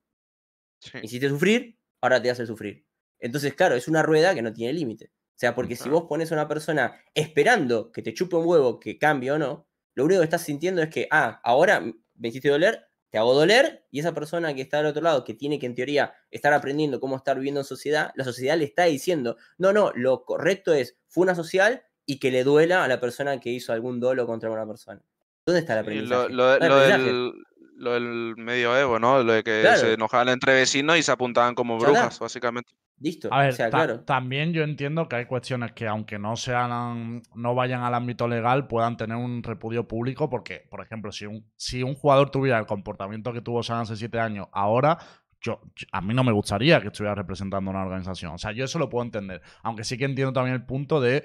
[1.02, 2.84] Hiciste sufrir, ahora te hace sufrir.
[3.18, 5.12] Entonces, claro, es una rueda que no tiene límite.
[5.12, 8.78] O sea, porque si vos pones a una persona esperando que te chupe un huevo
[8.78, 12.48] que cambie o no, lo único que estás sintiendo es que, ah, ahora me hiciste
[12.48, 15.66] doler, te hago doler, y esa persona que está al otro lado, que tiene que
[15.66, 19.72] en teoría estar aprendiendo cómo estar viviendo en sociedad, la sociedad le está diciendo, no,
[19.72, 23.72] no, lo correcto es funa social y que le duela a la persona que hizo
[23.72, 25.00] algún dolo contra una persona.
[25.46, 26.32] ¿Dónde está el aprendizaje?
[26.32, 29.22] lo, del, medio ego, ¿no?
[29.22, 32.72] Lo de que se enojaban entre vecinos y se apuntaban como brujas, básicamente.
[33.00, 33.28] Listo.
[33.32, 34.00] A ver, claro.
[34.02, 38.68] también yo entiendo que hay cuestiones que, aunque no sean, no vayan al ámbito legal,
[38.68, 42.66] puedan tener un repudio público, porque, por ejemplo, si un, si un jugador tuviera el
[42.66, 44.98] comportamiento que tuvo San hace siete años, ahora
[45.40, 45.60] yo,
[45.90, 48.34] a mí no me gustaría que estuviera representando una organización.
[48.34, 49.42] O sea, yo eso lo puedo entender.
[49.64, 51.24] Aunque sí que entiendo también el punto de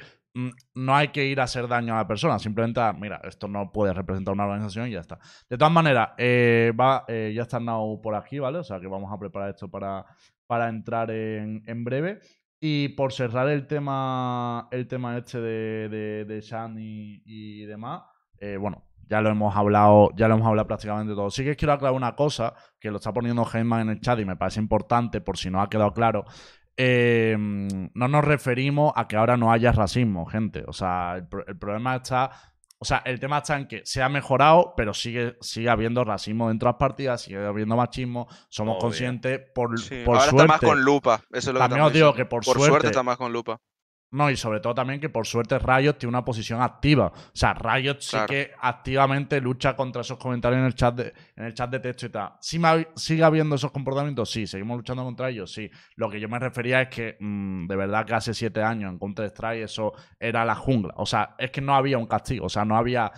[0.76, 2.40] no hay que ir a hacer daño a la persona.
[2.40, 5.20] Simplemente, mira, esto no puede representar una organización y ya está.
[5.50, 8.60] De todas maneras, eh, va, eh, ya está Now por aquí, ¿vale?
[8.60, 10.06] O sea que vamos a preparar esto para,
[10.46, 12.20] para entrar en, en breve.
[12.60, 18.02] Y por cerrar el tema, el tema este de, de, de y, demás,
[18.40, 21.30] eh, bueno, ya lo hemos hablado, ya lo hemos hablado prácticamente todo.
[21.30, 24.26] Sí que quiero aclarar una cosa, que lo está poniendo Heyman en el chat y
[24.26, 26.26] me parece importante por si no ha quedado claro.
[26.80, 30.64] Em, no nos referimos a que ahora no haya racismo, gente.
[30.68, 32.30] O sea, el, problema está.
[32.78, 36.50] O sea, el tema está en que se ha mejorado, pero sigue, sigue habiendo racismo
[36.50, 38.28] dentro de las partidas, sigue habiendo machismo.
[38.50, 39.72] Somos conscientes por,
[40.06, 40.44] por ahora suerte.
[40.44, 41.22] está más con lupa.
[41.32, 43.60] Eso es lo También os digo que por, por suerte está más con lupa.
[44.10, 47.08] No, y sobre todo también que por suerte Riot tiene una posición activa.
[47.08, 51.46] O sea, Riot sí que activamente lucha contra esos comentarios en el chat de, en
[51.46, 52.34] el chat de texto y tal.
[52.96, 54.32] ¿Sigue habiendo esos comportamientos?
[54.32, 54.48] Sí.
[54.48, 55.52] ¿Seguimos luchando contra ellos?
[55.52, 55.70] Sí.
[55.96, 58.98] Lo que yo me refería es que mm, de verdad que hace siete años en
[58.98, 60.94] Counter-Strike eso era la jungla.
[60.98, 62.46] O sea, es que no había un castigo.
[62.46, 63.12] O sea, no había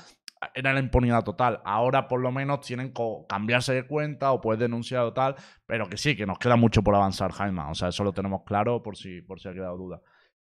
[0.53, 1.61] era la impunidad total.
[1.66, 5.36] Ahora por lo menos tienen que cambiarse de cuenta o puedes denunciar o tal,
[5.66, 7.61] pero que sí, que nos queda mucho por avanzar, Jaime.
[7.70, 10.02] O sea, eso lo tenemos claro por si, por si ha quedado duda.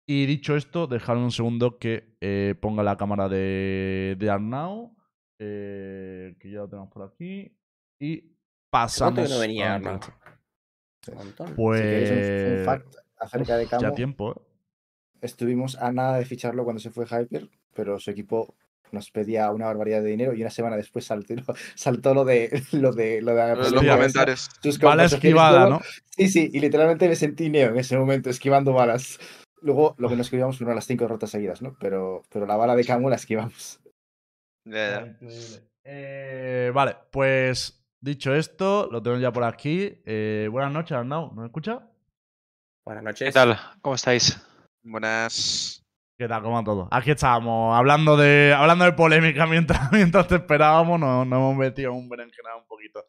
[0.08, 4.96] Y dicho esto, dejadme un segundo que eh, ponga la cámara de, de Arnau,
[5.40, 7.58] eh, que ya lo tenemos por aquí.
[8.00, 8.36] Y
[8.70, 9.30] pasamos.
[9.30, 10.00] no venía Arnau?
[11.56, 12.60] Pues.
[12.60, 13.82] un, fact acerca de Camo.
[13.82, 14.56] Ya tiempo, ¿eh?
[15.22, 18.56] Estuvimos a nada de ficharlo cuando se fue Hyper, pero su equipo
[18.92, 21.34] nos pedía una barbaridad de dinero y una semana después saltó,
[21.76, 24.50] saltó lo de lo de lo de los comentarios.
[24.82, 25.82] Bala esquivada, ¿no?
[26.16, 29.20] Sí, sí, y literalmente me sentí neo en ese momento esquivando balas.
[29.66, 31.76] Luego lo que nos escribíamos fueron las cinco rotas seguidas, ¿no?
[31.80, 33.80] Pero, pero la bala de Camu la esquivamos.
[35.84, 40.02] Eh, vale, pues dicho esto, lo tengo ya por aquí.
[40.06, 41.32] Eh, buenas noches, Arnau.
[41.34, 41.82] ¿Me escucha?
[42.86, 43.30] Buenas noches.
[43.30, 43.58] ¿Qué tal?
[43.82, 44.40] ¿Cómo estáis?
[44.84, 45.84] Buenas.
[46.16, 46.44] ¿Qué tal?
[46.44, 46.88] ¿Cómo todo?
[46.92, 51.00] Aquí estábamos, hablando de, hablando de polémica mientras, mientras te esperábamos.
[51.00, 53.04] Nos, hemos metido un berenjenal un poquito.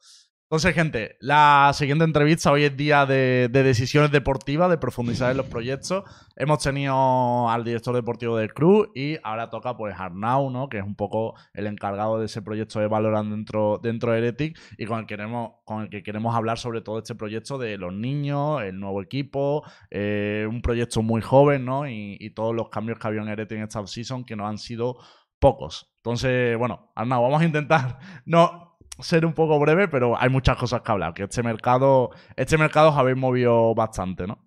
[0.48, 5.38] Entonces, gente, la siguiente entrevista hoy es día de, de decisiones deportivas, de profundizar en
[5.38, 6.04] los proyectos.
[6.36, 10.68] Hemos tenido al director deportivo del club y ahora toca pues Arnau, ¿no?
[10.68, 14.56] Que es un poco el encargado de ese proyecto de Valorant dentro, dentro de Heretic
[14.78, 17.92] y con el, queremos, con el que queremos hablar sobre todo este proyecto de los
[17.92, 21.88] niños, el nuevo equipo, eh, un proyecto muy joven, ¿no?
[21.88, 24.58] Y, y todos los cambios que había en Heretic en esta season que no han
[24.58, 24.96] sido
[25.40, 25.92] pocos.
[25.96, 28.65] Entonces, bueno, Arnau, vamos a intentar no
[29.00, 31.14] ser un poco breve, pero hay muchas cosas que hablar.
[31.14, 34.38] Que este mercado, este mercado os habéis movido bastante, ¿no?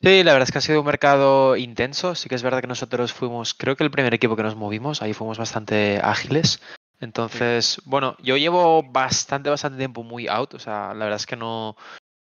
[0.00, 2.14] Sí, la verdad es que ha sido un mercado intenso.
[2.14, 5.02] Sí que es verdad que nosotros fuimos, creo que el primer equipo que nos movimos,
[5.02, 6.60] ahí fuimos bastante ágiles.
[7.00, 10.54] Entonces, bueno, yo llevo bastante, bastante tiempo muy out.
[10.54, 11.76] O sea, la verdad es que no,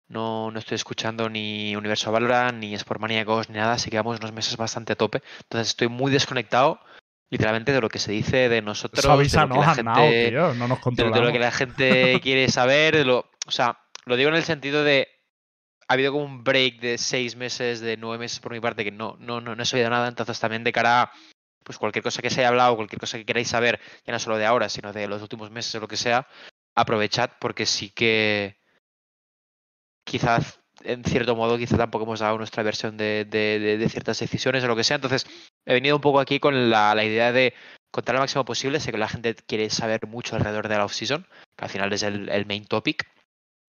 [0.07, 3.73] no, no estoy escuchando ni Universo Valorant, ni Sportmaniacos, ni nada.
[3.73, 5.21] Así que vamos unos meses bastante a tope.
[5.43, 6.79] Entonces estoy muy desconectado
[7.33, 9.17] literalmente de lo que se dice de nosotros, de lo
[9.73, 13.51] gente, tío, no nos de, de lo que la gente quiere saber, de lo, o
[13.51, 15.07] sea, lo digo en el sentido de
[15.87, 18.91] ha habido como un break de seis meses, de nueve meses por mi parte, que
[18.91, 21.11] no, no, no, no he sabido nada, entonces también de cara a
[21.63, 24.37] pues cualquier cosa que se haya hablado, cualquier cosa que queráis saber, ya no solo
[24.37, 26.27] de ahora, sino de los últimos meses o lo que sea,
[26.75, 28.57] aprovechad porque sí que
[30.05, 34.63] quizás en cierto modo quizá tampoco hemos dado nuestra versión de, de- de- ciertas decisiones
[34.63, 34.95] o lo que sea.
[34.95, 35.25] Entonces,
[35.65, 37.53] he venido un poco aquí con la, la idea de
[37.91, 38.79] contar lo máximo posible.
[38.79, 41.25] Sé que la gente quiere saber mucho alrededor de la off-season,
[41.57, 43.05] que al final es el, el main topic.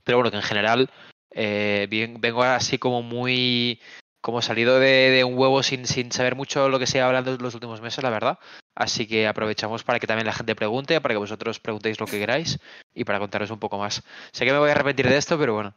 [0.05, 0.91] Pero bueno, que en general
[1.31, 3.81] eh, bien- vengo así como muy
[4.21, 7.53] como salido de, un huevo sin, sin saber mucho lo que se ha hablando los
[7.55, 8.39] últimos meses, la verdad.
[8.75, 12.19] Así que aprovechamos para que también la gente pregunte, para que vosotros preguntéis lo que
[12.19, 12.59] queráis
[12.95, 14.03] y para contaros un poco más.
[14.33, 15.75] Sé que me voy a arrepentir de esto, pero bueno.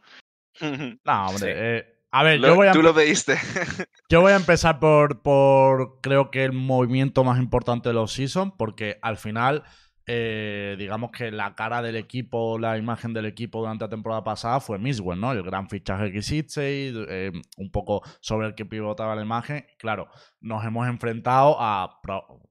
[0.60, 1.38] No, hombre.
[1.38, 1.46] Sí.
[1.48, 3.36] eh, a ver, Lo- yo voy a, Tú lo pediste.
[4.08, 8.52] yo voy a empezar por, por, creo que el movimiento más importante de los seasons,
[8.56, 9.64] porque al final,
[10.10, 14.58] eh, digamos que la cara del equipo, la imagen del equipo durante la temporada pasada
[14.58, 15.32] fue Miswell, ¿no?
[15.32, 19.66] El gran fichaje que hiciste y eh, un poco sobre el que pivotaba la imagen.
[19.76, 20.08] Claro,
[20.40, 22.00] nos hemos enfrentado a,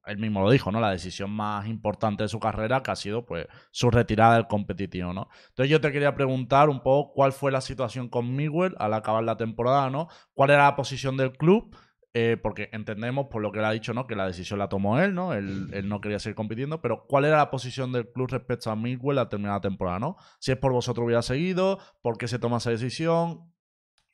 [0.06, 0.80] él mismo lo dijo, ¿no?
[0.80, 5.12] La decisión más importante de su carrera, que ha sido, pues, su retirada del competitivo,
[5.12, 5.28] ¿no?
[5.50, 9.24] Entonces yo te quería preguntar un poco cuál fue la situación con Miguel al acabar
[9.24, 10.10] la temporada, ¿no?
[10.36, 11.76] ¿Cuál era la posición del club?
[12.19, 14.07] Eh, porque entendemos, por lo que él ha dicho, ¿no?
[14.07, 15.34] Que la decisión la tomó él, ¿no?
[15.34, 18.76] Él, él no quería seguir compitiendo, pero ¿cuál era la posición del club respecto a
[18.76, 20.18] Miguel al terminar la temporada, ¿no?
[20.39, 23.53] Si es por vosotros hubiera seguido, ¿por qué se toma esa decisión?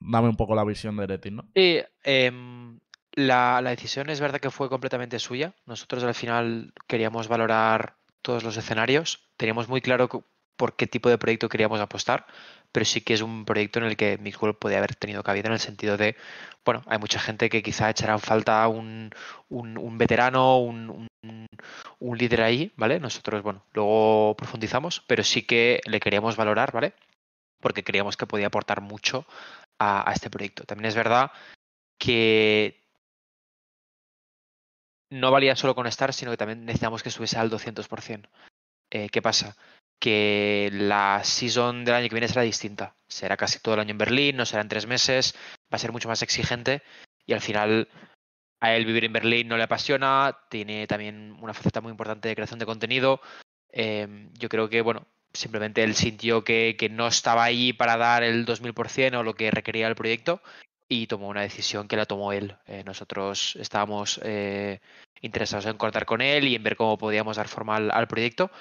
[0.01, 1.49] Dame un poco la visión de Eretin, ¿no?
[1.55, 2.77] Sí, em,
[3.13, 5.55] la, la decisión es verdad que fue completamente suya.
[5.65, 9.30] Nosotros al final queríamos valorar todos los escenarios.
[9.38, 10.09] Teníamos muy claro
[10.57, 12.25] por qué tipo de proyecto queríamos apostar,
[12.73, 15.53] pero sí que es un proyecto en el que Mixwell podía haber tenido cabida en
[15.53, 16.17] el sentido de,
[16.65, 19.11] bueno, hay mucha gente que quizá echará falta un,
[19.49, 21.47] un, un veterano, un, un,
[21.99, 22.99] un líder ahí, ¿vale?
[22.99, 26.93] Nosotros, bueno, luego profundizamos, pero sí que le queríamos valorar, ¿vale?
[27.61, 29.25] Porque creíamos que podía aportar mucho
[29.79, 30.65] a, a este proyecto.
[30.65, 31.31] También es verdad
[31.99, 32.81] que
[35.11, 38.29] no valía solo con estar, sino que también necesitamos que estuviese al 200%.
[38.89, 39.55] Eh, ¿Qué pasa?
[40.03, 42.93] Que la season del año que viene será distinta.
[43.07, 45.34] Será casi todo el año en Berlín, no será en tres meses,
[45.71, 46.81] va a ser mucho más exigente
[47.25, 47.88] y al final
[48.59, 52.35] a él vivir en Berlín no le apasiona, tiene también una faceta muy importante de
[52.35, 53.21] creación de contenido.
[53.71, 58.23] Eh, yo creo que, bueno, simplemente él sintió que, que no estaba ahí para dar
[58.23, 60.41] el 2000% o lo que requería el proyecto
[60.89, 62.57] y tomó una decisión que la tomó él.
[62.67, 64.80] Eh, nosotros estábamos eh,
[65.21, 68.51] interesados en cortar con él y en ver cómo podíamos dar forma al proyecto.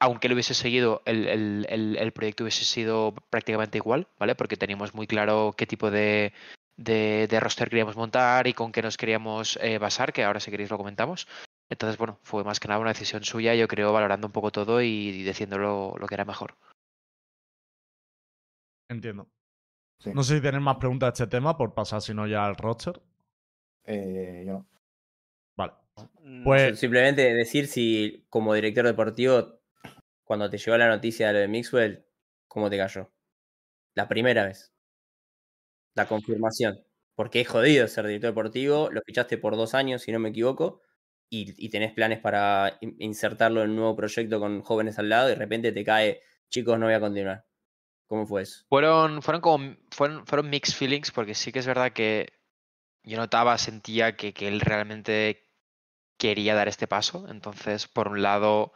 [0.00, 4.34] Aunque lo hubiese seguido, el, el- el- el proyecto hubiese sido prácticamente igual, ¿vale?
[4.34, 6.32] Porque teníamos muy claro qué tipo de,
[6.76, 10.50] de, de roster queríamos montar y con qué nos queríamos eh, basar, que ahora si
[10.50, 11.26] queréis lo comentamos.
[11.70, 14.82] Entonces, bueno, fue más que nada una decisión suya, yo creo, valorando un poco todo
[14.82, 16.54] y, y diciendo lo, lo que era mejor.
[18.90, 19.28] Entiendo.
[19.98, 20.10] Sí.
[20.12, 22.56] No sé si tenéis más preguntas de este tema por pasar, si no, ya al
[22.56, 23.00] roster.
[23.84, 24.66] Eh, yo no.
[25.56, 25.72] Vale.
[26.44, 29.60] Pues- Simplemente decir si, como director deportivo,
[30.24, 32.06] cuando te llegó la noticia de lo de Mixwell,
[32.48, 33.12] ¿cómo te cayó?
[33.94, 34.72] La primera vez.
[35.94, 36.84] La confirmación.
[37.14, 40.80] Porque es jodido ser director deportivo, lo fichaste por dos años, si no me equivoco,
[41.30, 45.28] y, y tenés planes para in- insertarlo en un nuevo proyecto con jóvenes al lado,
[45.28, 47.46] y de repente te cae, chicos, no voy a continuar.
[48.08, 48.64] ¿Cómo fue eso?
[48.68, 52.32] Fueron, fueron como fueron, fueron mixed feelings, porque sí que es verdad que
[53.04, 55.44] yo notaba, sentía que él realmente
[56.18, 57.26] quería dar este paso.
[57.28, 58.72] Entonces, por un lado,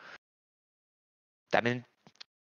[1.51, 1.87] también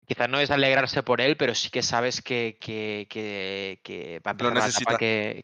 [0.06, 4.30] quizás no es alegrarse por él, pero sí que sabes que, que, que, que va
[4.30, 4.96] a empezar una etapa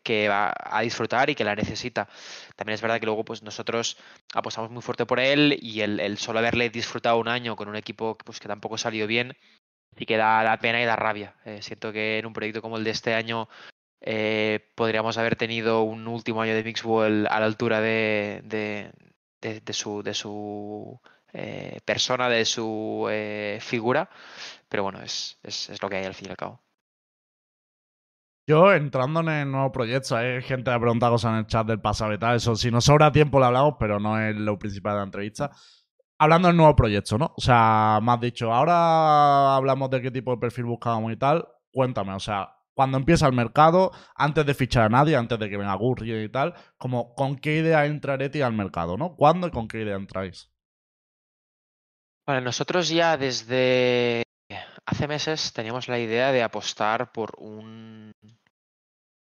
[0.02, 2.08] que va a disfrutar y que la necesita.
[2.56, 3.98] También es verdad que luego pues nosotros
[4.32, 7.76] apostamos muy fuerte por él y el, el solo haberle disfrutado un año con un
[7.76, 9.36] equipo pues, que tampoco salió bien,
[9.98, 11.34] sí que da, da pena y da rabia.
[11.44, 13.48] Eh, siento que en un proyecto como el de este año
[14.00, 18.92] eh, podríamos haber tenido un último año de Mixwell a la altura de, de,
[19.42, 20.98] de- de su, de su
[21.34, 24.08] eh, persona, de su eh, figura,
[24.68, 26.62] pero bueno, es, es, lo que hay al fin y al cabo.
[28.46, 31.66] Yo entrando en el nuevo proyecto, hay gente que ha preguntado cosas en el chat
[31.66, 32.36] del pasado y tal.
[32.36, 35.50] Eso, si nos sobra tiempo lo hablamos, pero no es lo principal de la entrevista.
[36.18, 37.32] Hablando del nuevo proyecto, ¿no?
[37.36, 41.48] O sea, me has dicho, ahora hablamos de qué tipo de perfil buscábamos y tal.
[41.72, 45.56] Cuéntame, o sea, cuando empieza el mercado, antes de fichar a nadie, antes de que
[45.56, 49.16] venga Gurri y tal, como con qué idea entra Ereti al mercado, ¿no?
[49.16, 50.53] ¿Cuándo y con qué idea entráis?
[52.26, 54.22] Vale, nosotros ya desde
[54.86, 58.12] hace meses teníamos la idea de apostar por un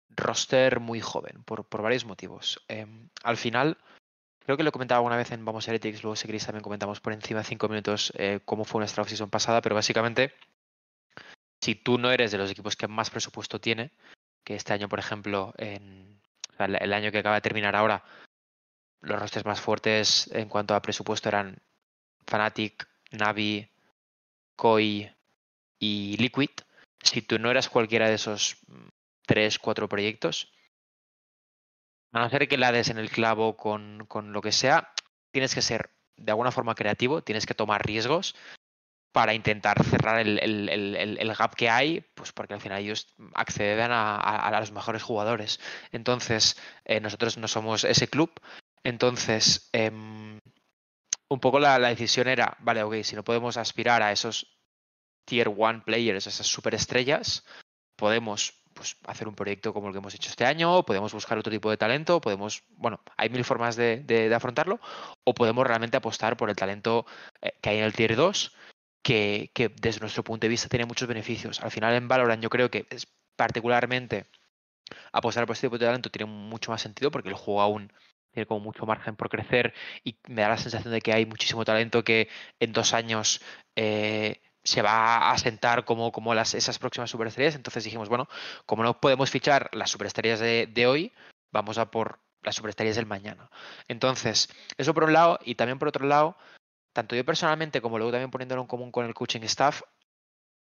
[0.10, 2.64] roster muy joven, por, por varios motivos.
[2.68, 3.78] Em, al final,
[4.40, 7.14] creo que lo comentaba alguna vez en Vamos Heretics, luego si queréis también comentamos por
[7.14, 10.36] encima cinco minutos eh, cómo fue nuestra offseason pasada, pero básicamente,
[11.60, 13.92] si tú no eres de los equipos que más presupuesto tiene,
[14.44, 16.22] que este año, por ejemplo, en
[16.58, 18.04] el año que acaba de terminar ahora,
[19.02, 21.58] los rosters más fuertes en cuanto a presupuesto eran
[22.28, 23.70] Fnatic, Navi,
[24.56, 25.12] Koi
[25.80, 26.50] y Liquid.
[27.04, 28.88] Si tú no eras cualquiera de esos mm,
[29.28, 30.52] tres, cuatro proyectos,
[32.14, 34.92] a no ser que la des en el clavo con, con lo que sea,
[35.32, 38.36] tienes que ser de alguna forma creativo, tienes que tomar riesgos
[39.14, 43.08] para intentar cerrar el, el- el- el- gap que hay, pues porque al final ellos
[43.34, 45.60] acceden a, a- a los mejores jugadores.
[45.92, 48.32] Entonces, eh, nosotros no somos ese club.
[48.84, 50.40] Entonces, em,
[51.32, 54.60] un poco la, decisión era, vale, ok, si no podemos aspirar a esos
[55.26, 57.46] tier one players, esas superestrellas,
[57.96, 61.50] podemos pues, hacer un proyecto como el que hemos hecho este año, podemos buscar otro
[61.50, 64.82] tipo de talento, podemos, bueno, hay mil formas de, afrontarlo,
[65.24, 67.06] o podemos realmente apostar por el talento
[67.42, 68.54] eh, que hay en el tier 2,
[69.02, 71.62] que, que desde nuestro punto de vista tiene muchos beneficios.
[71.62, 74.30] Al final en Valorant yo creo que es particularmente
[75.14, 77.94] apostar por este tipo de talento tiene mucho más sentido porque el juego aún
[78.32, 81.66] tiene como mucho margen por crecer y me da la sensación de que hay muchísimo
[81.66, 82.30] talento que
[82.60, 83.42] en dos años
[83.76, 87.56] eh, se va a sentar como, como las, esas próximas superestrellas.
[87.56, 88.28] Entonces dijimos, bueno,
[88.66, 91.12] como no podemos fichar las superestrellas de, de hoy,
[91.52, 93.50] vamos a por las superestrellas del mañana.
[93.88, 96.38] Entonces, eso por un lado, y también por otro lado,
[96.94, 99.82] tanto yo personalmente como luego también poniéndolo en común con el coaching staff,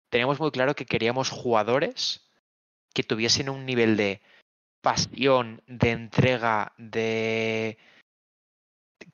[0.10, 2.30] teníamos muy claro que queríamos jugadores
[2.94, 4.22] que tuviesen un nivel de
[4.82, 7.78] pasión, de entrega, de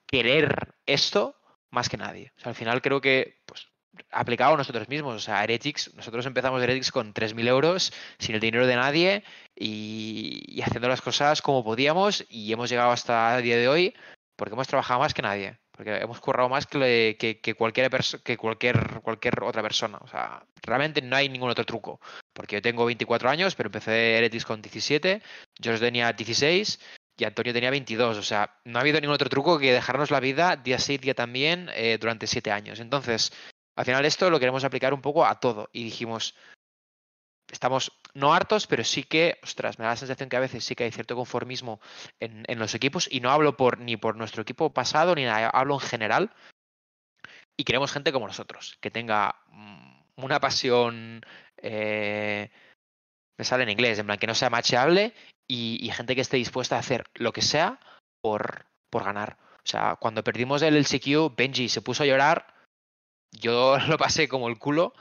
[0.05, 1.35] querer esto
[1.69, 2.31] más que nadie.
[2.37, 3.67] O sea, al final creo que, pues,
[4.11, 8.41] aplicado a nosotros mismos, o sea, Heretics, nosotros empezamos Heretics con 3.000 euros, sin el
[8.41, 9.23] dinero de nadie
[9.55, 13.95] y, y haciendo las cosas como podíamos y hemos llegado hasta el día de hoy
[14.35, 17.91] porque hemos trabajado más que nadie, porque hemos currado más que, que, que cualquier,
[18.23, 19.99] que cualquier, cualquier otra persona.
[20.01, 22.01] O sea, realmente no hay ningún otro truco,
[22.33, 25.21] porque yo tengo 24 años, pero empecé Heretics con 17,
[25.61, 26.79] George tenía 16
[27.15, 28.17] y Antonio tenía 22.
[28.17, 31.13] O sea, no ha habido ningún otro truco que dejarnos la vida día sí, día
[31.13, 32.79] también eh, durante 7 años.
[32.79, 33.31] Entonces,
[33.75, 36.33] al final esto lo queremos aplicar un poco a todo y dijimos,
[37.51, 40.75] estamos no hartos, pero sí que, ostras, me da la sensación que a veces sí
[40.75, 41.79] que hay cierto conformismo
[42.19, 45.49] en, en los equipos y no hablo por ni por nuestro equipo pasado ni nada,
[45.49, 46.31] hablo en general
[47.59, 51.21] y queremos gente como nosotros, que tenga mm, una pasión,
[51.57, 52.51] eh,
[53.37, 55.13] me sale en inglés, en plan que no sea macheable
[55.49, 57.79] y, gente que esté dispuesta a hacer lo que sea
[58.21, 59.37] por, por ganar.
[59.57, 62.53] O sea, cuando perdimos el LCQ, Benji se puso a llorar,
[63.31, 64.93] yo lo pasé como el culo,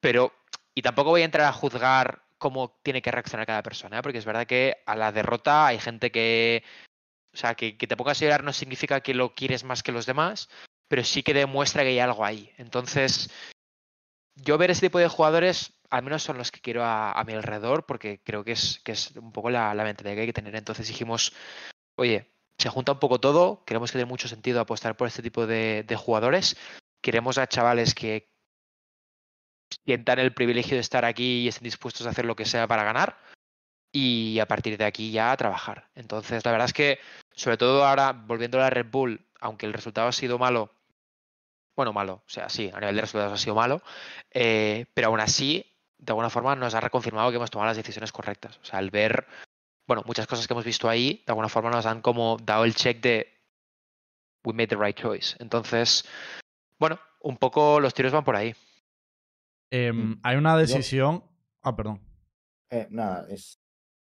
[0.00, 0.32] pero
[0.80, 4.02] y tampoco voy a entrar a juzgar cómo tiene que reaccionar cada persona, ¿eh?
[4.02, 6.64] porque es verdad que a la derrota hay gente que,
[7.34, 10.06] o sea, que, te pongas a llorar no significa que lo quieres más que los
[10.06, 10.48] demás,
[10.88, 12.50] pero sí que demuestra que hay algo ahí.
[12.56, 13.30] Entonces,
[14.36, 17.84] yo ver ese tipo de jugadores, al menos son los que quiero a, mi alrededor,
[17.84, 20.56] porque creo que es, que es un poco la, la mentalidad que hay que tener.
[20.56, 21.34] Entonces dijimos,
[21.96, 25.46] oye, se junta un poco todo, creemos que tiene mucho sentido apostar por este tipo
[25.46, 26.56] de jugadores.
[27.02, 28.30] Queremos a chavales que
[29.84, 32.84] sientan el privilegio de estar aquí y estén dispuestos a hacer lo que sea para
[32.84, 33.16] ganar
[33.92, 35.88] y a partir de aquí ya a trabajar.
[35.94, 36.98] Entonces, la verdad es que,
[37.34, 40.70] sobre todo ahora, volviendo a la Red Bull, aunque el resultado ha sido malo,
[41.76, 43.82] bueno, malo, o sea, sí, a nivel de resultados ha sido malo,
[44.30, 45.66] eh, pero aún así,
[45.98, 48.58] de alguna forma, nos ha reconfirmado que hemos tomado las decisiones correctas.
[48.62, 49.26] O sea, al ver,
[49.86, 52.74] bueno, muchas cosas que hemos visto ahí, de alguna forma nos han como dado el
[52.74, 53.40] check de
[54.44, 55.36] we made the right choice.
[55.38, 56.04] Entonces,
[56.78, 58.54] bueno, un poco los tiros van por ahí.
[59.70, 60.20] Em, Mm.
[60.22, 61.24] hay una decisión.
[61.62, 62.00] Ah, perdón.
[62.70, 63.58] Eh, nada, es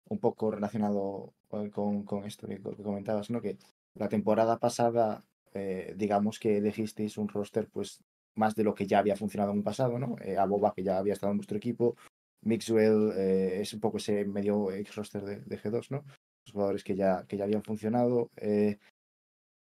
[0.09, 3.41] un poco relacionado con, con- esto que, co- que comentabas, ¿no?
[3.41, 3.57] Que
[3.95, 5.23] la temporada pasada,
[5.53, 8.03] eh, digamos que elegisteis un roster, pues,
[8.35, 10.15] más de lo que ya había funcionado en un pasado, ¿no?
[10.21, 11.95] Eh, a Boba, que ya había estado en vuestro equipo,
[12.43, 16.03] Mixwell eh, es un poco ese medio ex roster de, de G2, ¿no?
[16.45, 18.29] Los jugadores que ya, que ya habían funcionado.
[18.37, 18.77] eh,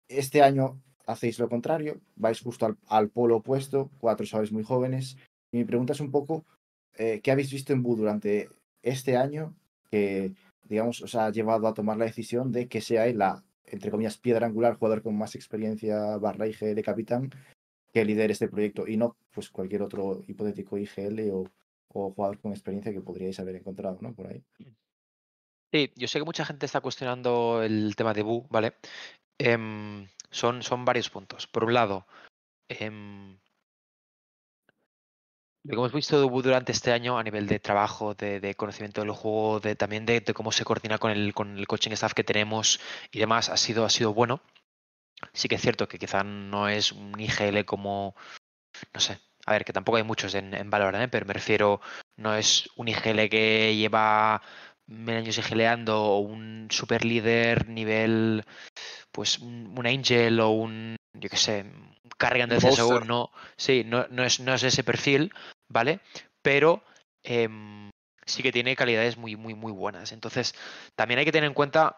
[0.09, 5.17] este año hacéis lo contrario, vais justo al, al polo opuesto, cuatro chavales muy jóvenes.
[5.53, 6.45] Mi pregunta es un poco,
[6.95, 8.49] eh, ¿qué habéis visto en Bu durante
[8.83, 9.55] este año
[9.91, 10.33] que,
[10.63, 14.47] digamos, os ha llevado a tomar la decisión de que seáis la, entre comillas, piedra
[14.47, 17.31] angular, jugador con más experiencia barra IGL capitán,
[17.93, 21.45] que lidere este proyecto y no pues cualquier otro hipotético IGL o,
[21.89, 24.15] o jugador con experiencia que podríais haber encontrado, ¿no?
[24.15, 24.43] Por ahí.
[25.73, 28.75] Sí, yo sé que mucha gente está cuestionando el tema de Bu, ¿vale?
[29.39, 31.47] Em, son, son varios puntos.
[31.47, 32.07] Por un lado,
[32.69, 33.39] em,
[35.65, 39.03] lo que hemos visto de durante este año a nivel de trabajo, de, de conocimiento
[39.03, 42.15] del juego, de, también de, de cómo se coordina con el, con el coaching staff
[42.15, 42.81] que tenemos
[43.13, 44.41] y demás, ha sido, ha sido bueno.
[45.35, 48.15] Sí que es cierto que quizá no es un IGL como,
[48.95, 51.09] no sé, a ver, que tampoco hay muchos en, en Valorant, ¿eh?
[51.09, 51.81] pero me refiero,
[52.17, 54.43] no es un IGL que lleva
[54.87, 58.45] mil años IGLeando o un super líder nivel,
[59.13, 61.67] pues un, un Angel o un, yo qué sé,
[62.11, 65.33] un Carrigan del CSGO, no, sí, no, no, es, no es ese perfil,
[65.69, 66.01] ¿vale?
[66.43, 66.83] Pero
[67.23, 67.91] em,
[68.27, 70.13] sí que tiene calidades muy, muy, muy buenas.
[70.13, 70.55] Entonces,
[70.95, 71.97] también hay que tener en cuenta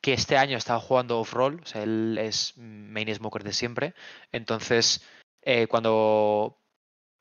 [0.00, 3.94] que este año ha estado jugando off-roll, o sea, él es main smoker de siempre.
[4.32, 5.06] Entonces,
[5.42, 6.58] eh, cuando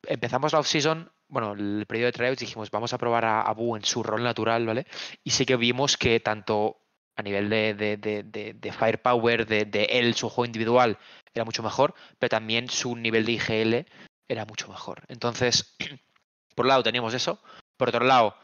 [0.07, 3.85] empezamos la off-season, bueno, el periodo de tryouts dijimos, vamos a probar a Abu en
[3.85, 4.87] su rol natural, ¿vale?
[5.23, 6.77] Y sí que vimos que tanto
[7.21, 10.97] a nivel de, de, de, de, firepower, de, él, su juego individual,
[11.33, 13.85] era mucho mejor, pero también su nivel de IGL
[14.27, 15.03] era mucho mejor.
[15.07, 15.75] Entonces,
[16.55, 17.39] por un lado teníamos eso,
[17.77, 18.35] por otro lado,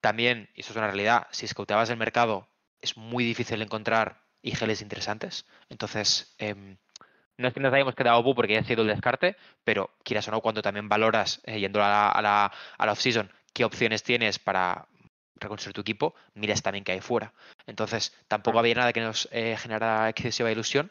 [0.00, 2.48] también, y eso es una realidad, si escauteabas el mercado,
[2.80, 5.44] es muy difícil encontrar IGLs interesantes.
[5.68, 6.78] Entonces, em,
[7.36, 10.28] no es que nos hayamos quedado Bu porque ya ha sido el descarte, pero quieras
[10.28, 13.64] o no, cuando también valoras, eh, yendo a la, a la, a la off-season, qué
[13.64, 14.86] opciones tienes para
[15.42, 17.32] reconstruir tu equipo, miras también que hay fuera.
[17.66, 20.90] Entonces, tampoco había nada que nos eh, generara excesiva ilusión.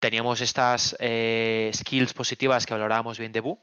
[0.00, 3.58] Teníamos estas eh, skills positivas que valorábamos bien de Bu.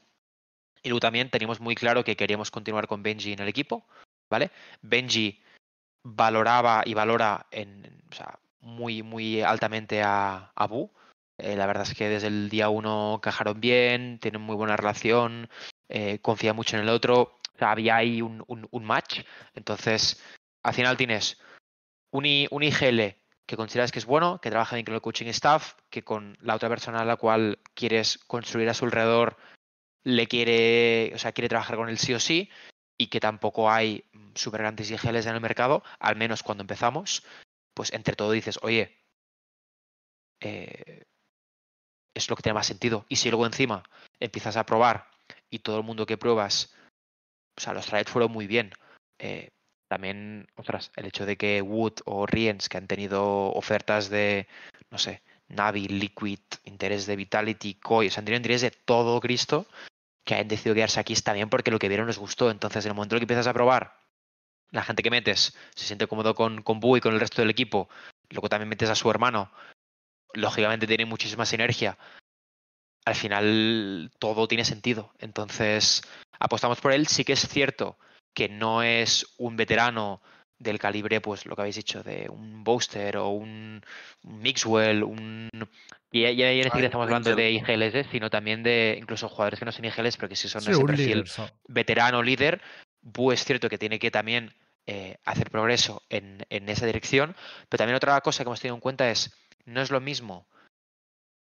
[0.82, 3.86] Y luego también teníamos muy claro que queríamos continuar con Benji en el equipo,
[4.30, 4.50] ¿vale?
[4.80, 5.42] Benji
[6.02, 10.90] valoraba y valora en, o sea, muy, muy altamente a, a Bu.
[11.38, 15.50] Eh, la verdad es que desde el día uno encajaron bien, tienen muy buena relación,
[16.22, 17.39] confía mucho en el otro.
[17.60, 19.20] Sea, había ahí un, un, match.
[19.54, 20.22] Entonces,
[20.62, 21.38] al final tienes
[22.10, 23.16] un, un IGL
[23.46, 26.54] que consideras que es bueno, que trabaja bien con el coaching staff, que con la
[26.54, 29.36] otra persona a la cual quieres construir a su alrededor
[30.04, 32.48] le quiere, o sea, quiere trabajar con él sí o sí,
[32.98, 34.04] y que tampoco hay
[34.34, 37.24] super grandes IGLs en el mercado, al menos cuando empezamos,
[37.74, 38.96] pues entre todo dices, oye,
[40.40, 41.04] eh,
[42.14, 43.04] es lo que tiene más sentido.
[43.08, 43.82] Y si luego encima
[44.18, 45.10] empiezas a probar
[45.50, 46.74] y todo el mundo que pruebas,
[47.60, 48.72] o sea, los trades fueron muy bien.
[49.18, 49.50] eh,
[49.86, 54.46] también, ostras, el hecho de que Wood o Riens, que han tenido ofertas de,
[54.90, 59.20] no sé, Navi, Liquid, interés de Vitality, Koi, o sea, han tenido interés de todo
[59.20, 59.66] Cristo,
[60.24, 62.50] que hayan decidido quedarse aquí está bien porque lo que vieron les gustó.
[62.50, 63.98] Entonces, en el momento en que empiezas a probar,
[64.70, 67.50] la gente que metes se siente cómodo con, con Bu y con el resto del
[67.50, 67.90] equipo,
[68.30, 69.52] luego también metes a su hermano,
[70.32, 71.98] lógicamente tiene muchísima sinergia.
[73.04, 75.12] Al final todo tiene sentido.
[75.18, 76.02] Entonces,
[76.38, 77.06] apostamos por él.
[77.06, 77.98] Sí que es cierto
[78.34, 80.20] que no es un veterano
[80.58, 83.82] del calibre, pues lo que habéis dicho, de un Booster o un,
[84.22, 85.48] Mixwell, un...
[86.12, 88.06] Y ya, ya, ya siquiera Ay, estamos hablando de IGLs, ¿eh?
[88.10, 90.84] sino también de incluso jugadores que no son IGLs, pero que sí son Sí, ese
[90.84, 91.28] perfil líder.
[91.28, 92.60] so- veterano líder.
[93.00, 94.52] Bu es cierto que tiene que también
[94.86, 97.34] eh, hacer progreso en, en esa dirección,
[97.70, 100.46] pero también otra cosa que hemos tenido en cuenta es, no es lo mismo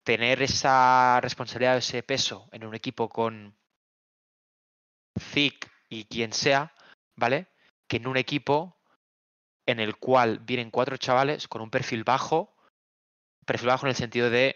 [0.04, 3.56] tener esa responsabilidad, ese peso en un equipo con
[5.20, 6.74] Zic y quien sea,
[7.16, 7.48] ¿vale?
[7.88, 8.78] Que en un equipo
[9.68, 12.56] en el cual vienen cuatro chavales con un perfil bajo,
[13.46, 14.56] perfil bajo en el sentido de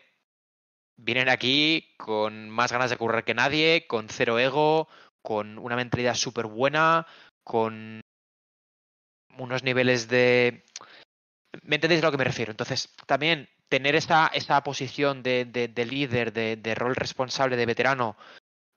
[0.98, 4.88] vienen aquí con más ganas de currar que nadie, con cero ego,
[5.22, 7.07] con una mentalidad súper buena,
[7.44, 8.02] con
[9.38, 10.64] unos niveles de...
[11.64, 12.52] ¿Me entendéis a lo que me refiero?
[12.52, 17.66] Entonces, también tener esa, esa posición de, de- de líder, de, de rol responsable, de
[17.66, 18.16] veterano,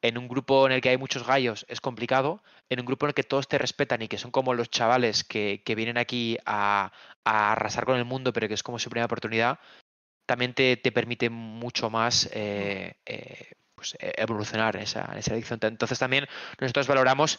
[0.00, 3.10] en un grupo en el que hay muchos gallos es complicado, en un grupo en
[3.10, 6.38] el que todos te respetan y que son como los chavales que, que vienen aquí
[6.46, 6.92] a,
[7.26, 9.58] a arrasar con el mundo, pero que es como su primera oportunidad,
[10.24, 15.34] también te, te permite mucho más eh, eh, pues, e- evolucionar en esa, en esa
[15.34, 15.60] dirección.
[15.62, 16.26] Entonces también
[16.58, 17.38] nosotros valoramos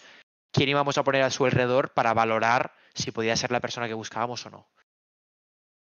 [0.51, 3.95] quién íbamos a poner a su alrededor para valorar si podía ser la persona que
[3.95, 4.69] buscábamos o no.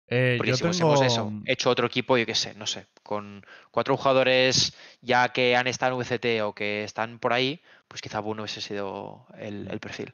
[0.09, 1.03] Eh, Porque yo si tengo...
[1.03, 5.67] eso, hecho otro equipo, yo qué sé, no sé, con cuatro jugadores ya que han
[5.67, 9.79] estado en VCT o que están por ahí, pues quizá Boone hubiese sido el, el
[9.79, 10.13] perfil.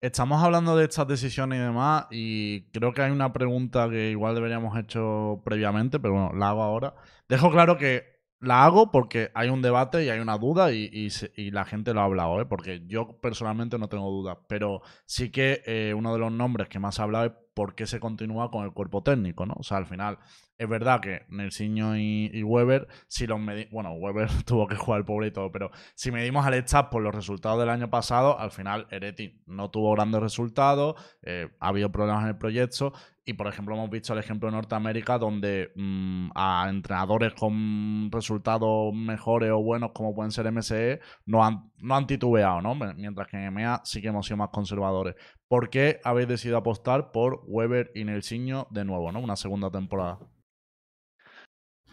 [0.00, 4.36] Estamos hablando de estas decisiones y demás, y creo que hay una pregunta que igual
[4.36, 6.94] deberíamos hecho previamente, pero bueno, la hago ahora.
[7.28, 11.50] Dejo claro que la hago porque hay un debate y hay una duda y, y
[11.50, 12.46] la gente lo ha hablado, ¿eh?
[12.46, 16.78] porque yo personalmente no tengo dudas, pero sí que eh, uno de los nombres que
[16.78, 19.54] más ha hablado es por qué se continúa con el cuerpo técnico, ¿no?
[19.58, 20.18] O sea, al final
[20.58, 25.00] es verdad que Nelsinho y, y Weber, si los medi- bueno, Weber tuvo que jugar
[25.00, 28.38] el pobre y todo, pero si medimos al staff por los resultados del año pasado,
[28.38, 32.92] al final Ereti no tuvo grandes resultados, eh, ha habido problemas en el proyecto
[33.24, 38.94] y por ejemplo hemos visto el ejemplo de Norteamérica donde mm, a entrenadores con resultados
[38.94, 42.74] mejores o buenos como pueden ser MSE no han, no han titubeado, ¿no?
[42.74, 45.14] Mientras que en EMEA sí que hemos sido más conservadores.
[45.48, 49.20] ¿Por qué habéis decidido apostar por Weber y Nelsinho de nuevo, ¿no?
[49.20, 50.18] Una segunda temporada.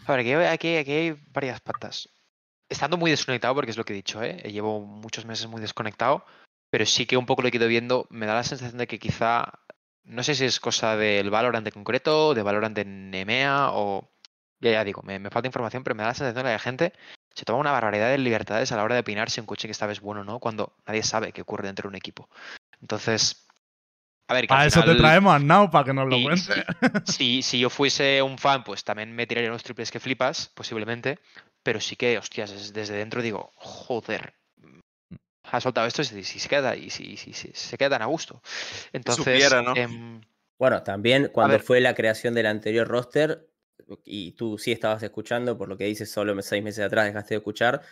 [0.06, 2.08] A ver, aquí, aquí, aquí hay varias patas.
[2.68, 4.36] Estando muy desconectado, porque es lo que he dicho, ¿eh?
[4.52, 6.24] llevo muchos meses muy desconectado,
[6.70, 8.98] pero sí que un poco lo he ido viendo, me da la sensación de que
[8.98, 9.60] quizá,
[10.04, 14.10] no sé si es cosa del Valorant en concreto, de Valorant en EMEA, o
[14.60, 16.58] ya, ya digo, me, me falta información, pero me da la sensación de que la
[16.58, 16.92] gente
[17.34, 19.72] se toma una barbaridad de libertades a la hora de opinar si un coche que
[19.72, 22.28] esta vez es bueno o no, cuando nadie sabe qué ocurre dentro de un equipo.
[22.80, 23.45] Entonces,
[24.28, 26.24] a ver, que al Para eso te traemos a Now, para que nos lo Sí,
[26.24, 26.64] cuente.
[27.04, 31.18] si, si yo fuese un fan, pues también me tiraría unos triples que flipas, posiblemente.
[31.62, 34.34] Pero sí que, hostias, es- desde dentro digo, joder,
[35.44, 38.02] ha soltado esto y si, si se queda y si, si- si se queda tan
[38.02, 38.42] a gusto.
[38.92, 39.74] Entonces, supiera, ¿no?
[39.76, 40.20] em,
[40.58, 43.48] Bueno, también cuando fue la creación del anterior roster,
[44.04, 47.38] y tú sí estabas escuchando, por lo que dices, solo seis meses atrás dejaste de
[47.38, 47.82] escuchar,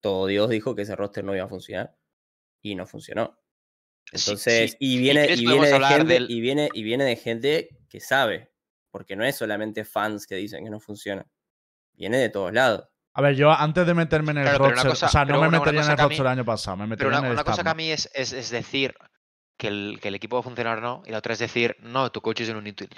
[0.00, 1.94] todo Dios dijo que ese roster no iba a funcionar.
[2.62, 3.38] Y no funcionó.
[4.14, 8.00] Entonces, y viene, y viene de gente, del- y viene, y viene de gente que
[8.00, 8.50] sabe.
[8.90, 11.26] Porque no es solamente fans que dicen que no funciona.
[11.94, 12.88] Viene de todos lados.
[13.14, 15.48] A ver, yo antes de meterme en el Claro, roster, cosa- o sea, no me
[15.50, 17.62] metería en el roster el año pasado, me metería Pero una, en el una cosa
[17.62, 18.94] que a mí es, es, es decir
[19.56, 21.76] que el, que el equipo va a funcionar o no, y la otra es decir,
[21.80, 22.90] no, tu coach es un inútil.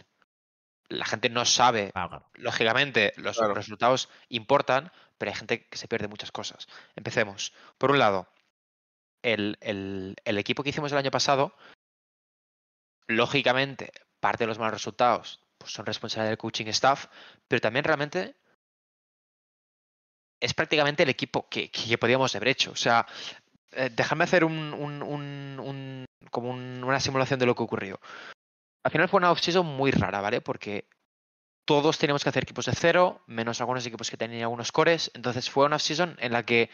[0.88, 2.30] La gente no sabe Ah, claro.
[2.34, 3.54] lógicamente los Claro.
[3.54, 6.66] resultados importan, pero hay gente que se pierde muchas cosas.
[6.94, 7.52] Empecemos.
[7.76, 8.28] Por un lado,
[9.32, 11.54] el, el- equipo que hicimos el año pasado,
[13.08, 17.06] lógicamente, parte de los malos resultados pues, son responsabilidad del coaching staff,
[17.48, 18.36] pero también realmente
[20.40, 22.70] es prácticamente el equipo que, que podíamos haber hecho.
[22.72, 23.06] O sea,
[23.72, 27.98] eh, déjame hacer un, un- un- como un- una simulación de lo que ocurrió.
[28.84, 30.40] Al final fue una off-season muy rara, ¿vale?
[30.40, 30.88] Porque
[31.66, 35.10] todos teníamos que hacer equipos de cero, menos algunos equipos que tenían algunos cores.
[35.14, 36.70] Entonces fue una off-season en la que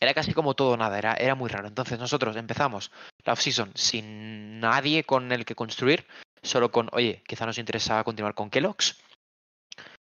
[0.00, 1.68] era casi como todo nada, era, era muy raro.
[1.68, 2.90] Entonces nosotros empezamos
[3.24, 6.06] la off-season sin nadie con el que construir,
[6.42, 8.98] solo con, oye, quizá nos interesa continuar con Kellogg's.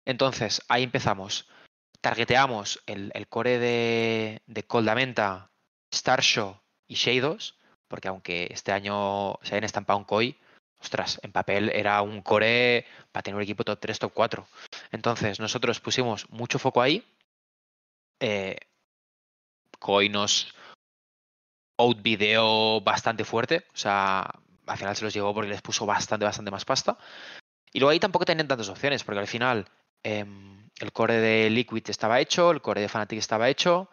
[0.05, 1.49] Entonces ahí empezamos.
[2.01, 5.51] Targeteamos el, el core de, de Coldamenta,
[5.93, 7.57] Starshow y Shadows,
[7.87, 10.37] porque aunque este año se hayan estampado un COI,
[10.81, 14.47] ostras, en papel era un core para tener un equipo top 3, top 4.
[14.91, 17.05] Entonces, nosotros pusimos mucho foco ahí.
[18.19, 18.57] Eh,
[19.83, 20.47] Koi nos
[21.77, 23.65] outvideó bastante fuerte.
[23.73, 24.21] O sea,
[24.65, 26.97] al final se los llevó porque les puso bastante, bastante más pasta.
[27.73, 29.67] Y luego ahí tampoco tenían tantas opciones, porque al final
[30.03, 33.89] em, el core de Liquid estaba hecho, el core de Fnatic estaba hecho,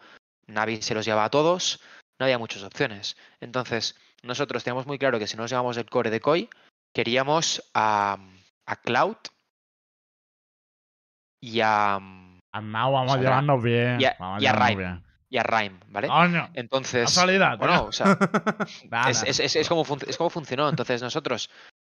[0.47, 1.81] Navi se los llevaba a todos,
[2.19, 3.17] no había muchas opciones.
[3.41, 6.49] Entonces, nosotros teníamos muy claro que si nos llevamos el core de Koi,
[6.93, 8.17] queríamos a,
[8.65, 9.17] a Cloud
[11.41, 13.99] y a, A Now vamos a llevarnos bien.
[13.99, 15.03] Y a- vamos a y a llevarnos Rhyme, bien.
[15.31, 16.09] Y a Rhyme, ¿vale?
[16.09, 17.57] Coño, Entonces, casualidad.
[17.57, 17.85] bueno, tío.
[17.85, 18.17] o sea,
[19.09, 20.67] es, es- es- es como, es como funcionó.
[20.69, 21.49] Entonces nosotros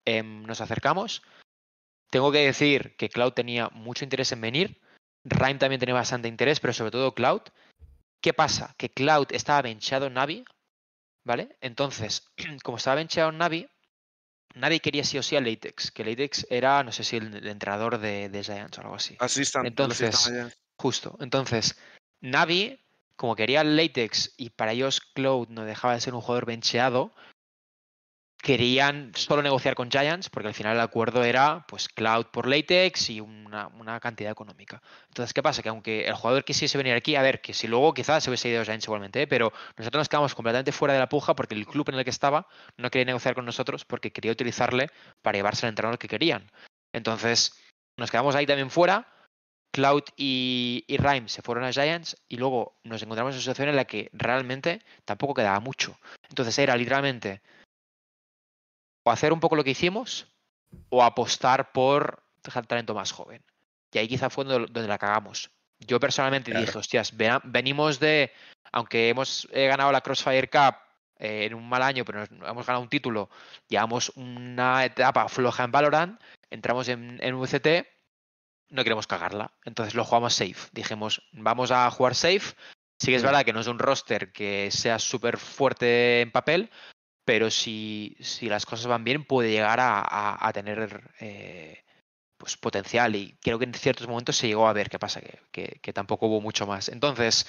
[0.06, 1.20] em, nos acercamos.
[2.10, 4.80] Tengo que decir que Cloud tenía mucho interés en venir.
[5.24, 7.42] Rhyme también tenía bastante interés, pero sobre todo Cloud.
[8.22, 8.74] ¿Qué pasa?
[8.78, 10.44] Que Cloud estaba benchado en Navi,
[11.26, 11.56] ¿vale?
[11.60, 12.30] Entonces,
[12.62, 13.68] como estaba benchado en Navi,
[14.54, 17.48] Navi quería sí o sí a Latex, que Latex era, no sé si el, el
[17.48, 19.16] entrenador de, de Giants o algo así.
[19.18, 19.66] Assistant.
[19.66, 20.30] Entonces.
[20.78, 21.16] Justo.
[21.20, 21.76] Entonces,
[22.20, 22.78] Navi,
[23.16, 27.14] como quería Latex y para ellos Cloud no dejaba de ser un jugador bencheado,
[28.44, 33.08] querían solo negociar con Giants porque al final el acuerdo era pues Cloud por Latex
[33.08, 34.82] y una, una cantidad económica.
[35.08, 35.62] Entonces, ¿qué pasa?
[35.62, 38.50] Que aunque el jugador quisiese venir aquí, a ver, que si luego quizás se hubiese
[38.50, 39.26] ido a Giants igualmente, ¿eh?
[39.26, 42.10] pero nosotros nos quedamos completamente fuera de la puja porque el club en el que
[42.10, 42.46] estaba
[42.76, 44.90] no quería negociar con nosotros porque quería utilizarle
[45.22, 46.50] para llevarse al entrenador que querían.
[46.92, 47.58] Entonces,
[47.96, 49.13] nos quedamos ahí también fuera
[49.74, 53.68] Cloud y, y Rhyme se fueron a Giants y luego nos encontramos en una situación
[53.70, 55.98] en la que realmente tampoco quedaba mucho.
[56.28, 57.42] Entonces era literalmente
[59.02, 60.28] o hacer un poco lo que hicimos
[60.90, 63.42] o apostar por dejar talento más joven.
[63.92, 65.50] Y ahí quizá fue donde, donde la cagamos.
[65.80, 66.64] Yo personalmente Claro.
[66.66, 68.32] dije, hostias, venimos de,
[68.70, 70.76] aunque hemos eh, ganado la Crossfire Cup
[71.18, 73.28] eh, en un mal año, pero nos- hemos ganado un título,
[73.68, 76.20] llevamos una etapa floja en Valorant,
[76.50, 77.86] entramos en, en VCT,
[78.70, 79.52] no queremos cagarla.
[79.64, 80.68] Entonces lo jugamos safe.
[80.72, 82.54] Dijimos, vamos a jugar safe.
[83.00, 86.70] Sí que es verdad que no es un roster que sea súper fuerte en papel,
[87.24, 91.82] pero si, si las cosas van bien puede llegar a, a- a tener eh,
[92.38, 95.40] pues potencial y creo que en ciertos momentos se llegó a ver qué pasa, que,
[95.50, 96.88] que- que tampoco hubo mucho más.
[96.88, 97.46] Entonces,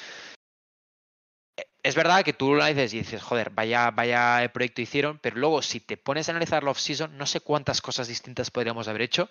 [1.57, 5.19] eh, es verdad que tú lo dices y dices, joder, vaya, vaya el proyecto hicieron,
[5.19, 8.87] pero luego si te pones a analizar la off-season, no sé cuántas cosas distintas podríamos
[8.87, 9.29] haber hecho,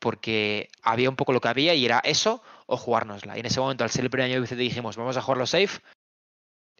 [0.00, 3.36] porque había un poco lo que había y era eso o jugárnosla.
[3.36, 5.80] Y en ese momento, al ser el primer año de dijimos, vamos a jugarlo safe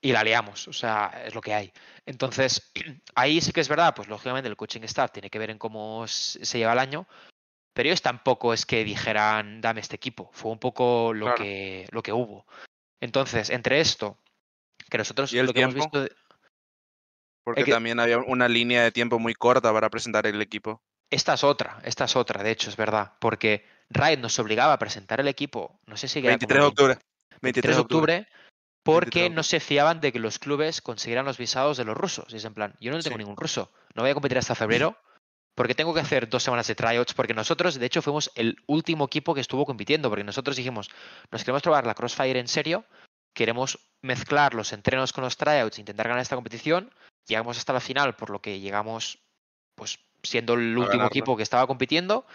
[0.01, 0.67] y la liamos.
[0.67, 1.73] O sea, es lo que hay.
[2.07, 2.73] Entonces,
[3.15, 6.09] ahí sí que es verdad, pues lógicamente el coaching staff tiene que ver en cómo
[6.09, 7.07] se lleva el año,
[7.75, 10.31] pero ellos tampoco es que dijeran, dame este equipo.
[10.33, 11.43] Fue un poco lo, Claro.
[11.45, 12.47] que, lo que hubo.
[13.01, 14.19] Entonces, entre esto,
[14.91, 15.91] que nosotros ¿Y el lo que hemos tiempo?
[15.99, 16.03] visto...
[16.03, 16.21] de-
[17.45, 20.83] Porque que- también había una línea de tiempo muy corta para presentar el equipo.
[21.11, 24.78] Esta es otra, esta es otra, de hecho, es verdad, porque Riot nos obligaba a
[24.78, 26.99] presentar el equipo, no sé si era como 23 de octubre.
[27.43, 28.28] 23 de octubre,
[28.85, 31.97] porque 23 de no se fiaban de que los clubes consiguieran los visados de los
[31.97, 32.32] rusos.
[32.32, 33.19] Y es en plan, yo no tengo Sí.
[33.19, 34.97] ningún ruso, no voy a competir hasta febrero
[35.55, 39.05] porque tengo que hacer dos semanas de tryouts, porque nosotros, de hecho, fuimos el último
[39.05, 40.89] equipo que estuvo compitiendo, porque nosotros dijimos,
[41.31, 42.87] nos queremos probar la Crossfire en serio,
[43.35, 46.91] queremos mezclar los entrenos con los tryouts, intentar ganar esta competición,
[47.27, 49.19] llegamos hasta la final, por lo que llegamos,
[49.74, 51.07] pues, siendo el último ganarlo.
[51.07, 52.27] equipo que estaba compitiendo,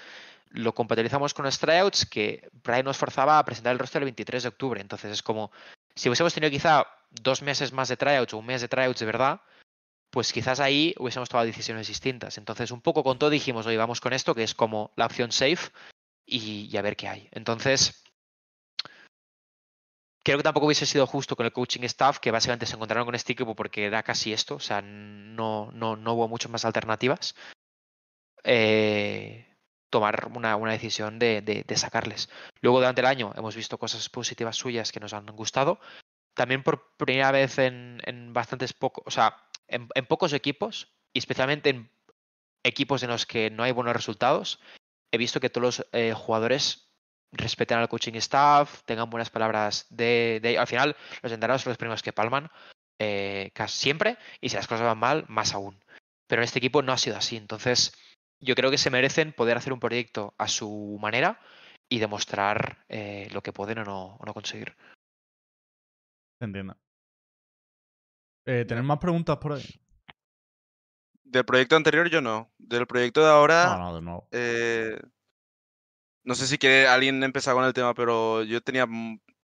[0.50, 4.44] lo compatibilizamos con los tryouts, que Brian nos forzaba a presentar el roster el 23
[4.44, 5.52] de octubre, entonces es como,
[5.96, 9.06] si hubiésemos tenido quizá dos meses más de tryouts o un mes de tryouts de
[9.06, 9.42] verdad,
[10.10, 12.38] pues quizás ahí hubiésemos tomado decisiones distintas.
[12.38, 15.32] Entonces, un poco con todo dijimos, oye, vamos con esto, que es como la opción
[15.32, 15.72] safe,
[16.26, 17.28] y, y a ver qué hay.
[17.32, 18.06] Entonces,
[20.24, 23.16] creo que tampoco hubiese sido justo con el coaching staff, que básicamente se encontraron con
[23.16, 27.36] este equipo porque era casi esto, o sea, no, no, no hubo muchas más alternativas.
[28.46, 29.42] Eh,
[29.90, 32.30] tomar una, una decisión de, de- de sacarles.
[32.62, 35.80] Luego, durante el año, hemos visto cosas positivas suyas que nos han gustado.
[36.36, 41.20] También por primera vez en, en bastantes pocos, o sea, en, en pocos equipos, y
[41.20, 41.90] especialmente en
[42.64, 44.60] equipos en los que no hay buenos resultados,
[45.12, 46.90] he visto que todos los eh, jugadores
[47.32, 51.78] respeten al coaching staff, tengan buenas palabras de, de- Al final, los entrenadores son los
[51.78, 52.52] primeros que palman
[53.00, 55.82] eh, casi siempre, y si las cosas van mal, más aún.
[56.28, 57.38] Pero en este equipo no ha sido así.
[57.38, 57.94] Entonces,
[58.46, 61.40] yo creo que se merecen poder hacer un proyecto a su manera
[61.90, 64.76] y demostrar eh, lo que pueden o no, o no conseguir.
[66.40, 66.76] Entiendo.
[68.46, 69.64] Eh, ¿Tenéis más preguntas por ahí?
[71.24, 72.52] Del proyecto anterior yo no.
[72.58, 74.28] Del proyecto de ahora, No, no, de nuevo.
[74.32, 75.00] eh,
[76.24, 78.88] no sé si quiere alguien empezar con el tema, pero yo tenía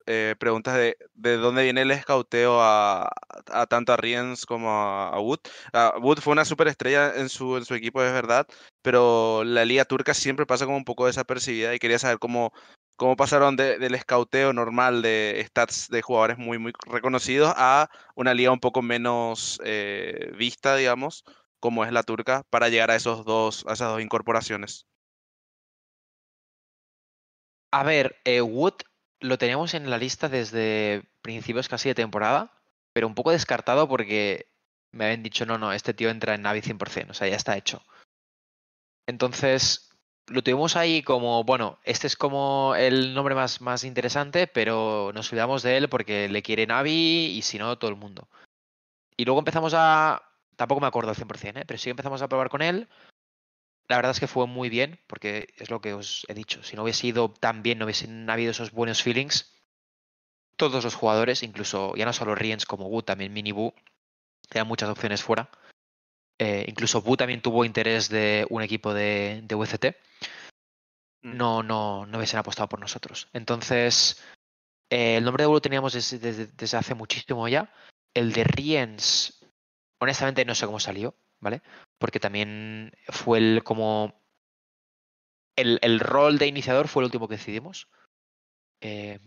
[0.08, 3.10] eh, preguntas de, de dónde viene el escauteo a,
[3.52, 5.40] a tanto a Riens como a, Wood.
[5.74, 8.48] Ah, Wood fue una superestrella en su, en su equipo, es verdad,
[8.82, 12.54] pero la liga turca siempre pasa como un poco desapercibida y quería saber cómo,
[12.96, 18.34] cómo pasaron de- del escauteo normal de stats de jugadores muy, muy reconocidos a una
[18.34, 21.24] liga un poco menos eh, vista, digamos,
[21.60, 24.86] como es la turca, para llegar a esos dos, a esas dos incorporaciones.
[27.72, 28.74] A ver, eh, Wood
[29.28, 32.52] lo teníamos en la lista desde principios casi de temporada,
[32.94, 34.48] pero un poco descartado porque
[34.92, 37.58] me habían dicho, no, no, este tío entra en Navi 100%, o sea, ya está
[37.58, 37.84] hecho.
[39.08, 39.92] Entonces,
[40.28, 45.32] lo tuvimos ahí como, bueno, este es como el nombre más, más interesante, pero nos
[45.32, 48.28] olvidamos de él porque le quiere Navi y si no, todo el mundo.
[49.18, 50.22] Y luego empezamos a...
[50.56, 51.66] Tampoco me acuerdo al 100%, ¿eh?
[51.68, 52.88] pero sí empezamos a probar con él.
[53.88, 56.64] La verdad es que fue muy bien, porque es lo que os he dicho.
[56.64, 59.54] Si no hubiese ido tan bien, no hubiesen habido esos buenos feelings,
[60.58, 63.74] todos los jugadores, incluso ya no solo Riens como Wu, también Mini Wu,
[64.50, 65.50] tenían muchas opciones fuera.
[66.40, 69.96] Eh, incluso Wu también tuvo interés de un equipo de, de VCT.
[71.24, 71.38] Mm.
[71.38, 73.28] No, no, no hubiesen apostado por nosotros.
[73.34, 74.24] Entonces,
[74.90, 77.72] eh, el nombre de Wu lo teníamos desde, desde- desde hace muchísimo ya.
[78.14, 79.46] El de Riens,
[80.00, 81.62] honestamente no sé cómo salió, ¿vale?
[81.98, 84.22] Porque también fue el como.
[85.58, 87.88] El, el rol de iniciador fue el último que decidimos.
[88.82, 89.20] Eh,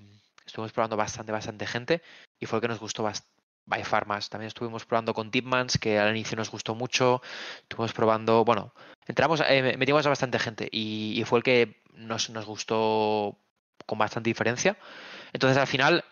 [0.44, 2.02] estuvimos probando bastante, bastante gente
[2.38, 3.32] y fue el que nos gustó bastante.
[3.66, 4.30] By far más.
[4.30, 7.20] También estuvimos probando con Tipmans, que al inicio nos gustó mucho.
[7.60, 8.72] Estuvimos probando, bueno,
[9.06, 13.38] entramos, eh, metimos a bastante gente y, y fue el que nos, nos gustó
[13.84, 14.78] con bastante diferencia.
[15.34, 16.02] Entonces, al final,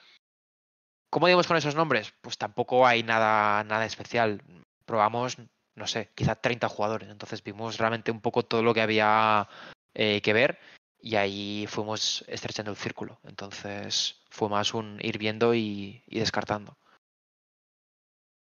[1.08, 2.12] ¿cómo digamos con esos nombres?
[2.20, 4.42] Pues tampoco hay nada, nada especial.
[4.84, 5.38] Probamos,
[5.76, 7.08] no sé, quizá 30 jugadores.
[7.08, 9.48] Entonces vimos realmente un poco todo lo que había
[9.94, 10.58] eh, que ver
[10.98, 13.20] y ahí fuimos estrechando el círculo.
[13.24, 16.76] Entonces fue más un ir viendo y, y descartando.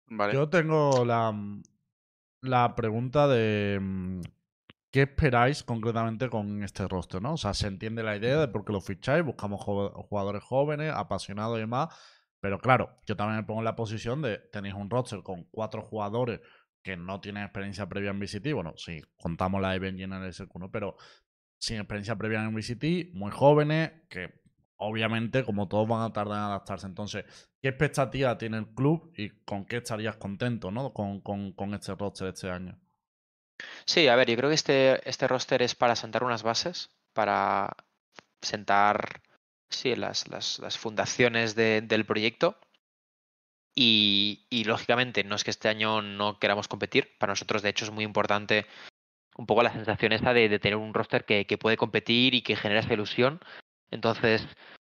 [0.07, 0.33] Vale.
[0.33, 1.33] Yo tengo la,
[2.41, 4.21] la pregunta de mm,
[4.91, 7.21] ¿qué esperáis concretamente con este roster?
[7.21, 7.33] ¿no?
[7.33, 11.57] O sea, se entiende la idea de por qué lo ficháis, buscamos jugadores jóvenes, apasionados
[11.57, 11.89] y demás,
[12.39, 15.81] pero claro, yo también me pongo en la posición de tenéis un roster con cuatro
[15.81, 16.39] jugadores
[16.83, 20.25] que no tienen experiencia previa en VCT, bueno, sí, contamos la de Benji en el
[20.29, 20.95] SQ1, pero
[21.59, 24.33] sin experiencia previa en VCT, muy jóvenes, que
[24.77, 26.87] obviamente, como todos van a tardar en adaptarse.
[26.87, 27.25] Entonces,
[27.61, 30.93] ¿qué expectativa tiene el club y con qué estarías contento ¿no?
[30.93, 32.79] con, con, con este roster este año?
[33.85, 37.75] Sí, a ver, yo creo que este, este roster es para sentar unas bases, para
[38.41, 39.21] sentar
[39.69, 42.59] sí, las, las, las fundaciones de- del proyecto.
[43.81, 47.17] Y, y, lógicamente no es que este año no queramos competir.
[47.17, 48.65] Para nosotros, de hecho, es muy importante
[49.37, 52.41] un poco la sensación esta de, de tener un roster que, que puede competir y
[52.41, 53.39] que genera esa ilusión.
[53.89, 54.45] Entonces,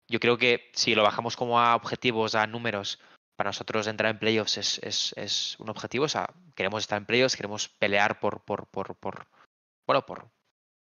[0.09, 2.99] yo creo que si lo bajamos como a objetivos, a números,
[3.38, 6.03] para nosotros entrar en playoffs es, es, es un objetivo.
[6.03, 9.26] O sea, queremos estar en playoffs, queremos pelear por, por, por, por
[9.88, 10.30] bueno, por,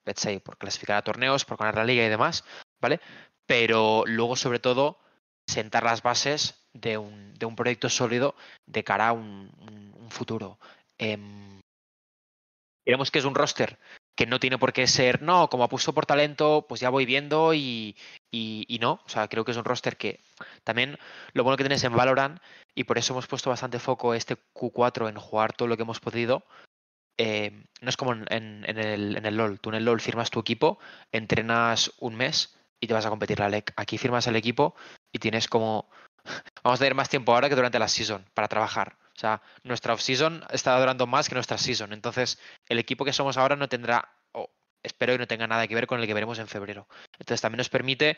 [0.05, 2.45] let's say, por clasificar a torneos, por ganar la liga y demás,
[2.81, 3.01] ¿vale?
[3.45, 5.01] Pero luego, sobre todo,
[5.49, 8.35] sentar las bases de un, de un proyecto sólido
[8.67, 9.51] de cara a un,
[10.01, 10.59] un, futuro.
[10.99, 11.19] Eh,
[12.89, 13.79] Queremos que es un roster
[14.17, 17.53] que no tiene por qué ser, no, como apuesto por talento, pues ya voy viendo
[17.53, 17.95] y,
[18.33, 19.03] y, y, no.
[19.05, 20.21] O sea, creo que es un roster que
[20.65, 20.99] también
[21.35, 22.41] lo bueno que tienes en Valorant,
[22.75, 26.01] y por eso hemos puesto bastante foco este Q4 en jugar todo lo que hemos
[26.01, 26.47] podido.
[27.19, 29.61] Eh, no es como en, en, en, el, en el LOL.
[29.61, 30.79] Tú en el LOL firmas tu equipo,
[31.13, 33.75] entrenas un mes y te vas a competir la LEC.
[33.77, 34.75] Aquí firmas el equipo
[35.13, 35.91] y tienes como.
[36.63, 38.97] Vamos a tener más tiempo ahora que durante la season para trabajar.
[39.17, 41.93] O sea, nuestra off-season está durando más que nuestra season.
[41.93, 44.51] Entonces, el equipo que somos ahora no tendrá, o
[44.83, 46.87] espero que no tenga nada que ver con el que veremos en febrero.
[47.19, 48.17] Entonces, también nos permite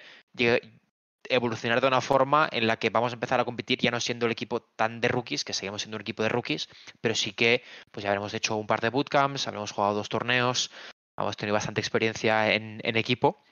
[1.29, 4.27] evolucionar de una forma en la que vamos a empezar a competir ya no siendo
[4.27, 6.69] el equipo tan de rookies, que seguimos siendo un equipo de rookies,
[7.01, 10.71] pero sí que pues ya habremos hecho un par de bootcamps, habremos jugado dos torneos,
[11.17, 13.43] hemos tenido bastante experiencia en, en equipo.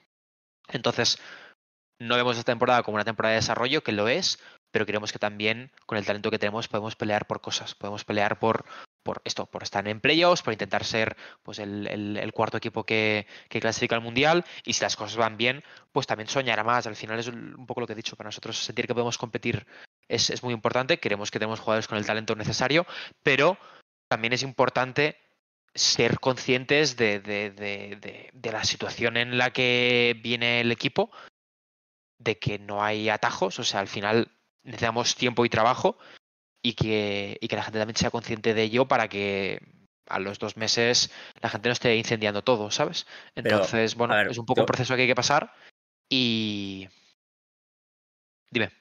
[0.67, 1.19] Entonces,
[1.99, 4.39] no vemos esta temporada como una temporada de desarrollo, que lo es,
[4.71, 8.39] pero creemos que también con el talento que tenemos podemos pelear por cosas, podemos pelear
[8.39, 8.65] por,
[9.03, 13.27] por esto, por estar en playoffs, por intentar ser pues el, el, cuarto equipo que,
[13.49, 16.87] que, clasifica al mundial y si las cosas van bien, pues también soñar más.
[16.87, 19.65] Al final es un poco lo que he dicho, para nosotros sentir que podemos competir
[20.07, 22.85] es, es muy importante, queremos que tenemos jugadores con el talento necesario,
[23.23, 23.57] pero
[24.09, 25.17] también es importante
[25.73, 31.11] ser conscientes de, de, de, de, la situación en la que viene el equipo,
[32.17, 34.31] de que no hay atajos, o sea, al final
[34.69, 35.97] necesitamos tiempo y trabajo
[36.63, 39.59] y que, y que la gente también sea consciente de ello para que
[40.07, 43.05] a los dos meses la gente no esté incendiando todo, ¿sabes?
[43.35, 45.51] Entonces, Pero, bueno, ver, es un poco un proceso que hay que pasar
[46.09, 46.87] y...
[48.51, 48.71] Dime.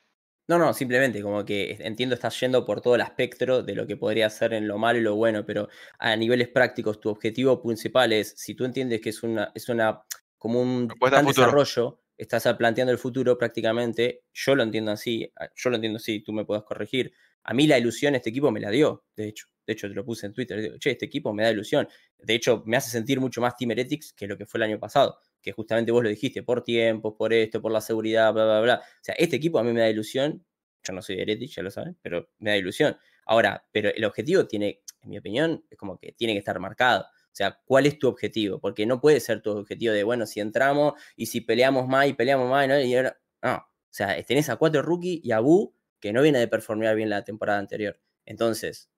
[0.48, 3.98] No, no, simplemente como que entiendo estás yendo por todo el espectro de lo que
[3.98, 8.14] podría ser en lo malo y lo bueno, pero a niveles prácticos tu objetivo principal
[8.14, 10.04] es, si tú entiendes que es una, es una
[10.38, 15.76] como un gran desarrollo, estás planteando el futuro prácticamente, yo lo entiendo así, yo lo
[15.76, 17.12] entiendo así, tú me puedes corregir.
[17.44, 19.46] A mí la ilusión este equipo me la dio, de hecho.
[19.68, 20.62] De hecho, te lo puse en Twitter.
[20.62, 21.86] Digo, che, este equipo me da ilusión.
[22.16, 24.78] De hecho, me hace sentir mucho más Team Heretics que lo que fue el año
[24.78, 25.18] pasado.
[25.42, 28.74] Que justamente vos lo dijiste, por tiempos, por esto, por la seguridad, bla, bla, bla.
[28.76, 30.42] O sea, este equipo a mí me da ilusión.
[30.82, 32.96] Yo no soy de Heretics, ya lo saben, pero me da ilusión.
[33.26, 37.04] Ahora, pero el objetivo tiene, en mi opinión, es como que tiene que estar marcado.
[37.32, 38.60] O sea, ¿cuál es tu objetivo?
[38.60, 42.14] Porque no puede ser tu objetivo de, bueno, si entramos y si peleamos más y
[42.14, 42.80] peleamos más, ¿no?
[42.80, 43.56] Y ahora, no.
[43.56, 47.10] O sea, tenés a cuatro rookies y a Bu que no viene de performear bien
[47.10, 48.00] la temporada anterior.
[48.26, 48.90] Entonces,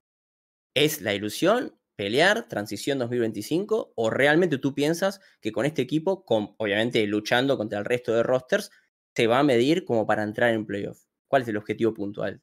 [0.75, 6.55] ¿es la ilusión pelear transición 2025 o realmente tú piensas que con este equipo, con,
[6.59, 8.71] obviamente luchando contra el resto de rosters,
[9.15, 11.05] se va a medir como para entrar en playoff?
[11.29, 12.43] ¿Cuál es el objetivo puntual?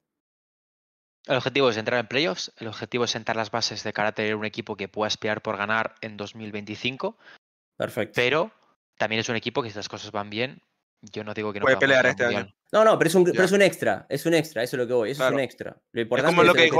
[1.28, 4.12] El objetivo es entrar en playoffs, el objetivo es sentar las bases de cara a
[4.14, 7.18] tener un equipo que pueda aspirar por ganar en 2025.
[7.76, 8.14] Perfecto.
[8.16, 8.52] Pero
[8.98, 10.62] también es un equipo que si las cosas van bien,
[11.02, 12.48] yo no digo que no puede pelear este año.
[12.72, 14.88] No, no, pero es, un, pero es un extra, es un extra, eso es lo
[14.88, 15.36] que voy, eso claro.
[15.36, 15.78] es un extra.
[15.94, 16.76] Lo importante es como, lo que dijo,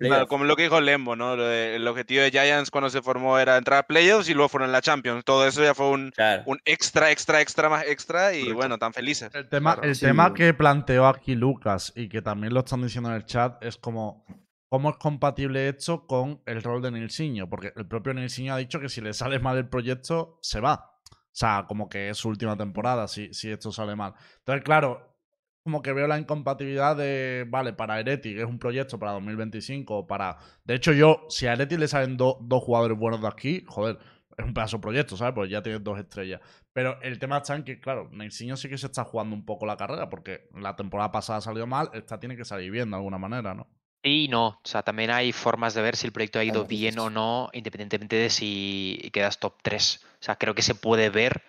[0.00, 1.36] como, como, lo que dijo Lembo, ¿no?
[1.36, 4.70] De, el objetivo de Giants cuando se formó era entrar a playoffs y luego fueron
[4.70, 5.24] en la Champions.
[5.24, 6.42] Todo eso ya fue un, claro.
[6.46, 8.56] un extra, extra, extra más extra y Correcto.
[8.56, 9.30] bueno, tan felices.
[9.34, 9.88] El tema, claro.
[9.88, 10.04] el sí.
[10.04, 13.76] tema que planteó aquí Lucas y que también lo están diciendo en el chat es
[13.76, 14.26] como
[14.68, 18.80] cómo es compatible esto con el rol de Nilsinho, porque el propio Nilsinho ha dicho
[18.80, 20.93] que si le sale mal el proyecto, se va.
[21.36, 24.14] Sea, como que es su última temporada si, si esto sale mal.
[24.38, 25.16] Entonces, claro,
[25.62, 30.06] como que veo la incompatibilidad de, vale, para Ereti, que es un proyecto para 2025,
[30.06, 30.36] para...
[30.64, 33.98] De hecho, yo, si a Ereti le salen do- dos jugadores buenos de aquí, joder,
[34.36, 35.34] es un pedazo de proyecto, ¿sabes?
[35.34, 36.40] Porque ya tiene dos estrellas.
[36.72, 39.64] Pero el tema está en que, claro, Neysinho sí que se está jugando un poco
[39.66, 43.18] la carrera, porque la temporada pasada salió mal, esta tiene que salir bien de alguna
[43.18, 43.68] manera, ¿no?
[44.06, 46.98] Y no, o sea, también hay formas de ver si el proyecto ha ido bien
[46.98, 50.04] o no, independientemente de si quedas top 3.
[50.20, 51.42] O sea, creo que se puede ver,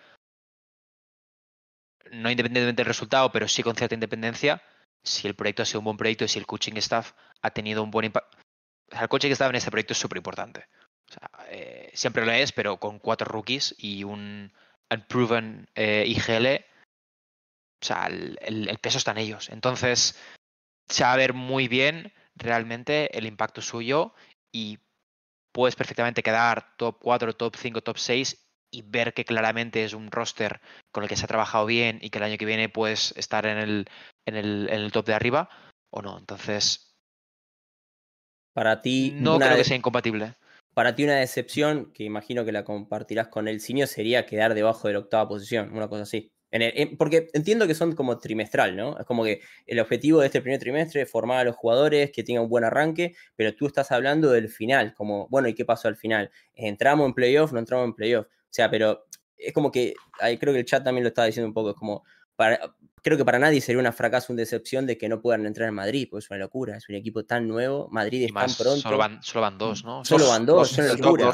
[2.12, 4.62] no independientemente del resultado, pero sí con cierta independencia,
[5.02, 7.12] si el proyecto ha sido un buen proyecto y si el coaching staff
[7.42, 8.38] ha tenido un buen impacto.
[8.88, 10.66] O sea, el coaching staff en este proyecto es súper importante.
[11.10, 14.50] O sea, eh, siempre lo es, pero con cuatro rookies y un
[14.90, 16.64] unproven eh, IGL,
[17.82, 19.50] o sea, el, el- el peso está en ellos.
[19.50, 20.18] Entonces,
[20.88, 24.14] se va a ver muy bien realmente el impacto suyo
[24.52, 24.78] y
[25.52, 30.10] puedes perfectamente quedar top 4, top 5, top 6 y ver que claramente es un
[30.10, 30.60] roster
[30.92, 33.46] con el que se ha trabajado bien y que el año que viene puedes estar
[33.46, 33.86] en el,
[34.26, 35.48] en el, en el top de arriba
[35.90, 36.18] o no.
[36.18, 36.94] Entonces,
[38.54, 40.34] Para ti, no creo que sea incompatible.
[40.74, 44.88] para ti una decepción, que imagino que la compartirás con el Ciño, sería quedar debajo
[44.88, 46.28] de la octava posición, una cosa así.
[46.56, 48.98] En el- en- porque entiendo que son como trimestral, ¿no?
[48.98, 52.22] Es como que el objetivo de este primer trimestre es formar a los jugadores, que
[52.24, 55.88] tengan un buen arranque, pero tú estás hablando del final, como, bueno, ¿y qué pasó
[55.88, 56.30] al final?
[56.54, 57.52] ¿Entramos en playoff?
[57.52, 58.26] ¿No entramos en playoff?
[58.26, 59.04] O sea, pero
[59.36, 61.76] es como que, ahí creo que el chat también lo estaba diciendo un poco, es
[61.76, 62.04] como,
[62.36, 62.58] para,
[63.02, 65.74] creo que para nadie sería una fracaso, una decepción de que no puedan entrar en
[65.74, 68.80] Madrid, porque es una locura, es un equipo tan nuevo, Madrid es tan pronto.
[68.80, 70.04] solo van, solo van dos, ¿no?
[70.04, 71.24] Solo van dos, dos, es una locura.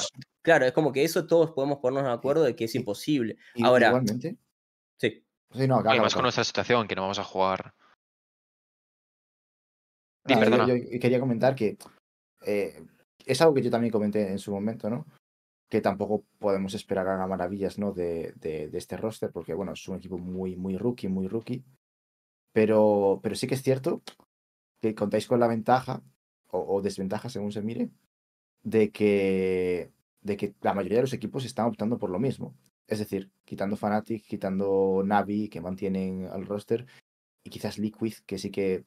[0.43, 3.37] Claro, es como que eso todos podemos ponernos de acuerdo de que es imposible.
[3.63, 4.37] Ahora- Igualmente.
[4.99, 5.25] Sí.
[5.53, 7.75] Sí, no, y más con nuestra situación, que no vamos a jugar.
[10.25, 11.77] Di, Nada, yo- quería comentar que
[12.47, 12.83] eh,
[13.27, 15.05] es algo que yo también comenté en su momento, ¿no?
[15.69, 17.93] Que tampoco podemos esperar a maravillas, ¿no?
[17.93, 21.65] De, de, de este roster, porque bueno, es un equipo muy, muy rookie, muy rookie.
[22.53, 24.03] Pero, pero sí que es cierto
[24.81, 26.03] que contáis con la ventaja,
[26.51, 27.91] o, o desventaja según se mire,
[28.63, 29.91] de que,
[30.21, 32.55] de que la mayoría de los equipos están optando por lo mismo.
[32.93, 36.87] Es decir, quitando Fnatic, quitando Navi, que mantienen al roster,
[37.43, 38.85] y quizás Liquid, que sí que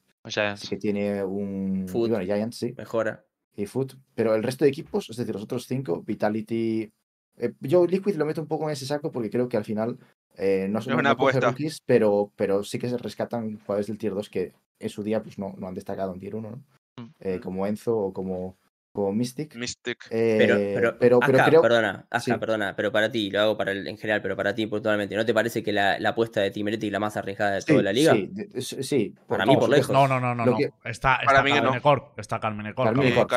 [0.56, 1.86] sí que tiene un.
[1.88, 2.10] Food.
[2.10, 3.24] Bueno, Giants sí, Mejora.
[3.56, 3.94] y Foot.
[4.14, 6.90] Pero el resto de equipos, es decir, los otros cinco, Vitality.
[7.38, 9.98] eh, yo Liquid lo meto un poco en ese saco porque creo que al final
[10.36, 11.50] eh, no son una no coge apuesta.
[11.50, 15.22] rookies, pero, pero sí que se rescatan jugadores del tier 2 que en su día
[15.22, 16.56] pues no, no han destacado en tier 1, ¿no?
[17.02, 17.10] Mm.
[17.20, 18.56] Eh, como Enzo o como,
[18.96, 19.54] como Mystic.
[19.54, 20.06] Mystic.
[20.10, 21.62] Eh, Pero, pero, pero, pero creo.
[21.62, 22.32] perdona, sí.
[22.40, 25.24] perdona, pero para ti, lo hago para el, en general, pero para ti puntualmente, ¿no
[25.24, 27.82] te parece que la, la apuesta de Timeretti es la más arriesgada de Sí, toda
[27.82, 28.12] la liga?
[28.58, 29.90] Sí, sí, Para mí, por lejos.
[29.90, 30.56] No, no, no, no.
[30.56, 31.68] Que- Está, Para está mí que no.
[32.16, 32.30] Está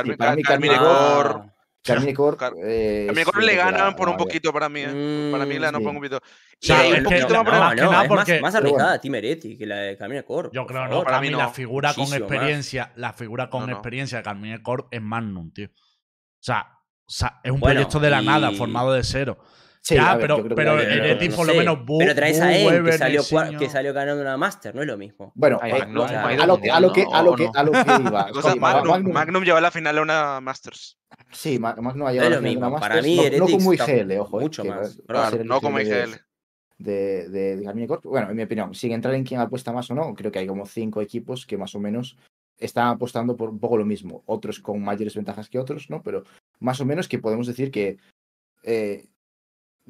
[0.05, 0.73] sí, para mí Corp-
[1.35, 1.51] Corp-
[1.83, 3.07] Carmine Corp, Car- eh,
[3.41, 5.29] le ganan por la un poquito para mí, ¿eh?
[5.31, 5.85] Para mí le ganan sí.
[5.85, 6.17] por un poquito.
[6.17, 6.21] O
[6.59, 9.01] sea, Y Sí, es un poquito más por no, es más- porque- más, arriesgada bueno.
[9.01, 10.53] Timeretti que la de Camina Corp.
[10.53, 12.31] Yo creo no, para Para mí la figura con Muchísimo más.
[12.35, 13.73] experiencia, la figura con No, no.
[13.73, 15.67] experiencia de Carmine Corp es Magnum, tío.
[15.67, 15.71] O
[16.41, 16.67] sea,
[17.05, 19.37] o sea, es un Bueno, proyecto de la y- nada, formado de cero.
[19.89, 20.75] Sí, ya, a ver, pero, pero
[21.31, 23.21] no por lo sé, menos Bu, Pero traes a él, que salió,
[23.57, 25.31] que ganando una Master, no es lo mismo.
[25.33, 27.35] Bueno, Ay, eh, Magnum- a, a lo que, a lo que, a lo ¿no?
[27.35, 28.29] que, ¿O a lo que iba.
[28.59, 29.13] Magnum, Magnum-
[29.57, 30.99] a la final a una Masters.
[31.31, 32.79] Sí, Ma- Magnum ha No llevado es la final de una mismo.
[32.79, 34.39] Para Masters, mí, no, no como IGL, ojo.
[34.39, 35.01] eh, mucho más.
[35.09, 36.19] a no como IGL de-.
[36.77, 38.05] De, de, Corp.
[38.05, 40.45] Bueno, en mi opinión, sin entrar en quién apuesta más o no, creo que hay
[40.47, 42.15] como cinco equipos que más o menos
[42.59, 44.21] están apostando por un poco lo mismo.
[44.27, 46.03] Otros con mayores ventajas que otros, ¿no?
[46.03, 46.23] Pero
[46.59, 47.97] más o menos que podemos decir que.
[48.63, 49.07] eh,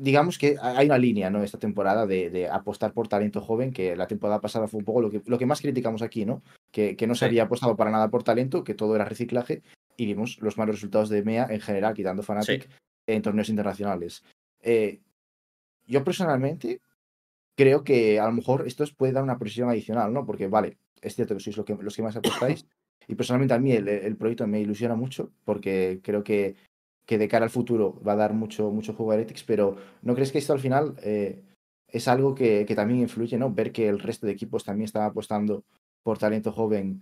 [0.02, 1.44] digamos que hay una línea, ¿no?
[1.44, 5.02] Esta temporada de, de apostar por talento joven, que la temporada pasada fue un poco
[5.02, 6.42] lo que, lo que más criticamos aquí, ¿no?
[6.72, 7.26] Que, que no se Sí.
[7.26, 9.62] había apostado para nada por talento, que todo era reciclaje,
[9.98, 12.70] y vimos los malos resultados de MEA en general, quitando Fnatic,
[13.08, 14.24] en torneos internacionales.
[14.62, 15.02] Eh,
[15.86, 16.80] yo personalmente
[17.58, 20.26] creo que a lo mejor esto os puede dar una presión adicional, ¿no?
[20.26, 22.66] Porque, vale, es cierto que sois lo que, los que más apostáis,
[23.08, 26.56] y personalmente a mí el, el proyecto me ilusiona mucho, porque creo que,
[27.10, 30.14] que de cara al futuro va a dar mucho, mucho juego a Heretics, pero ¿no
[30.14, 31.42] crees que esto al final eh,
[31.88, 33.52] es algo que, que también influye, ¿no?
[33.52, 35.64] Ver que el resto de equipos también están apostando
[36.04, 37.02] por talento joven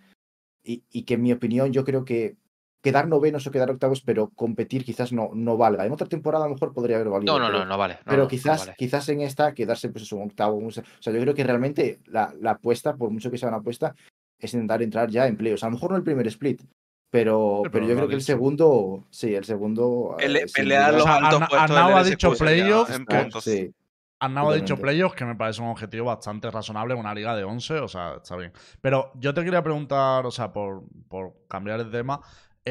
[0.63, 2.38] y, y que en mi opinión yo creo que
[2.81, 5.85] quedar novenos o quedar octavos, pero competir quizás no, no valga.
[5.85, 7.38] En otra temporada a lo mejor podría haber valido.
[7.38, 7.95] no, no, pero- no, no vale.
[7.95, 8.75] no, pero no, no quizás, vale.
[8.77, 10.55] quizás en esta quedarse pues un octavo.
[10.55, 13.57] un o sea, yo creo que realmente la, la apuesta, por mucho que sea una
[13.57, 13.93] apuesta,
[14.39, 15.63] es intentar entrar ya en playoffs.
[15.63, 16.61] A lo mejor no el primer split,
[17.09, 20.15] pero, Sí, pero pero yo creo que el segundo, sí, el segundo.
[20.17, 23.01] Pele- eh, sin pelear duda los O sea, altos puestos ha dicho sería playoff, en
[23.01, 23.43] está, puntos.
[23.43, 23.73] sí.
[24.19, 27.43] Arnau ha dicho playoffs, que me parece un objetivo bastante razonable en una liga de
[27.43, 28.51] 11, o sea, está bien.
[28.81, 32.19] Pero yo te quería preguntar, o sea, por, por cambiar el tema,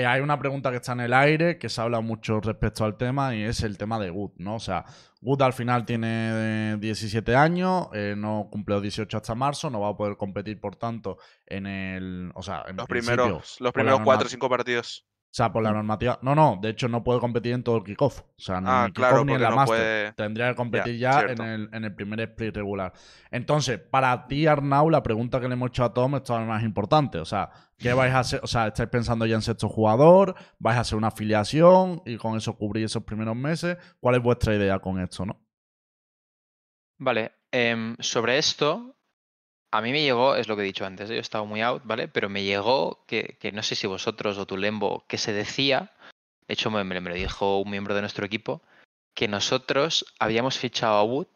[0.00, 2.96] eh, hay una pregunta que está en el aire, que se habla mucho respecto al
[2.96, 4.56] tema, y es el tema de Good, ¿no?
[4.56, 4.84] O sea,
[5.20, 9.80] Good al final tiene eh, 17 años, eh, no cumple los 18 hasta marzo, no
[9.80, 12.30] va a poder competir, por tanto, en el.
[12.34, 15.06] O sea, en Los primeros, los primeros cuatro norma- o cinco partidos.
[15.36, 16.18] O sea, por la normativa.
[16.22, 18.20] No, no, de hecho no puede competir en todo el kickoff.
[18.20, 19.76] O sea, ni en Ah, el claro, ni en la no Master.
[19.78, 22.94] puede- Tendría que competir Ya, ya en el, en el primer split regular.
[23.30, 26.62] Entonces, para ti, Arnau, la pregunta que le hemos hecho a Tom es todavía más
[26.62, 27.18] importante.
[27.18, 28.40] O sea, ¿qué vais a hacer?
[28.42, 30.34] O sea, ¿estáis pensando ya en sexto jugador?
[30.58, 33.76] ¿Vais a hacer una afiliación y con eso cubrir esos primeros meses?
[34.00, 35.38] ¿Cuál es vuestra idea con esto, no?
[36.98, 38.95] Vale, em, sobre esto,
[39.70, 41.14] a mí me llegó, es lo que he dicho antes, ¿eh?
[41.14, 42.08] yo he estado muy out, ¿vale?
[42.08, 45.92] Pero me llegó que, que no sé si vosotros o tu Lembo, que se decía,
[46.46, 48.62] de hecho me, me lo dijo un miembro de nuestro equipo,
[49.14, 51.28] que nosotros habíamos fichado a Wood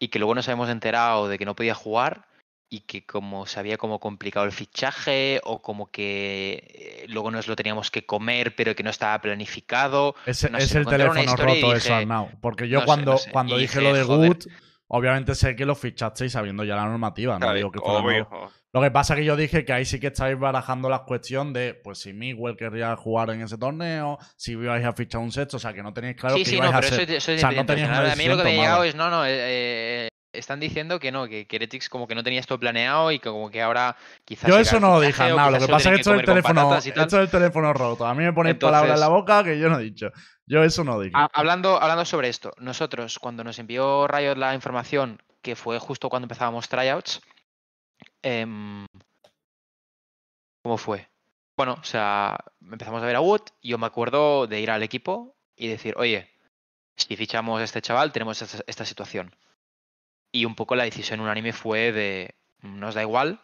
[0.00, 2.28] y que luego nos habíamos enterado de que no podía jugar
[2.68, 7.46] y que como se había como complicado el fichaje o como que eh, luego nos
[7.46, 10.16] lo teníamos que comer pero que no estaba planificado.
[10.26, 12.30] Ese, No es sé, el teléfono roto eso, Arnau.
[12.40, 13.30] Porque yo no sé, cuando, no sé.
[13.30, 14.38] cuando dije dije, lo de joder.
[14.88, 17.34] Obviamente sé que lo fichasteis sabiendo ya la normativa.
[17.34, 18.28] No Claro, digo que fuera obvio.
[18.72, 21.52] Lo que pasa es que yo dije que ahí sí que estáis barajando la cuestión
[21.52, 25.56] de, pues, si Miguel querría jugar en ese torneo, si ibais a fichar un sexto,
[25.56, 27.08] o sea, que no tenéis claro sí, que sí, ibais no, a pero eso, es-
[27.10, 29.24] eso es o sea, no a mí lo que me ha llegado es, no, no,
[29.24, 30.08] eh, eh,
[30.38, 33.50] están diciendo que no, que Heretics como que no tenía esto planeado y que como
[33.50, 34.48] que ahora quizás...
[34.48, 35.50] Yo eso no lo dije, o Arnau.
[35.50, 37.22] Lo que pasa es que esto tienen es el que comer con teléfono, esto es
[37.24, 38.06] el teléfono roto.
[38.06, 40.10] A mí me ponéis palabras en la boca que yo no he dicho.
[40.46, 41.12] Yo eso no dije.
[41.16, 46.08] Ha- Hablando, hablando sobre esto, nosotros cuando nos envió Riot la información, que fue justo
[46.08, 47.20] cuando empezábamos tryouts,
[48.22, 48.86] em,
[50.62, 51.08] ¿cómo fue?
[51.56, 54.82] Bueno, o sea, empezamos a ver a Wood y yo me acuerdo de ir al
[54.82, 56.28] equipo y decir, oye,
[56.96, 59.34] si fichamos a este chaval, tenemos esta, esta situación.
[60.36, 63.40] Y un poco la decisión unánime fue de, nos da igual,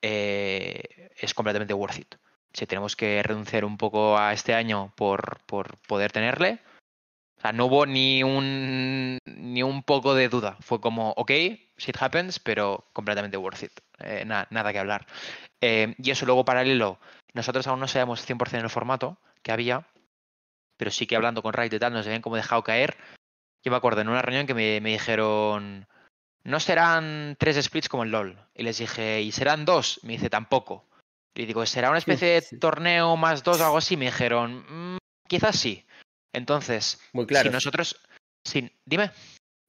[0.00, 2.14] eh, es completamente worth it.
[2.54, 6.58] Si tenemos que renunciar un poco a este año por, por poder tenerle,
[7.36, 10.56] o sea, no hubo ni un, ni un poco de duda.
[10.60, 11.30] Fue como, ok,
[11.76, 13.72] shit happens, pero completamente worth it.
[13.98, 15.06] Eh, na- nada que hablar.
[15.60, 16.98] Eh, y eso luego paralelo,
[17.34, 19.86] nosotros aún no sabemos 100% el formato que había,
[20.78, 22.96] pero sí que hablando con Riot y tal, nos habían como dejado caer.
[23.62, 25.86] Yo me acuerdo en una reunión que me, me dijeron,
[26.46, 28.38] no serán tres splits como el LOL.
[28.54, 30.00] Y les dije, ¿y serán dos?
[30.02, 30.84] Me dice, tampoco.
[31.34, 33.96] Y digo, ¿será una especie de torneo más dos o algo así?
[33.96, 34.64] Me dijeron,
[34.94, 34.98] "Mm,
[35.28, 35.84] quizás sí.
[36.32, 37.48] Entonces, Muy claro.
[37.48, 38.00] si nosotros.
[38.44, 39.10] Sí, dime.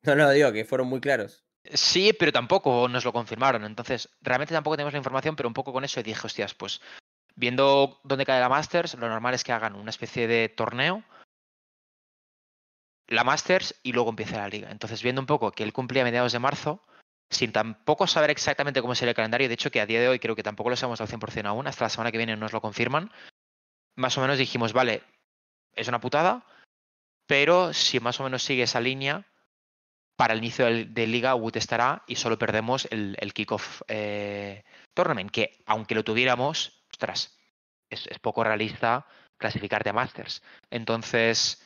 [0.04, 1.44] No, no, digo que fueron muy claros.
[1.74, 3.66] Sí, pero tampoco nos lo confirmaron.
[3.66, 6.80] Entonces, realmente tampoco tenemos la información, pero un poco con eso dije, hostias, pues
[7.36, 11.04] viendo dónde cae la Masters, lo normal es que hagan una especie de torneo,
[13.08, 14.70] la Masters y luego empiece la liga.
[14.72, 16.82] Entonces, viendo un poco que él cumplía mediados de marzo,
[17.30, 20.20] sin tampoco saber exactamente cómo sería el calendario, de hecho que a día de hoy
[20.20, 22.62] creo que tampoco lo sabemos al 100% aún, hasta la semana que viene nos lo
[22.62, 23.12] confirman,
[23.96, 25.04] más o menos dijimos, vale,
[25.74, 26.46] es una putada,
[27.26, 29.26] pero si más o menos sigue esa línea,
[30.18, 34.64] para el inicio de liga Wood estará y solo perdemos el, el kickoff eh,
[34.96, 37.38] tournament, que aunque lo tuviéramos, ostras,
[37.90, 39.06] es, es poco realista
[39.38, 40.42] clasificarte a Masters.
[40.72, 41.64] Entonces,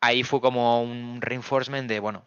[0.00, 2.26] ahí fue como un reinforcement de, bueno,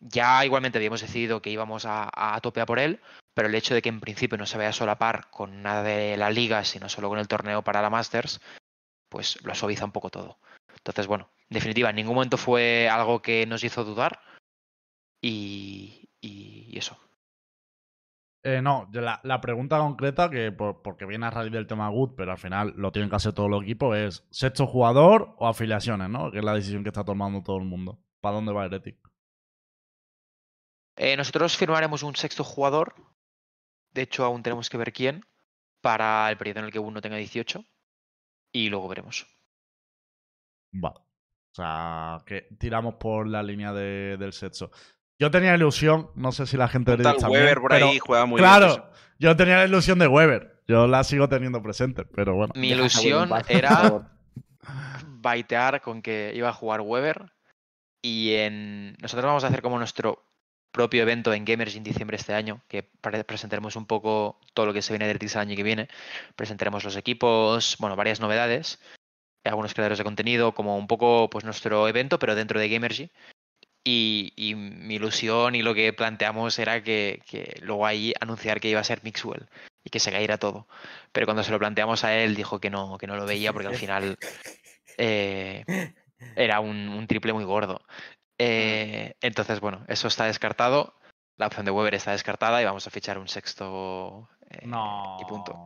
[0.00, 3.00] ya igualmente habíamos decidido que íbamos a, a por él,
[3.34, 6.16] pero el hecho de que en principio no se vaya a solapar con nada de
[6.16, 8.40] la liga, sino solo con el torneo para la Masters,
[9.08, 10.38] pues lo suaviza un poco todo.
[10.76, 14.20] Entonces, bueno, en definitiva, en ningún momento fue algo que nos hizo dudar
[15.20, 16.98] y- y eso.
[18.42, 22.14] Eh, no, la, la pregunta concreta, que por- porque viene a raíz del tema Good,
[22.16, 26.08] pero al final lo tienen que hacer todos los equipos, es sexto jugador o afiliaciones,
[26.08, 26.30] ¿no?
[26.30, 27.98] Que es la decisión que está tomando todo el mundo.
[28.20, 28.96] ¿Para dónde va Heretic?
[30.96, 32.94] Eh, nosotros firmaremos un sexto jugador,
[33.92, 35.24] de hecho aún tenemos que ver quién,
[35.80, 37.64] para el periodo en el que uno tenga 18
[38.52, 39.26] y luego veremos.
[40.72, 40.90] Va.
[40.90, 44.70] O sea, que tiramos por la línea de- del sexo.
[45.20, 48.38] Yo tenía ilusión, no sé si la gente de Weber por pero ahí juega muy
[48.38, 48.80] claro, bien.
[48.80, 48.90] eso.
[49.18, 50.62] yo tenía la ilusión de Weber.
[50.66, 52.52] Yo la sigo teniendo presente, pero bueno.
[52.56, 54.08] Mi ilusión era
[55.06, 57.32] baitear con que iba a jugar Weber
[58.02, 60.24] y en nosotros vamos a hacer como nuestro
[60.72, 64.66] propio evento en Gamers en diciembre de este año, que pre- presentaremos un poco todo
[64.66, 65.88] lo que se viene del TIS el año que viene,
[66.36, 68.78] presentaremos los equipos, bueno, varias novedades,
[69.44, 73.10] algunos creadores de contenido, como un poco pues nuestro evento, pero dentro de Gamergy.
[73.82, 78.68] Y, y mi ilusión y lo que planteamos era que, que luego ahí anunciar que
[78.68, 79.48] iba a ser Mixwell
[79.82, 80.68] y que se caíra todo.
[81.12, 83.68] Pero cuando se lo planteamos a él dijo que no, que no lo veía porque
[83.68, 84.18] al final
[84.98, 85.64] eh,
[86.36, 87.80] era un, un triple muy gordo.
[88.38, 90.94] Eh, entonces, bueno, eso está descartado.
[91.36, 94.28] La opción de Weber está descartada y vamos a fichar un sexto.
[94.50, 95.16] eh, No.
[95.20, 95.58] Y punto.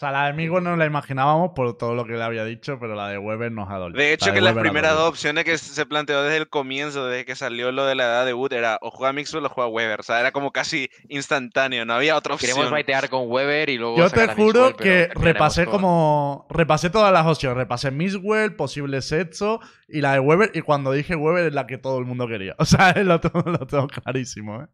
[0.00, 2.78] O sea, la de Miguel no la imaginábamos por todo lo que le había dicho,
[2.80, 4.00] pero la de Weber nos ha dolido.
[4.00, 7.06] De hecho, La que las Weber primeras dos opciones que se planteó desde el comienzo,
[7.06, 9.68] desde que salió lo de la edad de Wood, era o juega Mixwell o juega
[9.68, 10.00] Weber.
[10.00, 12.52] O sea, era como casi instantáneo, no había otra opción.
[12.52, 13.98] Queremos baitear con Weber y luego.
[13.98, 16.46] Yo te juro Mixwell, que repasé como.
[16.48, 17.58] Repasé todas las opciones.
[17.58, 20.50] Repasé Misswell, posible sexo y la de Weber.
[20.54, 22.56] Y cuando dije Weber es la que todo el mundo quería.
[22.58, 24.66] O sea, lo tengo, lo tengo clarísimo, ¿eh?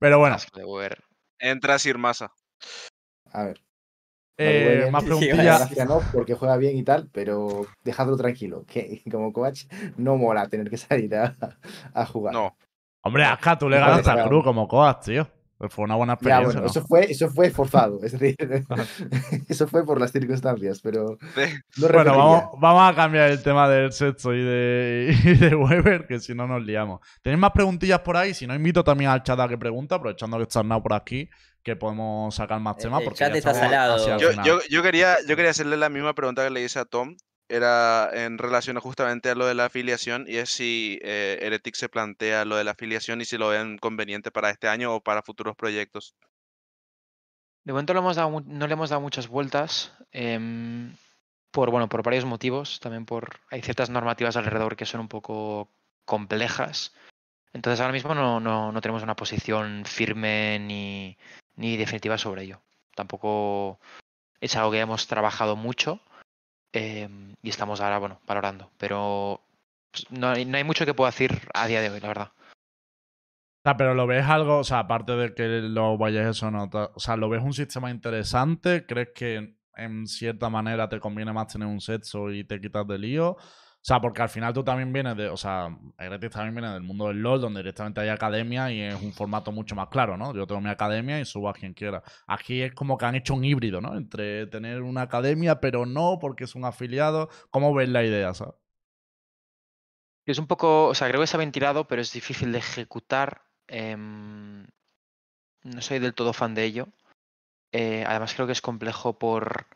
[0.00, 1.04] Pero bueno, Asco de Weber.
[1.38, 2.32] Entra Sir Massa.
[3.32, 3.60] A ver.
[4.38, 5.70] Eh, más preguntillas.
[5.86, 9.64] no, porque juega bien y tal, pero dejadlo tranquilo, que como coach
[9.96, 11.36] no mola tener que salir a,
[11.94, 12.34] a jugar.
[12.34, 12.56] No.
[13.04, 14.28] Hombre, Aska, tú le Joder, ganaste a.
[14.28, 15.28] Cruz como coach, tío.
[15.58, 16.44] Pues fue una buena Ya, experiencia.
[16.46, 16.66] bueno, ¿no?
[16.66, 18.34] eso fue, eso fue forzado, es decir,
[19.48, 21.16] eso fue por las circunstancias, pero
[21.76, 26.08] no Bueno, vamos, vamos a cambiar el tema del sexo y de, y de Weber,
[26.08, 27.00] que si no nos liamos.
[27.22, 28.34] ¿Tenéis más preguntillas por ahí?
[28.34, 31.30] Si no, invito también al chat a que pregunta, aprovechando que está Arnau por aquí,
[31.62, 33.00] que podemos sacar más El- temas.
[33.00, 34.14] el Porque chat ya está salado.
[34.14, 34.44] el Yo, final.
[34.46, 37.16] yo, yo quería, yo quería hacerle la misma pregunta que le hice a Tom.
[37.48, 41.88] Era en relación justamente a lo de la afiliación y es si eh, Heretic se
[41.90, 45.22] plantea lo de la afiliación y si lo ven conveniente para este año o para
[45.22, 46.14] futuros proyectos.
[47.64, 49.92] De momento le hemos dado no le hemos dado muchas vueltas.
[50.12, 50.94] em,
[51.52, 52.80] por, bueno, por varios motivos.
[52.80, 53.38] También por.
[53.50, 55.70] Hay ciertas normativas alrededor que son un poco
[56.06, 56.94] complejas.
[57.52, 61.18] Entonces ahora mismo no, no, no tenemos una posición firme ni,
[61.56, 62.62] ni definitiva sobre ello.
[62.94, 63.78] Tampoco
[64.40, 66.00] es algo que hemos trabajado mucho.
[66.72, 68.70] em, y estamos ahora, bueno, valorando.
[68.78, 69.42] Pero
[69.90, 72.32] pues, no hay, no hay mucho que pueda decir a día de hoy, la verdad.
[73.78, 77.16] Pero lo ves algo, o sea, aparte de que lo vayas eso nota, o sea,
[77.16, 81.80] lo ves un sistema interesante, crees que en cierta manera te conviene más tener un
[81.80, 83.36] sexo y te quitas de lío.
[83.82, 86.84] O sea, porque al final tú también vienes de, o sea, Heretic también viene del
[86.84, 90.32] mundo del LOL, donde directamente hay academia y es un formato mucho más claro, ¿no?
[90.32, 92.00] Yo tengo mi academia y subo a quien quiera.
[92.28, 93.96] Aquí es como que han hecho un híbrido, ¿no?
[93.96, 97.28] Entre tener una academia, pero no porque es un afiliado.
[97.50, 98.54] ¿Cómo ves la idea, sabes?
[100.26, 103.42] Es un poco, o sea, creo que se ha ventilado, pero es difícil de ejecutar.
[103.66, 104.64] em,
[105.64, 106.88] no soy del todo fan de ello.
[107.72, 109.66] Eh, además creo que es complejo por,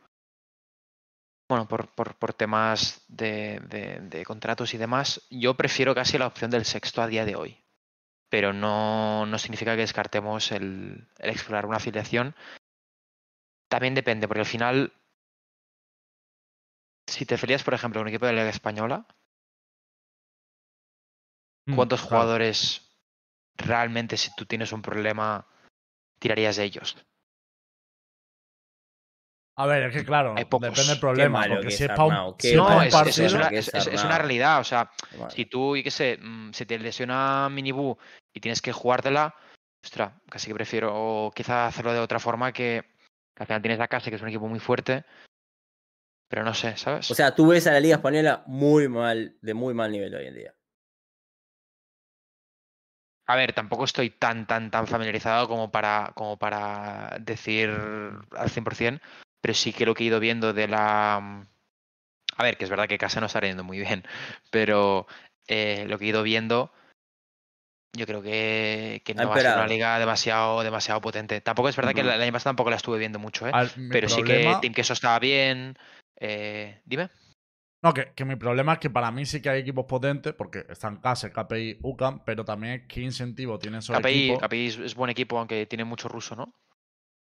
[1.49, 5.21] bueno, por, por, por temas de, de- de contratos y demás.
[5.29, 7.63] Yo prefiero casi la opción del sexto a día de hoy.
[8.29, 12.35] Pero no, no significa que descartemos el, el explorar una afiliación.
[13.69, 14.93] También depende, porque al final,
[17.05, 19.05] si te afilias, por ejemplo, a un equipo de la Liga Española,
[21.75, 22.23] ¿Cuántos Mm, claro.
[22.23, 22.81] jugadores
[23.57, 25.45] realmente, si tú tienes un problema,
[26.17, 26.95] tirarías de ellos?
[29.59, 30.69] A ver, es que claro, Hay pocos.
[30.69, 31.43] depende del problema.
[31.47, 33.35] porque que si es para un, si No, un es, malo es- partido.
[33.35, 34.59] una, es- una realidad.
[34.59, 34.91] O sea,
[35.29, 37.97] si tú, y qué sé, mm, se te lesiona Minibu
[38.33, 39.33] y tienes que jugártela,
[39.83, 42.83] ostras, casi que prefiero quizá hacerlo de otra forma que,
[43.35, 45.05] que al final tienes la casa, que es un equipo muy fuerte,
[46.29, 47.09] pero no sé, ¿sabes?
[47.09, 50.27] O sea, tú ves a la Liga Española muy mal, de muy mal nivel hoy
[50.27, 50.53] en día.
[53.29, 59.01] A ver, tampoco estoy tan, tan, tan familiarizado como para, como para decir al 100%,
[59.41, 61.19] pero sí que lo que he ido viendo de la...
[61.21, 61.47] mm,
[62.37, 64.03] A ver, que es verdad que Casa no está yendo muy bien,
[64.51, 65.07] pero
[65.47, 66.71] eh, lo que he ido viendo,
[67.95, 71.41] yo creo que, que no va a ser una liga demasiado, demasiado potente.
[71.41, 73.51] Tampoco es verdad que el año pasado tampoco la estuve viendo mucho, ¿eh?
[73.53, 75.77] Al- pero sí que Team Queso estaba bien.
[76.19, 77.09] eh, Dime.
[77.83, 80.65] No, que, que mi problema es que para mí sí que hay equipos potentes, porque
[80.67, 84.39] están KASE, KPI, UCAM, pero también qué incentivo tienen esos KPI, equipos.
[84.47, 86.53] KPI es, es buen equipo, aunque tiene mucho ruso, ¿no?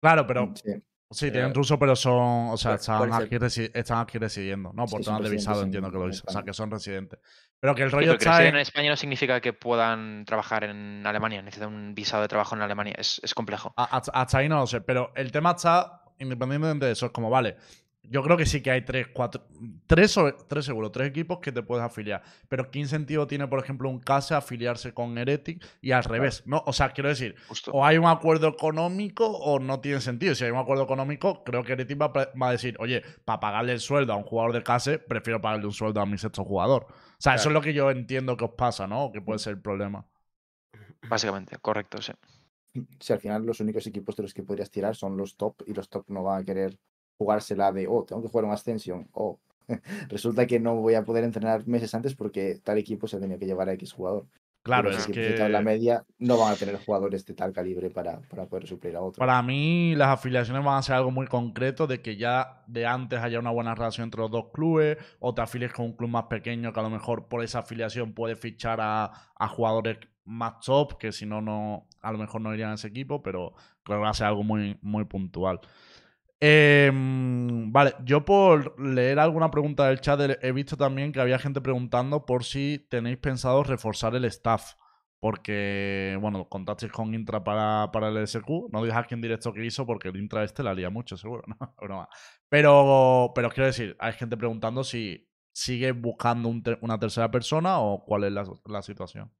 [0.02, 0.72] Claro, pero Sí.
[1.10, 4.86] Sí, Pero- tienen ruso, pero son, o sea, ¿Cuál- están, aquí están aquí residiendo, ¿no?
[4.86, 6.70] Por Sí, temas de visado en- entiendo que lo en dicen, o sea, que son
[6.70, 7.18] residentes.
[7.58, 8.54] Pero que el Sí, rollo que está residen en...
[8.56, 12.62] en España no significa que puedan trabajar en Alemania, necesitan un visado de trabajo en
[12.62, 13.74] Alemania, es, es complejo.
[13.76, 17.28] a- hasta ahí no lo sé, pero el tema está, independientemente de eso, es como,
[17.30, 17.56] vale,
[18.02, 19.46] yo creo que sí que hay tres, cuatro,
[19.86, 22.22] tres, o- tres seguro, tres equipos que te puedes afiliar.
[22.48, 26.42] Pero ¿qué incentivo tiene, por ejemplo, un CASE afiliarse con Heretic y al revés?
[26.46, 26.62] ¿no?
[26.66, 27.70] O sea, quiero decir, Justo.
[27.72, 30.34] o hay un acuerdo económico o no tiene sentido.
[30.34, 33.02] Si hay un acuerdo económico, creo que Heretic va, a pre- va a decir, oye,
[33.24, 36.18] para pagarle el sueldo a un jugador de CASE, prefiero pagarle un sueldo a mi
[36.18, 36.86] sexto jugador.
[36.90, 39.04] O sea, eso es lo que yo entiendo que os pasa, ¿no?
[39.04, 40.06] O que puede ser el problema.
[41.08, 42.12] Básicamente, correcto, sí.
[43.00, 45.74] Si al final los únicos equipos de los que podrías tirar son los top y
[45.74, 46.78] los top no van a querer
[47.20, 49.38] jugársela de, oh, tengo que jugar un Ascension, o
[50.08, 53.38] resulta que no voy a poder entrenar meses antes porque tal equipo se ha tenido
[53.38, 54.24] que llevar a X jugador.
[54.62, 55.60] Claro, es que...
[55.62, 59.18] media no van a tener jugadores de tal calibre para, para poder suplir a otros.
[59.18, 63.20] Para mí, las afiliaciones van a ser algo muy concreto de que ya de antes
[63.20, 66.24] haya una buena relación entre los dos clubes, o te afilies con un club más
[66.24, 70.98] pequeño que a lo mejor por esa afiliación puede fichar a, a jugadores más top,
[70.98, 74.04] que si no, no, a lo mejor no irían a ese equipo, pero creo que
[74.04, 75.60] va a ser algo muy, muy puntual.
[76.42, 81.60] Em, vale, yo por leer alguna pregunta del chat he- visto también que había gente
[81.60, 84.74] preguntando por si tenéis pensado reforzar el staff.
[85.18, 88.68] Porque, bueno, contasteis con Intra para, para el SQ.
[88.72, 91.42] No dije aquí en directo que hizo porque el Intra este la lía mucho, seguro.
[91.88, 92.08] No.
[92.48, 96.48] Pero, pero quiero decir, hay gente preguntando si sigue buscando
[96.80, 98.44] una tercera persona o cuál es la,
[98.82, 99.30] situación.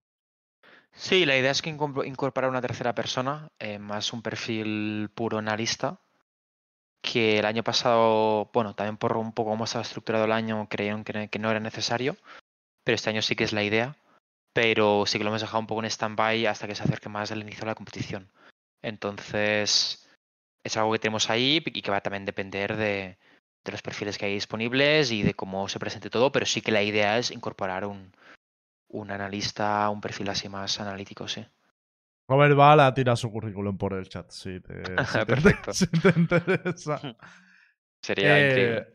[0.92, 5.38] Sí, la idea es que incorpor- incorporar una tercera persona, eh, más un perfil puro
[5.38, 6.00] analista,
[7.02, 11.04] que el año pasado, bueno, también por un poco cómo estaba estructurado el año, creyeron
[11.04, 12.16] que, no era necesario,
[12.84, 13.96] pero este año sí que es la idea,
[14.52, 17.30] pero sí que lo hemos dejado un poco en stand-by hasta que se acerque más
[17.30, 18.30] el inicio de la competición.
[18.82, 20.08] Entonces,
[20.64, 23.18] es algo que tenemos ahí y que va a también depender de,
[23.64, 26.72] de los perfiles que hay disponibles y de cómo se presente todo, pero sí que
[26.72, 28.12] la idea es incorporar un,
[28.88, 31.46] un analista, un perfil así más analítico, sí.
[32.30, 34.72] Robert Bala tira su currículum por el chat, si te,
[35.04, 35.72] si te- Perfecto.
[35.74, 37.00] si te interesa.
[38.02, 38.86] Sería Eh, increíble.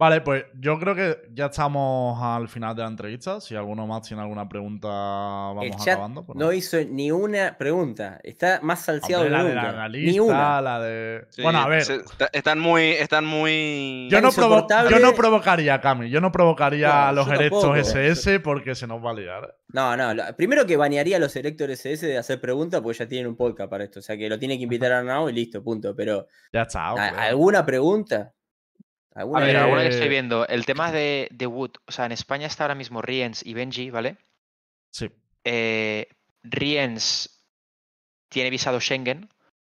[0.00, 3.40] Vale, pues yo creo que ya estamos al final de la entrevista.
[3.40, 6.24] Si alguno más tiene alguna pregunta, vamos El chat acabando.
[6.24, 8.20] pues no hizo ni una pregunta.
[8.22, 9.74] Está más salseado Hombre, que la de la nunca.
[9.76, 10.60] analista, Ni una.
[10.60, 11.26] la de.
[11.30, 11.82] Sí, bueno, a ver.
[11.84, 12.82] se- está- están muy.
[12.90, 14.06] Están muy.
[14.08, 16.10] Yo no, yo no provocaría, Cami.
[16.10, 17.76] Yo no provocaría No, a los erectos.
[17.76, 19.56] SS porque se nos va a liar.
[19.72, 20.14] No, no.
[20.14, 23.36] lo- primero que banearía a los Elector SS de hacer preguntas porque ya tienen un
[23.36, 23.98] podcast para esto.
[23.98, 25.96] O sea que lo tiene que invitar a Now y listo, punto.
[25.96, 26.86] Pero, Ya está.
[26.86, 27.08] ¿a- hombre.
[29.18, 30.46] A ¿Alguna ver, alguna que estoy viendo.
[30.46, 31.72] El tema de, de Wood.
[31.88, 34.16] O sea, en España está ahora mismo Riens y Benji, ¿vale?
[34.92, 35.10] Sí.
[35.42, 36.08] Eh,
[36.44, 37.44] Riens
[38.28, 39.28] tiene visado Schengen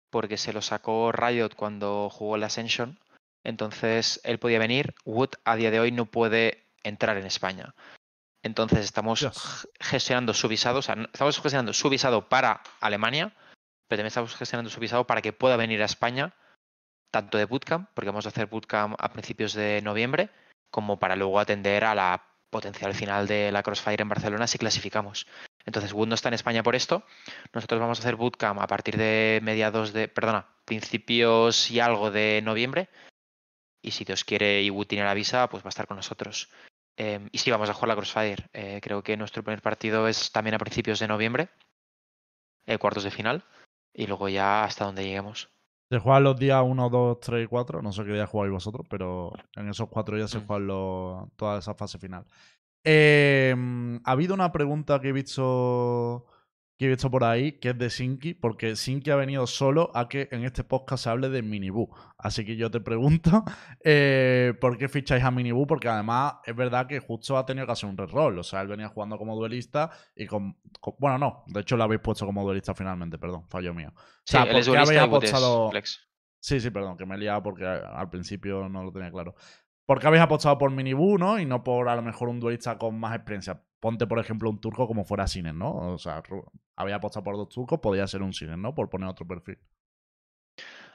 [0.10, 3.00] porque se lo sacó Riot cuando jugó la Ascension.
[3.44, 4.96] Entonces él podía venir.
[5.06, 7.76] Wood a día de hoy no puede entrar en España.
[8.42, 9.68] Entonces estamos Dios.
[9.80, 10.80] gestionando su visado.
[10.80, 13.32] O sea, estamos gestionando su visado para Alemania,
[13.88, 16.34] pero también estamos gestionando su visado para que pueda venir a España,
[17.12, 20.30] tanto de bootcamp, porque vamos a hacer bootcamp a principios de noviembre,
[20.70, 25.28] como para luego atender a la potencial final de la Crossfire en Barcelona si clasificamos.
[25.66, 27.04] Entonces, Wood está en España por esto.
[27.54, 32.42] Nosotros vamos a hacer bootcamp a partir de mediados de, perdona, principios y algo de
[32.44, 32.90] noviembre.
[33.82, 36.50] Y si Dios quiere y Wood tiene la visa, pues va a estar con nosotros.
[36.98, 38.48] Eh, y sí, vamos a jugar la Crossfire.
[38.54, 41.50] Eh, creo que nuestro primer partido es también a principios de noviembre,
[42.66, 43.44] eh, cuartos de final.
[43.94, 45.50] Y luego ya hasta donde lleguemos.
[45.90, 47.82] Se juegan los días 1, 2, 3 y 4.
[47.82, 50.46] No sé qué día jugáis vosotros, pero en esos cuatro días se Mm.
[50.48, 52.26] juegan los- toda esa fase final.
[52.84, 53.56] Eh,
[54.04, 56.26] ha habido una pregunta que he visto
[56.78, 60.10] que he visto por ahí, que es de Sinki, porque Sinki ha venido solo a
[60.10, 61.90] que en este podcast se hable de Miniboo.
[62.18, 63.44] Así que yo te pregunto,
[63.84, 65.66] eh, ¿por qué ficháis a Miniboo?
[65.68, 68.38] Porque además es verdad que justo ha tenido que hacer un reroll.
[68.40, 70.58] O sea, él venía jugando como duelista y con...
[70.82, 73.90] con- bueno, no, de hecho lo habéis puesto como duelista finalmente, perdón, fallo mío.
[73.96, 76.02] O Sí, sea, ¿por qué habéis apostado- flex.
[76.40, 79.34] Sí, sí, perdón, que me he liado porque al principio no lo tenía claro.
[79.88, 81.40] ¿Por qué habéis apostado por Miniboo, no?
[81.40, 83.64] Y no por a lo mejor un duelista con más experiencia.
[83.86, 85.94] Ponte, por ejemplo, un turco como fuera Sinen, ¿no?
[85.94, 86.24] O sea,
[86.76, 88.74] había apostado por dos turcos, podía ser un Sinen, ¿no?
[88.74, 89.60] Por poner otro perfil.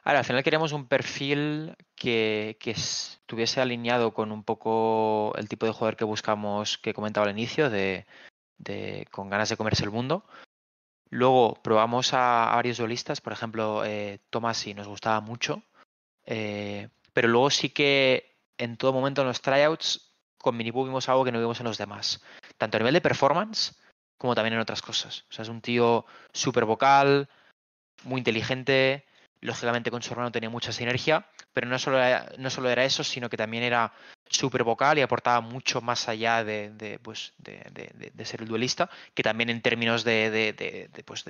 [0.02, 5.48] A ver, al final queríamos un perfil que, que estuviese alineado con un poco el
[5.48, 8.06] tipo de jugador que buscamos, que comentaba al inicio, de,
[8.58, 10.24] de- con ganas de comerse el mundo.
[11.10, 15.62] Luego probamos a, a varios duelistas, por ejemplo, eh, Tomasi nos gustaba mucho,
[16.26, 21.24] eh, pero luego sí que en todo momento en los tryouts con Miniboo vimos algo
[21.24, 22.20] que no vimos en los demás,
[22.60, 23.74] tanto a nivel de performance
[24.18, 25.24] como también en otras cosas.
[25.30, 27.30] O sea, es un tío súper vocal,
[28.04, 29.06] muy inteligente,
[29.40, 33.02] lógicamente con su hermano tenía mucha sinergia, pero no solo era, no solo era eso,
[33.02, 33.94] sino que también era
[34.28, 39.48] súper vocal y aportaba mucho más allá de, pues, de, ser el duelista, que también
[39.48, 41.24] en términos de, pues,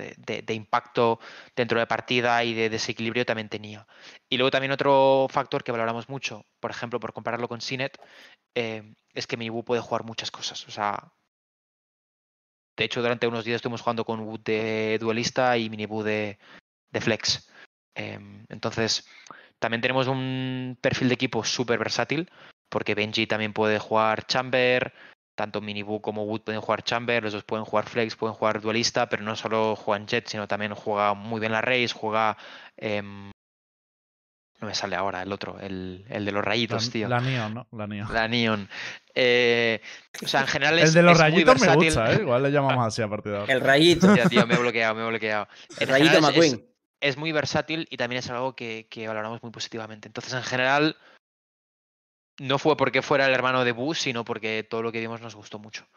[0.49, 1.21] impacto
[1.55, 3.87] dentro de partida y de desequilibrio también tenía.
[4.29, 7.97] Y luego también otro factor que valoramos mucho, por ejemplo, por compararlo con Sinet,
[8.53, 10.67] eh, es que Minibu puede jugar muchas cosas.
[10.67, 11.13] O sea,
[12.77, 16.39] de hecho, durante unos días estuvimos jugando con Wood de duelista y Minibu de,
[16.91, 17.49] de flex.
[17.95, 19.07] Em, entonces,
[19.59, 22.29] también tenemos un perfil de equipo súper versátil,
[22.69, 24.93] porque Benji también puede jugar Chamber,
[25.35, 29.09] tanto Minibu como Wood pueden jugar Chamber, los dos pueden jugar Flex, pueden jugar duelista,
[29.09, 32.37] pero no solo juegan Jet, sino también juega muy bien la Race, juega...
[32.77, 33.31] em,
[34.61, 37.07] no me sale ahora el otro, el, el de los rayitos, La, tío.
[37.09, 37.67] la Neon, ¿no?
[37.71, 38.13] La Neon.
[38.13, 38.69] La Neon.
[39.13, 39.81] Eh,
[40.23, 41.85] o sea, en general es, El de los es muy rayitos me versátil.
[41.87, 42.17] gusta, ¿eh?
[42.21, 43.53] Igual le llamamos así a partir de ahora.
[43.53, 44.07] El rayito.
[44.29, 45.47] Tío, me he bloqueado, me he bloqueado.
[45.79, 46.69] El En rayito general es- es- McQueen.
[47.01, 50.07] es muy versátil y también es algo que, que valoramos muy positivamente.
[50.07, 50.95] Entonces, en general,
[52.39, 55.35] no fue porque fuera el hermano de Boo, sino porque todo lo que vimos nos
[55.35, 55.87] gustó mucho.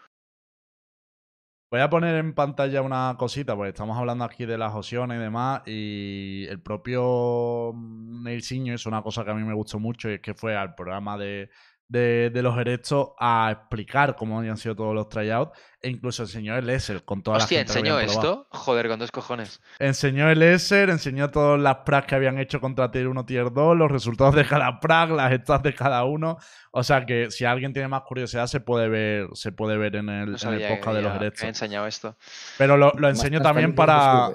[1.70, 5.20] Voy a poner en pantalla una cosita, porque estamos hablando aquí de las opciones y
[5.20, 10.14] demás, y el propio Neilsinho es una cosa que a mí me gustó mucho, y
[10.14, 11.50] es que fue al programa de,
[11.94, 16.56] de, de los erectos a explicar cómo habían sido todos los tryouts, e incluso enseñó
[16.56, 18.42] el ESER con toda Hostia, la gente que ¿enseñó habían probado.
[18.50, 18.58] esto?
[18.58, 19.60] Joder, con dos cojones.
[19.78, 23.76] Enseñó el ESER, enseñó todas las pracs que habían hecho contra Tier 1, Tier 2,
[23.76, 26.38] los resultados de cada prac, las stats de cada uno.
[26.72, 30.08] O sea que si alguien tiene más curiosidad se puede ver, se puede ver en
[30.08, 32.16] el, No en el que podcast de los había enseñado esto.
[32.58, 34.32] Pero lo, lo enseño también para.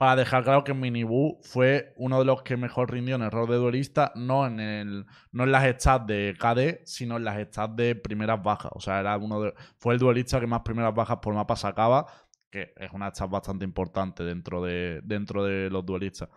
[0.00, 3.56] Para dejar claro que Minibu fue uno de los que mejor rindió en el de
[3.56, 7.94] duelista, no en el, no en las stats de KD, sino en las stats de
[7.96, 8.72] primeras bajas.
[8.74, 12.06] O sea, era uno de, fue el duelista que más primeras bajas por mapa sacaba,
[12.50, 16.30] que es una stat bastante importante dentro de, dentro de los duelistas.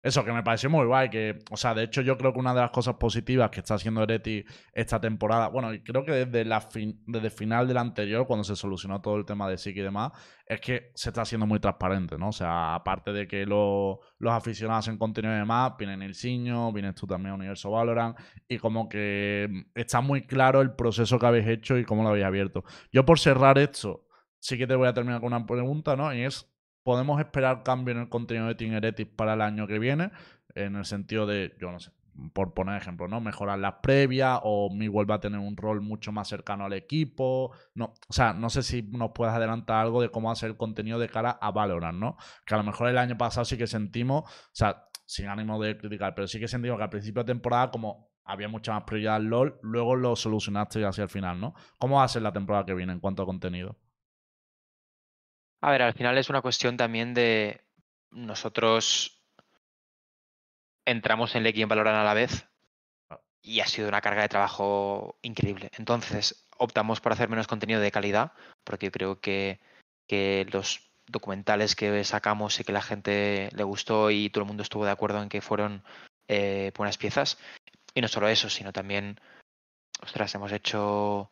[0.00, 1.10] Eso, que me pareció muy guay.
[1.10, 3.74] Que, o sea, de hecho, yo creo que una de las cosas positivas que está
[3.74, 8.44] haciendo Ereti esta temporada, bueno, creo que desde la fin, desde final del anterior, cuando
[8.44, 10.12] se solucionó todo el tema de SIC y demás,
[10.46, 12.28] es que se está haciendo muy transparente, ¿no?
[12.28, 16.72] O sea, aparte de que lo- los aficionados en contenido y demás, viene el Ciño,
[16.72, 18.16] vienes tú también a Universo Valorant,
[18.48, 22.24] y como que está muy claro el proceso que habéis hecho y cómo lo habéis
[22.26, 22.64] abierto.
[22.92, 24.06] Yo, por cerrar esto,
[24.38, 26.14] sí que te voy a terminar con una pregunta, ¿no?
[26.14, 26.48] Y es.
[26.82, 30.10] ¿Podemos esperar cambio en el contenido de Team Heretic para el año que viene?
[30.54, 31.92] En el sentido de, yo no sé,
[32.32, 33.20] por poner ejemplo, ¿no?
[33.20, 37.52] Mejorar las previas o Mi vuelve a tener un rol mucho más cercano al equipo.
[37.74, 40.50] No, o sea, no sé si nos puedes adelantar algo de cómo va a ser
[40.50, 42.16] el contenido de cara a Valorant, ¿no?
[42.44, 45.78] Que a lo mejor el año pasado sí que sentimos, o sea, sin ánimo de
[45.78, 49.16] criticar, pero sí que sentimos que al principio de temporada como había mucha más prioridad
[49.16, 51.54] al LOL, luego lo solucionaste hacia el final, ¿no?
[51.78, 53.78] ¿Cómo va a ser la temporada que viene en cuanto a contenido?
[55.60, 57.64] A ver, al final es una cuestión también de
[58.10, 59.22] nosotros
[60.86, 62.48] entramos en League y en Valorant a la vez
[63.42, 65.70] y ha sido una carga de trabajo increíble.
[65.76, 68.32] Entonces, optamos por hacer menos contenido de calidad,
[68.64, 69.60] porque yo creo que,
[70.06, 74.62] que los documentales que sacamos y que la gente le gustó y todo el mundo
[74.62, 75.82] estuvo de acuerdo en que fueron
[76.28, 77.38] eh, buenas piezas.
[77.94, 79.18] Y no solo eso, sino también,
[80.02, 81.30] ostras, hemos hecho...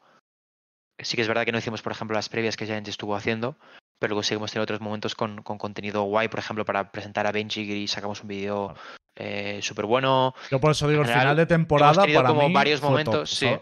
[0.98, 3.58] Sí que es verdad que no hicimos, por ejemplo, las previas que Giants estuvo haciendo,
[3.98, 7.32] pero luego seguimos teniendo otros momentos con, con contenido guay, por ejemplo, para presentar a
[7.32, 8.74] Benji y sacamos un vídeo
[9.16, 10.34] eh, súper bueno.
[10.50, 13.30] Yo por eso digo, el final de temporada Hemos tenido para como mí varios momentos,
[13.30, 13.60] top, sí, ¿sabes?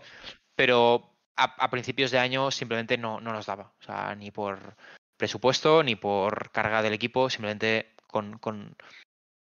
[0.56, 3.72] pero a, a principios de año simplemente no, no nos daba.
[3.80, 4.76] O sea, ni por
[5.16, 8.38] presupuesto, ni por carga del equipo, simplemente con...
[8.38, 8.76] con...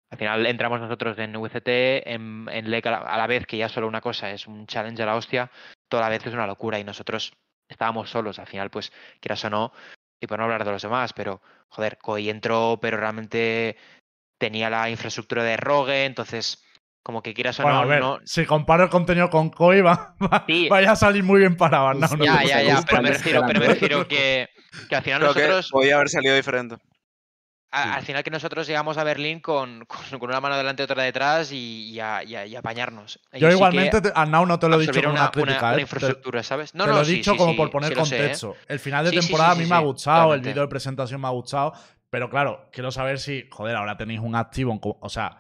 [0.10, 1.68] Al final entramos nosotros en VCT,
[2.08, 4.66] en, en LEC a la, a la vez, que ya solo una cosa es un
[4.66, 5.52] challenge a la hostia,
[5.90, 7.34] toda la vez es una locura y nosotros
[7.68, 8.40] estábamos solos.
[8.40, 9.74] Al final, pues, quieras o no,
[10.20, 13.78] y por no hablar de los demás, pero joder, Koi entró, pero realmente
[14.40, 16.64] tenía la infraestructura de Rogue, entonces
[17.04, 19.82] como que quieras o Bueno, no, a ver, no- si comparo el contenido con Koi,
[19.82, 20.68] va, va- Sí.
[20.70, 22.00] vaya a salir muy bien para Van.
[22.00, 24.50] No, no, ya, no, ya, ya, pero me refiero, pero me refiero que,
[24.90, 26.76] que al final Creo que nosotros, podía haber salido diferente.
[27.72, 30.86] A- al final que nosotros llegamos a Berlín con, con, con una mano delante y
[30.86, 33.20] otra detrás y, y a, y apañarnos.
[33.34, 35.60] Yo sí que igualmente, te- a Now no te lo he dicho como una, crítica,
[35.60, 35.76] una ¿eh?
[35.76, 36.74] Te- infraestructura, ¿sabes?
[36.76, 37.98] No, te no, lo he dicho sí, como por poner sé, ¿eh?
[37.98, 38.56] contexto.
[38.68, 40.50] El final de temporada a mí me ha gustado, totalmente.
[40.50, 41.74] el vídeo de presentación me ha gustado,
[42.10, 45.38] pero claro, quiero saber si, joder, ahora tenéis un activo, o sea,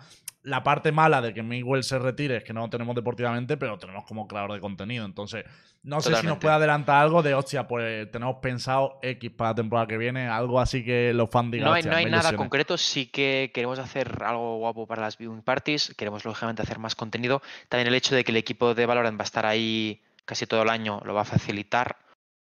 [0.48, 3.78] la parte mala de que Miguel se retire es que no lo tenemos deportivamente, pero
[3.78, 5.03] tenemos como creador de contenido.
[5.03, 5.44] Entonces,
[5.84, 9.56] no sé si nos puede adelantar algo de, hostia, pues tenemos pensado X para la
[9.56, 12.18] temporada que viene, algo así que los fans digan, No hay, "Hostia, no hay nada
[12.18, 12.38] ilusiona".
[12.38, 16.95] concreto, sí que queremos hacer algo guapo para las viewing parties, queremos lógicamente hacer más
[16.95, 17.41] contenido.
[17.68, 20.61] También el hecho de que el equipo de Valorant va a estar ahí casi todo
[20.61, 21.98] el año lo va a facilitar,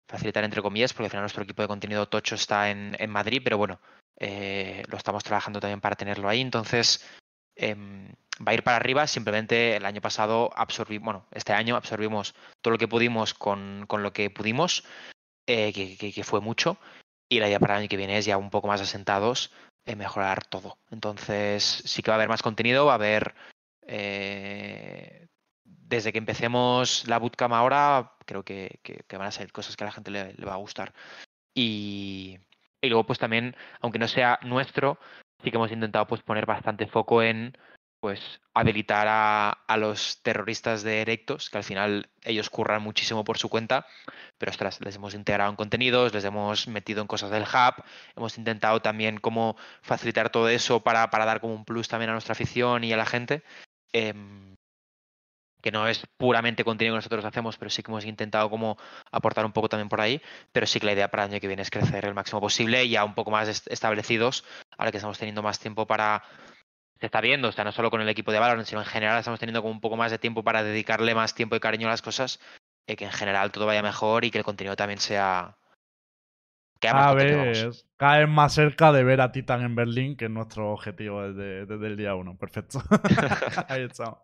[0.09, 3.41] facilitar entre comillas, porque al final nuestro equipo de contenido tocho está en, en Madrid,
[3.43, 3.81] pero bueno,
[4.17, 6.41] eh, lo estamos trabajando también para tenerlo ahí.
[6.41, 7.05] Entonces,
[7.61, 8.09] em,
[8.47, 9.07] va a ir para arriba.
[9.07, 14.03] Simplemente el año pasado absorbimos, bueno, este año absorbimos todo lo que pudimos con, con
[14.03, 14.85] lo que pudimos,
[15.47, 16.79] eh, que, que- fue mucho.
[17.29, 19.53] Y la idea para el año que viene es ya un poco más asentados,
[19.87, 20.79] eh, mejorar todo.
[20.91, 23.35] Entonces, sí que va a haber más contenido, va a haber.
[23.87, 25.27] eh,
[25.65, 29.85] desde que empecemos la bootcamp ahora, creo que, que- que van a ser cosas que
[29.85, 30.93] a la gente le, le va a gustar.
[31.55, 32.39] Y,
[32.81, 34.99] y luego, pues también, aunque no sea nuestro,
[35.43, 37.57] sí que hemos intentado pues poner bastante foco en
[38.01, 43.37] pues habilitar a, a los terroristas de Erectos, que al final ellos curran muchísimo por
[43.37, 43.87] su cuenta,
[44.39, 47.85] pero ostras, les hemos integrado en contenidos, les hemos metido en cosas del hub,
[48.17, 52.15] hemos intentado también cómo facilitar todo eso para, para dar como un plus también a
[52.15, 53.43] nuestra afición y a la gente.
[53.93, 54.57] em,
[55.61, 58.77] que no es puramente contenido que nosotros hacemos, pero sí que hemos intentado como
[59.13, 60.21] aportar un poco también por ahí,
[60.53, 62.85] pero sí que la idea para el año que viene es crecer el máximo posible
[62.85, 64.45] y ya un poco más est- establecidos,
[64.77, 66.23] ahora que estamos teniendo más tiempo para...
[66.99, 69.19] Se está viendo, o sea, no solo con el equipo de Valorant, sino en general
[69.19, 71.91] estamos teniendo como un poco más de tiempo para dedicarle más tiempo y cariño a
[71.91, 72.41] las cosas,
[72.87, 75.57] eh, que en general todo vaya mejor y que el contenido también sea
[77.37, 77.69] vamos.
[77.69, 81.23] vez, cada vez más cerca de ver a Titan en Berlín, que es nuestro objetivo
[81.23, 82.37] desde, desde el día uno.
[82.37, 82.83] Perfecto.
[83.69, 84.19] Ahí estamos.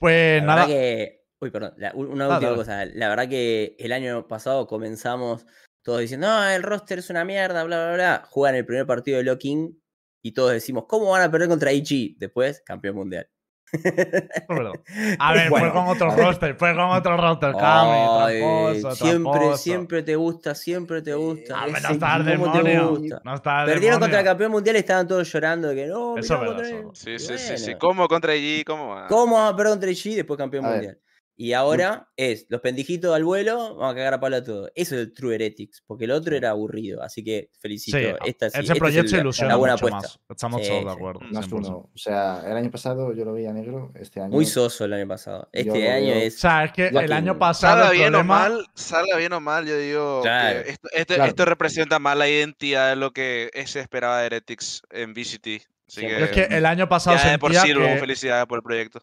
[0.00, 0.66] Pues La nada.
[0.66, 1.24] verdad que.
[1.40, 1.74] Uy, perdón.
[1.76, 2.84] la- una última cosa.
[2.86, 5.46] La verdad que el año pasado comenzamos
[5.82, 8.22] todos diciendo, no, el roster es una mierda, bla, bla, bla.
[8.30, 9.78] Juegan el primer partido de Locking
[10.22, 12.16] y todos decimos, ¿cómo van a perder contra IG?
[12.18, 13.28] Después, campeón mundial.
[15.18, 15.66] A ver, Bueno.
[15.66, 19.56] fue con otro roster, fue con otro roster, Cami, tramposo, siempre, tramposo.
[19.58, 21.54] siempre te gusta, siempre te gusta.
[21.60, 22.90] Ah, no está el equipo, ¿cómo te demonio.
[23.00, 23.20] gusta?
[23.24, 26.16] No está el Perdieron contra el campeón mundial y estaban todos llorando de que no,
[26.18, 26.88] Eso es contra verdad, él".
[26.92, 27.64] eso Sí, Y sí, sí, sí.
[27.64, 27.78] bueno.
[27.80, 28.64] ¿Cómo contra IG?
[28.64, 28.88] ¿Cómo?
[28.90, 29.06] va?
[29.08, 30.76] ¿Cómo vamos a perder contra IG y después campeón A ver.
[30.76, 30.98] mundial?
[31.36, 34.70] Y ahora es los pendijitos al vuelo, vamos a cagar a palo a todo.
[34.76, 37.02] Eso es el True Heretics, porque el otro era aburrido.
[37.02, 37.98] Así que felicito.
[37.98, 40.08] Sí, Esta sí, ese esta es proyecto el- ilusiona la buena mucho apuesta.
[40.08, 40.20] más.
[40.30, 41.20] Estamos Sí, todos de acuerdo.
[41.32, 41.52] Más 100%.
[41.68, 41.90] uno.
[41.92, 44.30] O sea, el año pasado yo lo veía negro, este año.
[44.30, 45.48] Muy soso el año pasado.
[45.50, 46.38] Este año veo- O es.
[46.38, 48.34] sea, es que el año pasado Salga bien problema...
[48.46, 50.62] o mal, salga bien o mal, yo digo Claro.
[50.62, 51.28] que esto, esto- Claro.
[51.30, 55.62] esto representa más la identidad de lo que se esperaba de Heretics en VCT.
[55.88, 57.98] Así que, Es que el año pasado ya de por sentía sí, que...
[57.98, 59.00] felicidades por el proyecto.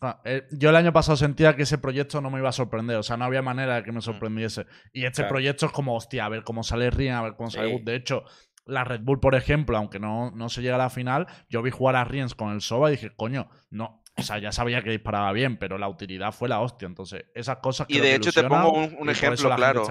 [0.00, 2.96] Ah, eh, Yo el año pasado sentía que ese proyecto no me iba a sorprender,
[2.96, 3.84] o sea, no había manera de Mm.
[3.84, 4.66] que me sorprendiese.
[4.92, 5.30] Y este Claro.
[5.30, 7.82] proyecto es como, hostia, a ver cómo sale Rien, a ver cómo sale Sí.
[7.82, 8.24] De hecho,
[8.66, 11.70] la Red Bull, por ejemplo, aunque no, no se llega a la final, yo vi
[11.70, 14.02] jugar a Riens con el Soba y dije, coño, no.
[14.18, 16.86] O sea, ya sabía que disparaba bien, pero la utilidad fue la hostia.
[16.86, 19.84] Entonces, esas cosas Y creo de que hecho te pongo un, y ejemplo claro.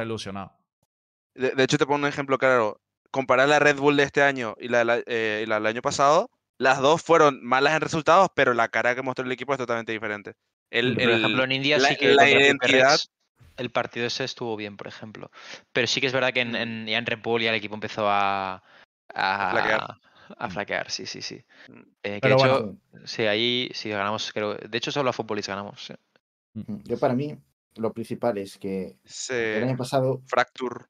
[1.35, 2.81] De, de hecho te pongo un ejemplo claro.
[3.11, 6.29] Comparar la Red Bull de este año y la, eh, y la del año pasado,
[6.57, 9.91] las dos fueron malas en resultados, pero la cara que mostró el equipo es totalmente
[9.91, 10.33] diferente.
[10.69, 12.99] El, Por el- ejemplo, en India la- sí que la identidad-
[13.57, 15.31] el partido ese estuvo bien, por ejemplo.
[15.71, 17.75] Pero sí que es verdad que en, en, ya en Red Bull ya el equipo
[17.75, 18.55] empezó a,
[19.13, 19.81] a, A flaquear.
[20.37, 21.35] a flaquear, sí, sí, sí.
[22.03, 22.77] Eh, que Pero de bueno.
[22.93, 24.55] hecho, sí, ahí sí ganamos, creo.
[24.55, 25.85] De hecho, solo a Futbolista ganamos.
[25.85, 25.93] sí.
[26.85, 27.37] Yo para mí,
[27.75, 30.85] lo principal es que se- el año pasado, Fracture.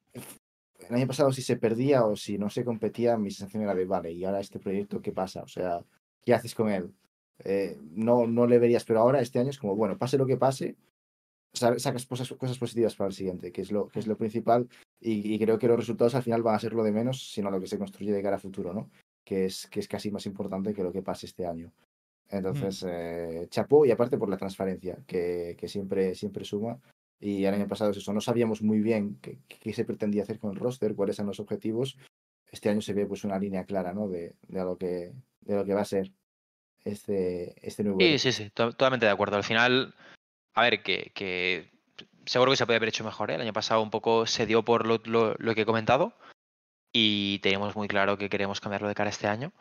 [0.90, 3.86] El año pasado si se perdía o si no se competía, mi sensación era de,
[3.86, 5.44] vale, y ahora este proyecto, ¿qué pasa?
[5.44, 5.84] O sea,
[6.24, 6.92] ¿qué haces con él?
[7.44, 10.38] Eh, no, no le verías, pero ahora este año es como, bueno, pase lo que
[10.38, 10.76] pase,
[11.54, 14.68] sa- sacas cosas, cosas positivas para el siguiente, que es lo, que es lo principal,
[15.00, 17.52] y, y creo que los resultados al final van a ser lo de menos, sino
[17.52, 18.90] lo que se construye de cara a futuro, ¿no?
[19.24, 21.72] Que es, que es casi más importante que lo que pase este año.
[22.30, 26.80] Entonces, eh, chapó y aparte por la transparencia, que, que siempre, siempre suma.
[27.20, 30.38] Y el año pasado es eso, no sabíamos muy bien qué, qué se pretendía hacer
[30.40, 31.98] con el roster, cuáles eran los objetivos.
[32.52, 34.08] Este año se ve pues una línea clara, ¿no?
[34.08, 36.12] De, de lo que de lo que va a ser
[36.84, 38.00] este, este nuevo.
[38.02, 39.38] Sí, sí, sí, to- totalmente de acuerdo.
[39.38, 39.96] Al final,
[40.54, 41.72] a ver, que, que
[42.26, 43.32] seguro que se podía haber hecho mejor.
[43.32, 43.36] ¿eh?
[43.36, 46.14] El año pasado un poco se dio por lo, lo- lo que he comentado
[46.94, 49.52] y teníamos muy claro que queremos cambiarlo de cara este año.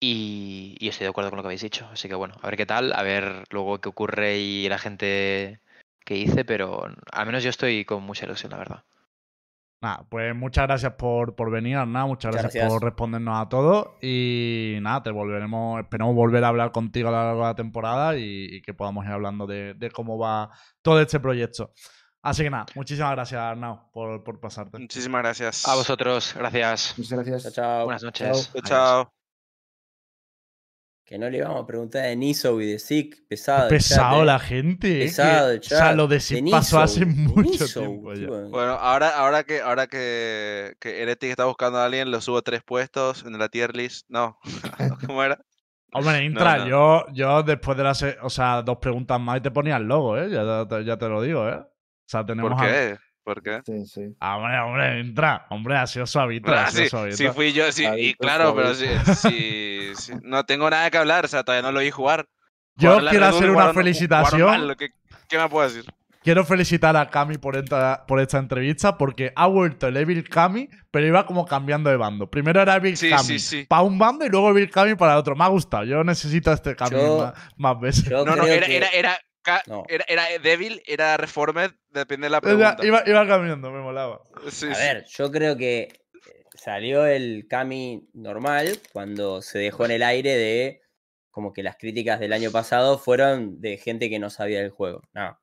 [0.00, 1.86] Y, y estoy de acuerdo con lo que habéis dicho.
[1.92, 5.60] Así que bueno, a ver qué tal, a ver luego qué ocurre y la gente
[6.04, 8.84] que hice, pero al menos yo estoy con mucha ilusión, la verdad.
[9.80, 12.08] Nada, pues muchas gracias por, por venir, Arnau.
[12.08, 12.72] Muchas Muchas gracias, gracias.
[12.72, 13.98] por respondernos a todo.
[14.00, 18.16] Y nada, te volveremos, esperamos volver a hablar contigo a lo largo de la temporada
[18.16, 20.50] y, y que podamos ir hablando de, de cómo va
[20.80, 21.72] todo este proyecto.
[22.22, 24.78] Así que nada, muchísimas gracias, Arnau, por, por pasarte.
[24.78, 25.68] Muchísimas gracias.
[25.68, 26.94] A vosotros, gracias.
[26.96, 27.42] Muchas gracias.
[27.42, 27.84] Chao, chao.
[27.84, 28.50] Buenas noches.
[28.54, 28.62] Chao.
[28.62, 29.23] Chao.
[31.04, 33.26] Que no le vamos a preguntar de Niso y de Sick.
[33.28, 33.68] Pesado.
[33.68, 34.24] Pesado chat, eh.
[34.24, 34.98] la gente.
[35.00, 35.96] Pesado el o sea, chat.
[35.96, 38.26] lo de Sid pasó hace mucho Niso, tiempo ya.
[38.28, 42.62] Bueno, ahora, ahora que ahora que, que Heretic está buscando a alguien, lo subo tres
[42.64, 44.06] puestos en la tier list.
[44.08, 44.38] No,
[45.06, 45.38] ¿cómo era?
[45.92, 46.66] Hombre, Intra, no.
[46.68, 50.16] Yo, yo después de las, o sea, dos preguntas más y te ponía el logo,
[50.18, 50.28] ¿eh?
[50.30, 51.54] Ya, te- ya te lo digo, ¿eh?
[51.56, 51.68] O
[52.08, 52.96] sea, tenemos ¿Por a- qué?
[53.22, 53.60] ¿Por qué?
[53.64, 54.16] Sí, sí.
[54.20, 55.46] Ah, hombre, hombre, Intra.
[55.50, 57.16] Hombre, ha sido suavito, ha Ah, sido sí, suavito.
[57.16, 59.18] sí fui yo, sí, y Suavito, claro, pero sí, suavito.
[60.22, 62.26] No tengo nada que hablar, o sea, todavía no lo vi jugar.
[62.76, 64.74] Yo Jugar quiero hacer una felicitación.
[64.76, 64.88] ¿qué,
[65.28, 65.84] qué me puedo decir?
[66.22, 70.70] Quiero felicitar a Cami por esta, por esta entrevista porque ha vuelto el Evil Cami,
[70.90, 72.30] pero iba como cambiando de bando.
[72.30, 73.66] Primero era Evil Sí, Cami sí, sí.
[73.68, 75.36] para un bando y luego Evil Cami para otro.
[75.36, 75.84] Me ha gustado.
[75.84, 78.10] Yo necesito este Cami Yo- más, más veces.
[78.10, 79.18] No, no, era, que- era, era,
[79.66, 79.82] No.
[79.86, 82.76] era, era débil, era reformed, depende de la pregunta.
[82.82, 84.20] iba, iba cambiando, me molaba.
[84.48, 84.80] Sí, A sí.
[84.80, 85.88] ver, yo creo que
[86.64, 90.80] salió el Cami normal cuando se dejó en el aire de
[91.30, 95.02] como que las críticas del año pasado fueron de gente que no sabía del juego.
[95.12, 95.38] No,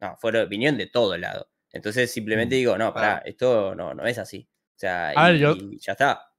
[0.00, 1.50] no, fueron opinión de todo lado.
[1.72, 4.48] Entonces simplemente digo, no, pará, esto no, no es así.
[4.76, 6.30] O sea, ver, yo- y ya está.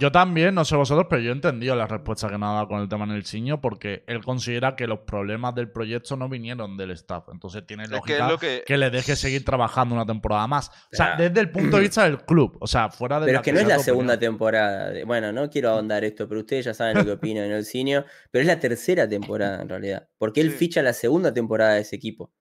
[0.00, 2.68] Yo también, no sé vosotros, pero yo he entendido la respuesta que nos ha dado
[2.68, 6.28] con el tema en el ciño porque él considera que los problemas del proyecto no
[6.28, 7.28] vinieron del staff.
[7.32, 8.64] Entonces tiene Es que lógica es lo que...
[8.66, 10.70] que le deje seguir trabajando una temporada más.
[10.92, 12.56] O sea, desde el punto de vista del club.
[12.60, 14.32] O sea, fuera de Pero la es que no es la segunda opinión.
[14.34, 14.90] temporada.
[14.90, 17.64] de- bueno, no quiero ahondar esto, pero ustedes ya saben lo que opino en el
[17.64, 18.04] cine.
[18.30, 20.08] Pero es la tercera temporada en realidad.
[20.18, 20.56] Porque él Sí.
[20.56, 22.32] ficha la segunda temporada de ese equipo.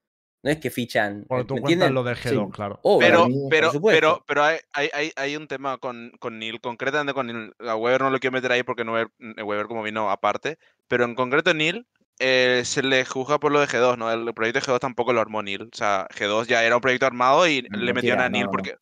[0.41, 1.26] No es que fichan.
[1.28, 2.52] Porque tú ¿me cuentas lo de G2, Sí.
[2.53, 2.80] claro.
[2.99, 7.14] Pero, mí, pero, pero, pero hay, hay, hay, hay un tema con, con Neil, concretamente
[7.14, 7.53] con Neil.
[7.60, 9.11] A Weber no lo quiero meter ahí porque no, Weber,
[9.44, 10.57] Weber como vino aparte,
[10.88, 11.86] pero en concreto Neil
[12.20, 14.11] eh, se le juzga por lo de G2, ¿no?
[14.11, 15.64] El proyecto de G2 tampoco lo armó Neil.
[15.64, 18.52] O sea, G2 ya era un proyecto armado y le metieron a Neil no.
[18.52, 18.76] porque.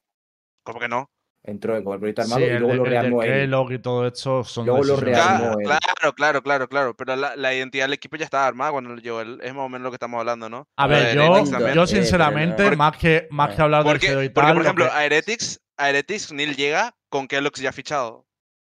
[0.64, 1.10] ¿Cómo que no?
[1.48, 3.34] Entró con el proyecto Sí, armado y el, luego lo el rearmó de él.
[3.50, 5.70] Kellogg y todo esto son Luego lo rearmó de- él.
[5.70, 6.94] Claro, claro, claro, claro.
[6.98, 9.40] Pero la, la identidad del equipo ya estaba armada cuando lo llegó él.
[9.42, 10.68] Es más o menos lo que estamos hablando, ¿no?
[10.76, 14.30] A Lo ver, yo, yo sinceramente, más que, más que hablar del Porque, G2 y
[14.30, 17.72] porque, tal, por lo ejemplo, que- a Heretics, a Heretics Neil llega con Kellogg ya
[17.72, 18.26] fichado.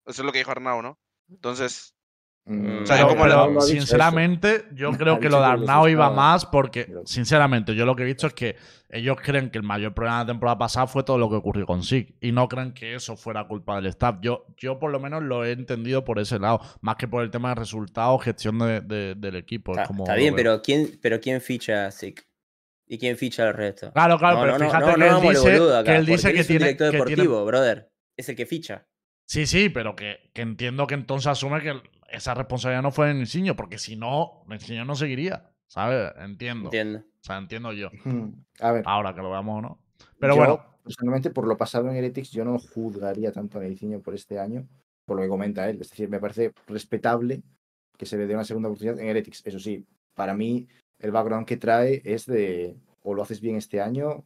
[0.06, 0.98] Eso es lo que dijo Arnau, ¿no?
[1.30, 1.94] Entonces,
[2.44, 3.60] Mm, O eso.
[3.60, 8.06] sinceramente, yo creo que lo de Arnau iba más porque, sinceramente, yo lo que he
[8.06, 8.56] visto es que
[8.90, 11.66] ellos creen que el mayor problema de la temporada pasada fue todo lo que ocurrió
[11.66, 14.16] con SIG y no creen que eso fuera culpa del staff.
[14.20, 17.30] Yo, yo por lo menos lo he entendido por ese lado, más que por el
[17.30, 19.72] tema de resultados, gestión de- de- del equipo.
[19.72, 22.26] es Está, como está lo bien, pero ¿quién, pero ¿quién ficha a Sick?
[22.88, 23.92] ¿Y quién ficha al resto?
[23.92, 26.32] Claro, claro, No, pero no, fíjate no, que no él dice, acá, que, él dice
[26.32, 27.92] que es un tiene, director que tiene- deportivo, brother.
[28.16, 28.86] Es el que ficha.
[29.26, 31.72] Sí, sí, pero que, que entiendo que entonces asume que
[32.12, 35.50] esa responsabilidad no fue de Niciño, porque si no, Niciño no seguiría.
[35.66, 36.12] ¿Sabes?
[36.18, 36.66] Entiendo.
[36.66, 36.98] Entiendo.
[36.98, 37.88] O sea, entiendo yo.
[38.60, 39.78] A ver, Ahora que lo veamos o no.
[40.18, 44.00] Pero yo, bueno, Personalmente, por lo pasado en Heretics, yo no juzgaría tanto a Neciño
[44.00, 44.66] por este año,
[45.04, 45.80] por lo que comenta él.
[45.80, 47.42] Es decir, me parece respetable
[47.96, 49.42] que se le dé una segunda oportunidad en Heretics.
[49.46, 50.66] Eso sí, para mí,
[50.98, 54.24] el background que trae es de o lo haces bien este año.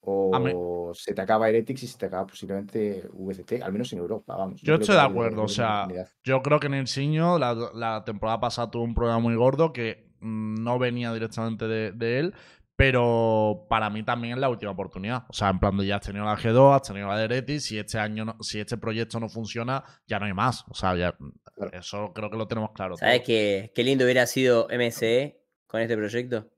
[0.00, 4.36] O se te acaba Heretics y se te acaba posiblemente VCT, al menos en Europa,
[4.36, 4.60] vamos.
[4.62, 5.86] Yo estoy de acuerdo, o sea,
[6.24, 10.62] yo creo que Niciño la, la temporada pasada tuvo un problema muy gordo que mm,
[10.62, 12.34] no venía directamente de, de él,
[12.76, 15.24] pero para mí también es la última oportunidad.
[15.28, 17.64] O sea, en plan de ya has tenido la G2, has tenido la de Heretics,
[17.64, 20.64] si este año, no- si este proyecto no funciona, ya no hay más.
[20.68, 21.16] O sea, ya,
[21.54, 21.72] Claro.
[21.76, 22.96] eso creo que lo tenemos claro.
[22.96, 26.48] ¿Sabes qué, qué lindo hubiera sido MSE con este proyecto?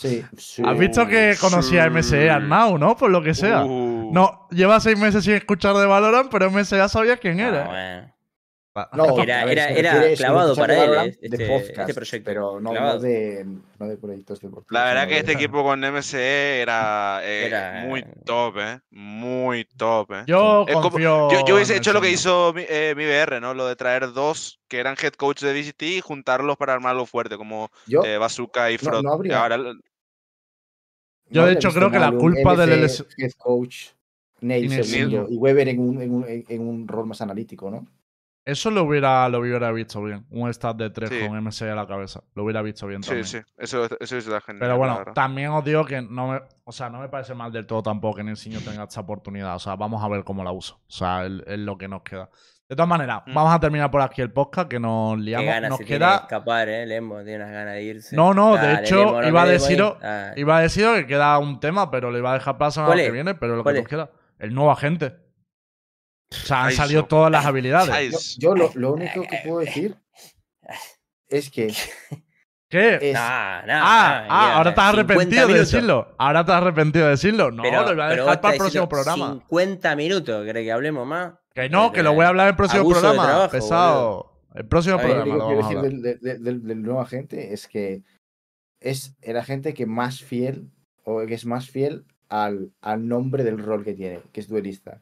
[0.00, 0.62] Sí, sí.
[0.64, 2.96] Has visto que conocía a MSE Arnau, ¿no?
[2.96, 3.64] Por lo que sea.
[3.64, 7.48] Uh, No, lleva seis meses sin escuchar de Valorant, pero MSE ya sabía quién Ah,
[7.48, 8.14] era.
[8.94, 12.24] No, era- era- era clavado para él, este- de este podcast, proyecto.
[12.24, 13.44] Pero no, no de,
[13.78, 14.70] no de proyectos deportivos.
[14.72, 18.78] La verdad que de- este equipo con MSE era, eh, Era- muy top, ¿eh?
[18.90, 20.22] Muy top, ¿eh?
[20.26, 21.30] Yo Es como- confío.
[21.32, 23.54] Yo, yo hubiese hecho lo que hizo mi, eh, mi BR, ¿no?
[23.54, 27.36] Lo de traer dos que eran head coach de VCT y juntarlos para armarlo fuerte,
[27.36, 29.02] como Yo, eh, Bazooka y no- Frog.
[29.02, 29.58] no habría- Ahora,
[31.30, 33.86] Yo, no de hecho, creo que la culpa del MC LS coach,
[34.40, 37.86] Neil Y Neil Weber en un, en, un, en un rol más analítico, ¿no?
[38.44, 40.26] Eso lo hubiera, lo hubiera visto bien.
[40.30, 41.28] Un stat de 3 Sí.
[41.28, 42.24] con MSE a la cabeza.
[42.34, 43.26] Lo hubiera visto bien sí, también.
[43.26, 44.60] sí, eso, eso está genial.
[44.60, 47.52] Pero la bueno, también os digo que no me, o sea, no me parece mal
[47.52, 49.54] del todo tampoco que Nilsinho tenga esta oportunidad.
[49.56, 50.76] O sea, vamos a ver cómo la uso.
[50.76, 52.30] O sea, es, es lo que nos queda.
[52.70, 53.34] De todas maneras, Mm.
[53.34, 55.46] vamos a terminar por aquí el podcast que nos Qué liamos.
[55.46, 56.20] ganas Nos se tiene de queda.
[56.20, 56.86] escapar, ¿eh?
[56.86, 58.14] Lemo tiene unas ganas de irse.
[58.16, 61.36] No, no, de hecho, Lemo, no iba a deciros, Ah, iba a deciros que queda
[61.38, 63.58] un tema, pero le iba a dejar para la semana ¿Cuál que viene, pero lo
[63.58, 64.10] que ¿Cuál nos queda.
[64.38, 65.16] El nuevo agente.
[66.32, 68.36] O sea, han salido todas las habilidades.
[68.38, 69.96] Yo, lo, lo único que puedo decir
[71.28, 71.74] es que
[72.68, 72.98] ¿Qué?
[73.02, 76.14] es, Nah, nah, Ah, nah, ah, ahora estás 50 arrepentido de decirlo.
[76.18, 77.50] Ahora estás arrepentido de decirlo.
[77.50, 79.30] No, Pero- lo iba a dejar para el próximo programa.
[79.32, 81.32] 50 minutos, ¿querés que hablemos más?
[81.54, 83.26] Que no, que lo voy a hablar en el próximo Abuso de programa.
[83.28, 84.32] trabajo, Pesado.
[84.54, 87.68] El próximo programa lo que quiero vamos decir del, del- del- del nuevo agente es
[87.68, 88.02] que
[88.80, 90.70] es el agente que más fiel
[91.04, 95.00] o que es más fiel al, al nombre del rol que tiene, que es duelista.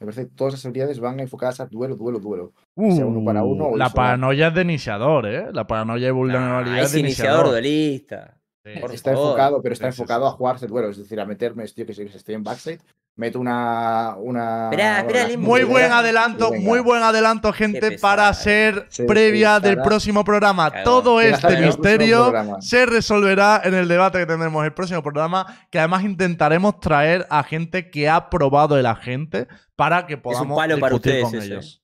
[0.00, 2.52] Me parece que todas las habilidades van enfocadas a duelo, duelo, duelo.
[2.76, 5.46] sea uno para uno o Uh, la paranoia es de iniciador, ¿eh?
[5.52, 7.50] La paranoia y vulnerabilidad Ah, es es de iniciador iniciador.
[7.50, 8.37] duelista.
[8.80, 9.26] Por está favor.
[9.28, 10.34] enfocado, pero está Sí, enfocado sí.
[10.34, 12.80] a jugarse el duelo, es decir, a meterme, tío, que que estoy en backside,
[13.16, 14.14] meto una.
[14.18, 15.04] una Esperá,
[15.38, 20.70] Muy buen adelanto, muy buen adelanto, gente, para ser Se previa del estará- próximo programa.
[20.84, 26.04] Todo este misterio se resolverá en el debate que tendremos el próximo programa, que además
[26.04, 31.22] intentaremos traer a gente que ha probado el agente para que podamos palo para discutir
[31.22, 31.82] ustedes con ese, ellos.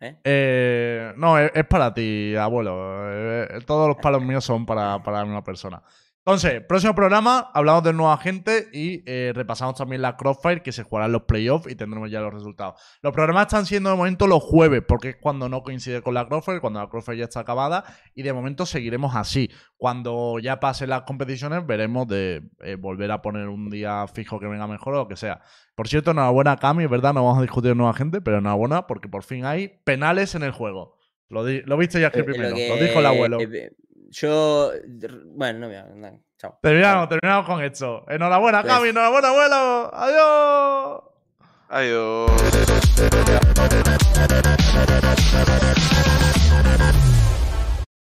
[0.00, 0.20] ¿eh?
[0.24, 2.74] Eh, no, es, es para ti, abuelo.
[3.10, 5.82] Eh, todos los palos míos son para, para la misma persona.
[6.26, 10.82] Entonces, próximo programa, hablamos del nuevo agente y eh, repasamos también la Crossfire que se
[10.82, 12.80] jugarán los playoffs y tendremos ya los resultados.
[13.02, 16.26] Los programas están siendo de momento los jueves, porque es cuando no coincide con la
[16.26, 19.50] Crossfire, cuando la Crossfire ya está acabada, y de momento seguiremos así.
[19.76, 24.46] Cuando ya pasen las competiciones, veremos de eh, volver a poner un día fijo que
[24.46, 25.42] venga mejor o lo que sea.
[25.74, 28.86] Por cierto, enhorabuena, Cami, es verdad, no vamos a discutir de nueva gente, pero enhorabuena
[28.86, 30.96] porque por fin hay penales en el juego.
[31.28, 31.42] Lo,
[31.76, 33.38] viste ya aquí Eh, primero, Lo lo, que- dijo el abuelo.
[34.14, 34.70] Yo.
[35.34, 35.94] Bueno, no me voy a.
[36.10, 36.58] no, Chao.
[36.62, 38.04] Terminamos, terminamos con esto.
[38.08, 39.90] Enhorabuena, Pues- Cami, enhorabuena, abuelo.
[39.92, 41.02] Adiós.
[41.68, 42.30] Adiós.